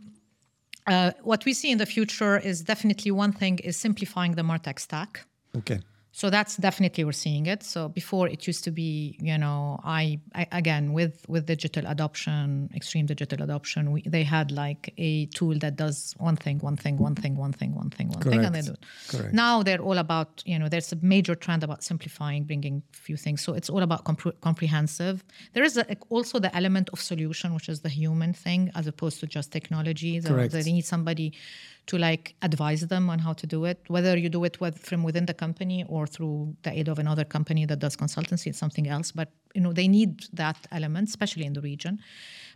uh, 0.88 1.12
what 1.23 1.45
we 1.45 1.53
see 1.53 1.71
in 1.71 1.77
the 1.77 1.86
future 1.86 2.38
is 2.38 2.62
definitely 2.62 3.12
one 3.12 3.32
thing 3.34 3.60
is 3.60 3.75
simplifying 3.77 4.36
the 4.36 4.43
Martech 4.43 4.79
stack. 4.79 5.25
okay. 5.58 5.79
So 6.15 6.30
that's 6.30 6.58
definitely 6.58 7.04
we're 7.04 7.12
seeing 7.12 7.47
it. 7.47 7.63
So 7.63 7.89
before 7.89 8.28
it 8.28 8.45
used 8.45 8.63
to 8.65 8.71
be, 8.71 9.17
you 9.19 9.36
know, 9.36 9.80
I, 9.84 10.19
I 10.36 10.45
again 10.52 10.93
with 10.93 11.26
with 11.28 11.47
digital 11.47 11.88
adoption, 11.88 12.69
extreme 12.76 13.08
digital 13.08 13.41
adoption, 13.41 13.91
we, 13.91 14.04
they 14.04 14.21
had 14.21 14.52
like 14.52 14.93
a 14.99 15.26
tool 15.38 15.58
that 15.58 15.76
does 15.76 16.13
one 16.19 16.36
thing, 16.36 16.60
one 16.60 16.78
thing, 16.78 16.99
one 16.99 17.15
thing, 17.15 17.36
one 17.36 17.52
thing, 17.52 17.73
one 17.73 17.89
thing, 17.89 18.10
one 18.10 18.21
thing, 18.21 18.45
and 18.45 18.54
they 18.54 18.62
do 18.62 18.67
Correct. 18.67 18.84
it. 18.84 19.17
Correct. 19.17 19.34
Now 19.34 19.63
they're 19.63 19.82
all 19.82 19.97
about, 19.97 20.43
you 20.45 20.60
know, 20.60 20.69
there's 20.69 20.91
a 20.93 20.99
major 21.02 21.34
trend 21.34 21.63
about 21.63 21.84
simplifying, 21.84 22.43
bringing 22.43 22.84
few 22.91 23.17
things. 23.17 23.41
So 23.41 23.54
it's 23.54 23.71
all 23.71 23.82
about 23.82 24.06
compre- 24.06 24.39
comprehensive. 24.41 25.23
There 25.54 25.63
is 25.63 25.78
a, 25.78 25.97
also 26.10 26.38
the 26.38 26.56
element 26.56 26.91
of 26.93 27.02
solution, 27.02 27.56
which 27.56 27.69
is 27.69 27.82
the 27.82 27.89
human 27.89 28.34
thing, 28.34 28.69
as 28.76 28.86
opposed 28.86 29.19
to 29.21 29.26
just 29.26 29.52
technology. 29.52 30.21
Correct. 30.21 30.54
They 30.54 30.62
need 30.62 30.86
somebody 30.86 31.34
to 31.86 31.97
like 31.97 32.36
advise 32.41 32.88
them 32.88 33.10
on 33.10 33.19
how 33.19 33.34
to 33.34 33.45
do 33.45 33.65
it, 33.65 33.80
whether 33.88 34.17
you 34.17 34.30
do 34.30 34.43
it 34.45 34.62
with, 34.62 34.80
from 34.80 35.04
within 35.04 35.26
the 35.26 35.34
company 35.34 35.84
or 35.89 36.03
through 36.06 36.56
the 36.63 36.72
aid 36.72 36.88
of 36.88 37.00
another 37.00 37.24
company 37.24 37.66
that 37.66 37.80
does 37.80 37.96
consultancy. 37.96 38.48
It's 38.48 38.60
something 38.60 38.88
else, 38.88 39.12
but 39.12 39.30
you 39.54 39.62
know 39.62 39.74
they 39.74 39.88
need 39.88 40.24
that 40.34 40.58
element, 40.72 41.10
especially 41.10 41.46
in 41.46 41.54
the 41.54 41.62
region. 41.62 42.00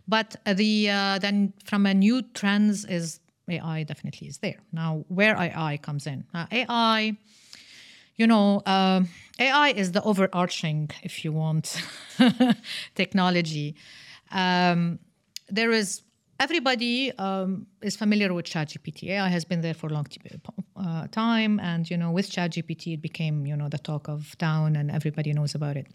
But 0.06 0.36
uh, 0.46 0.54
the 0.54 0.90
uh, 0.90 1.18
then 1.18 1.52
from 1.64 1.86
a 1.86 1.94
new 1.94 2.22
trends 2.22 2.84
is 2.84 3.20
AI 3.48 3.84
definitely 3.84 4.28
is 4.28 4.38
there 4.38 4.60
now. 4.72 5.04
Where 5.08 5.36
AI 5.36 5.78
comes 5.78 6.06
in, 6.06 6.24
uh, 6.34 6.46
AI 6.50 7.16
you 8.18 8.26
know, 8.26 8.62
um, 8.66 9.08
AI 9.38 9.68
is 9.68 9.92
the 9.92 10.02
overarching, 10.02 10.90
if 11.04 11.24
you 11.24 11.32
want, 11.32 11.80
technology. 12.96 13.76
Um, 14.32 14.98
there 15.48 15.70
is 15.70 16.02
everybody 16.40 17.12
um, 17.18 17.66
is 17.82 17.96
familiar 17.96 18.32
with 18.34 18.46
ChatGPT. 18.46 19.10
AI 19.10 19.28
has 19.28 19.44
been 19.44 19.60
there 19.60 19.74
for 19.74 19.88
a 19.88 19.92
long 19.92 20.04
t- 20.04 20.20
uh, 20.76 21.06
time, 21.08 21.58
and 21.60 21.88
you 21.90 21.96
know, 21.96 22.10
with 22.10 22.30
ChatGPT, 22.30 22.94
it 22.94 23.02
became 23.02 23.46
you 23.46 23.56
know 23.56 23.68
the 23.68 23.78
talk 23.78 24.08
of 24.08 24.36
town, 24.38 24.76
and 24.76 24.90
everybody 24.90 25.32
knows 25.32 25.54
about 25.54 25.76
it. 25.76 25.86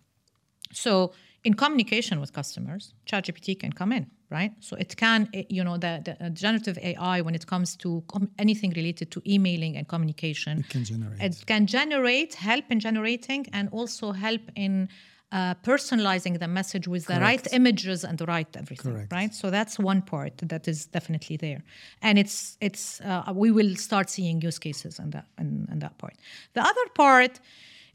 So, 0.71 1.13
in 1.43 1.53
communication 1.53 2.19
with 2.19 2.33
customers, 2.33 2.93
ChatGPT 3.05 3.59
can 3.59 3.71
come 3.73 3.91
in, 3.91 4.09
right? 4.31 4.51
So 4.59 4.75
it 4.77 4.95
can, 4.97 5.29
eh, 5.33 5.43
you 5.49 5.63
know, 5.63 5.77
the, 5.77 6.01
the 6.03 6.25
uh, 6.25 6.29
generative 6.29 6.77
AI 6.81 7.21
when 7.21 7.35
it 7.35 7.45
comes 7.45 7.75
to 7.77 8.03
com- 8.07 8.31
anything 8.39 8.71
related 8.71 9.11
to 9.11 9.21
emailing 9.27 9.77
and 9.77 9.87
communication, 9.87 10.59
It 10.59 10.69
can 10.69 10.83
generate. 10.83 11.21
it 11.21 11.45
can 11.45 11.67
generate, 11.67 12.33
help 12.35 12.65
in 12.71 12.79
generating, 12.79 13.45
and 13.53 13.69
also 13.71 14.13
help 14.13 14.41
in 14.55 14.89
uh, 15.33 15.55
personalizing 15.63 16.39
the 16.39 16.47
message 16.47 16.87
with 16.87 17.07
the 17.07 17.19
right 17.19 17.47
images 17.51 18.03
and 18.03 18.17
the 18.19 18.25
right 18.25 18.47
everything, 18.55 18.93
Correct. 18.93 19.11
right? 19.11 19.33
So 19.33 19.49
that's 19.49 19.79
one 19.79 20.01
part 20.03 20.33
that 20.43 20.67
is 20.67 20.85
definitely 20.85 21.37
there, 21.37 21.63
and 22.03 22.19
it's 22.19 22.55
it's 22.61 23.01
uh, 23.01 23.33
we 23.33 23.49
will 23.49 23.75
start 23.75 24.09
seeing 24.09 24.41
use 24.41 24.59
cases 24.59 24.99
in 24.99 25.09
that 25.09 25.25
in, 25.39 25.67
in 25.71 25.79
that 25.79 25.97
part. 25.97 26.13
The 26.53 26.61
other 26.61 26.87
part, 26.93 27.39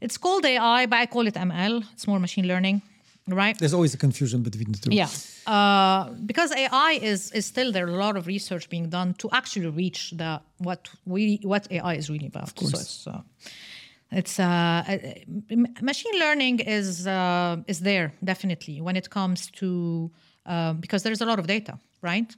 it's 0.01 0.17
called 0.17 0.45
AI, 0.45 0.85
but 0.85 0.99
I 0.99 1.05
call 1.05 1.27
it 1.27 1.35
ML. 1.35 1.83
It's 1.93 2.07
more 2.07 2.19
machine 2.19 2.45
learning, 2.45 2.81
right? 3.29 3.57
There's 3.57 3.73
always 3.73 3.93
a 3.93 3.97
confusion 3.97 4.43
between 4.43 4.73
the 4.73 4.79
two. 4.79 4.93
Yeah, 4.93 5.09
uh, 5.47 6.09
because 6.25 6.51
AI 6.51 6.99
is 7.01 7.31
is 7.31 7.45
still 7.45 7.71
there. 7.71 7.87
A 7.87 7.95
lot 8.05 8.17
of 8.17 8.27
research 8.27 8.69
being 8.69 8.89
done 8.89 9.13
to 9.13 9.29
actually 9.31 9.67
reach 9.67 10.11
the 10.11 10.41
what 10.57 10.89
we 11.05 11.39
what 11.43 11.67
AI 11.71 11.93
is 11.95 12.09
really 12.09 12.27
about. 12.27 12.59
So 12.59 12.67
it's 12.67 13.07
uh, 13.07 13.21
it's 14.11 14.39
uh, 14.39 14.83
uh, 14.87 15.55
machine 15.81 16.19
learning 16.19 16.59
is 16.59 17.05
uh, 17.05 17.57
is 17.67 17.79
there 17.81 18.11
definitely 18.23 18.81
when 18.81 18.95
it 18.95 19.09
comes 19.09 19.51
to 19.51 20.11
uh, 20.45 20.73
because 20.73 21.03
there's 21.03 21.21
a 21.21 21.25
lot 21.25 21.39
of 21.39 21.47
data, 21.47 21.77
right? 22.01 22.35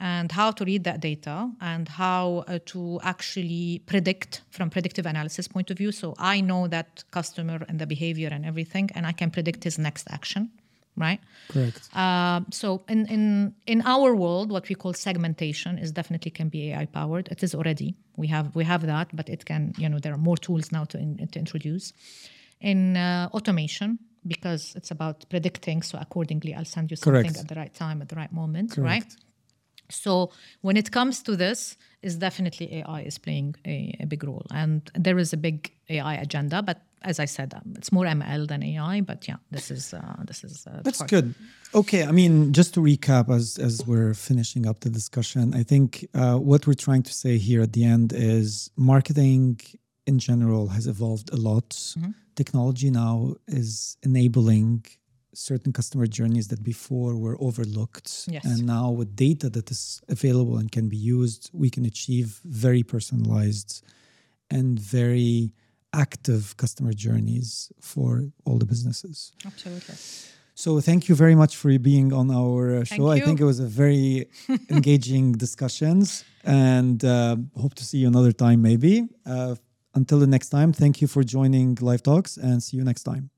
And 0.00 0.30
how 0.32 0.50
to 0.50 0.64
read 0.64 0.84
that 0.84 1.00
data 1.00 1.50
and 1.60 1.88
how 1.88 2.44
uh, 2.48 2.58
to 2.66 3.00
actually 3.02 3.80
predict 3.86 4.42
from 4.50 4.68
predictive 4.68 5.06
analysis 5.06 5.46
point 5.48 5.70
of 5.70 5.78
view. 5.78 5.92
So 5.92 6.14
I 6.18 6.40
know 6.40 6.66
that 6.68 7.04
customer 7.12 7.64
and 7.68 7.78
the 7.78 7.86
behavior 7.86 8.28
and 8.30 8.44
everything, 8.44 8.90
and 8.94 9.06
I 9.06 9.12
can 9.12 9.30
predict 9.30 9.64
his 9.64 9.78
next 9.78 10.08
action, 10.10 10.50
right? 10.96 11.20
Correct. 11.48 11.88
Um, 11.94 12.46
so 12.50 12.82
in, 12.88 13.06
in 13.06 13.54
in 13.66 13.82
our 13.82 14.14
world, 14.14 14.50
what 14.50 14.68
we 14.68 14.74
call 14.74 14.92
segmentation 14.92 15.78
is 15.78 15.92
definitely 15.92 16.30
can 16.30 16.48
be 16.48 16.72
AI 16.72 16.86
powered. 16.86 17.28
It 17.28 17.42
is 17.42 17.54
already 17.54 17.96
we 18.16 18.28
have 18.28 18.54
we 18.54 18.64
have 18.64 18.86
that, 18.86 19.08
but 19.14 19.28
it 19.28 19.44
can 19.44 19.74
you 19.78 19.88
know 19.88 19.98
there 19.98 20.12
are 20.12 20.18
more 20.18 20.36
tools 20.36 20.72
now 20.72 20.84
to 20.84 20.98
in, 20.98 21.28
to 21.28 21.38
introduce 21.38 21.92
in 22.60 22.96
uh, 22.96 23.28
automation 23.32 23.98
because 24.26 24.74
it's 24.76 24.90
about 24.90 25.28
predicting. 25.28 25.82
So 25.82 25.98
accordingly, 26.00 26.54
I'll 26.54 26.64
send 26.64 26.90
you 26.90 26.96
something 26.96 27.22
Correct. 27.22 27.38
at 27.38 27.48
the 27.48 27.54
right 27.54 27.74
time 27.74 28.02
at 28.02 28.08
the 28.08 28.16
right 28.16 28.32
moment, 28.32 28.72
Correct. 28.72 29.04
right? 29.04 29.16
So 29.90 30.30
when 30.62 30.76
it 30.76 30.90
comes 30.90 31.22
to 31.22 31.36
this, 31.36 31.76
is 32.04 32.16
definitely 32.16 32.66
AI 32.76 33.00
is 33.00 33.18
playing 33.18 33.56
a, 33.66 33.96
a 33.98 34.06
big 34.06 34.22
role, 34.24 34.46
and 34.50 34.90
there 34.94 35.18
is 35.18 35.32
a 35.32 35.36
big 35.36 35.72
AI 35.88 36.14
agenda. 36.14 36.62
But 36.62 36.82
as 37.02 37.18
I 37.18 37.24
said, 37.24 37.54
um, 37.54 37.74
it's 37.76 37.90
more 37.92 38.04
ML 38.04 38.46
than 38.46 38.62
AI. 38.62 39.00
But 39.00 39.26
yeah, 39.26 39.36
this 39.50 39.70
is 39.70 39.94
uh, 39.94 40.22
this 40.26 40.44
is 40.44 40.66
uh, 40.66 40.80
That's 40.84 40.98
part. 40.98 41.10
good. 41.10 41.34
Okay, 41.74 42.04
I 42.04 42.12
mean, 42.12 42.52
just 42.52 42.74
to 42.74 42.80
recap 42.80 43.34
as 43.34 43.58
as 43.58 43.86
we're 43.86 44.14
finishing 44.14 44.66
up 44.66 44.80
the 44.80 44.90
discussion, 44.90 45.54
I 45.54 45.62
think 45.62 46.06
uh, 46.14 46.36
what 46.36 46.66
we're 46.66 46.82
trying 46.88 47.02
to 47.04 47.12
say 47.12 47.38
here 47.38 47.62
at 47.62 47.72
the 47.72 47.84
end 47.84 48.12
is 48.12 48.70
marketing 48.76 49.60
in 50.06 50.18
general 50.18 50.68
has 50.68 50.86
evolved 50.86 51.32
a 51.32 51.36
lot. 51.36 51.70
Mm-hmm. 51.70 52.10
Technology 52.34 52.90
now 52.90 53.34
is 53.46 53.96
enabling 54.02 54.84
certain 55.34 55.72
customer 55.72 56.06
journeys 56.06 56.48
that 56.48 56.62
before 56.62 57.16
were 57.16 57.36
overlooked. 57.40 58.26
Yes. 58.28 58.44
And 58.44 58.66
now 58.66 58.90
with 58.90 59.16
data 59.16 59.50
that 59.50 59.70
is 59.70 60.00
available 60.08 60.58
and 60.58 60.70
can 60.70 60.88
be 60.88 60.96
used, 60.96 61.50
we 61.52 61.70
can 61.70 61.84
achieve 61.84 62.40
very 62.44 62.82
personalized 62.82 63.82
and 64.50 64.78
very 64.78 65.52
active 65.92 66.56
customer 66.56 66.92
journeys 66.92 67.72
for 67.80 68.24
all 68.44 68.58
the 68.58 68.66
businesses. 68.66 69.32
Absolutely. 69.46 69.94
So 70.56 70.80
thank 70.80 71.08
you 71.08 71.14
very 71.16 71.34
much 71.34 71.56
for 71.56 71.76
being 71.78 72.12
on 72.12 72.30
our 72.30 72.76
uh, 72.76 72.84
show. 72.84 73.08
I 73.08 73.18
think 73.20 73.40
it 73.40 73.44
was 73.44 73.58
a 73.58 73.66
very 73.66 74.28
engaging 74.70 75.32
discussions, 75.32 76.24
and 76.44 77.04
uh, 77.04 77.36
hope 77.56 77.74
to 77.74 77.84
see 77.84 77.98
you 77.98 78.08
another 78.08 78.32
time 78.32 78.62
maybe. 78.62 79.08
Uh, 79.26 79.56
until 79.94 80.18
the 80.20 80.28
next 80.28 80.50
time, 80.50 80.72
thank 80.72 81.00
you 81.00 81.08
for 81.08 81.24
joining 81.24 81.76
Live 81.80 82.02
Talks, 82.02 82.36
and 82.36 82.62
see 82.62 82.76
you 82.76 82.84
next 82.84 83.02
time. 83.02 83.30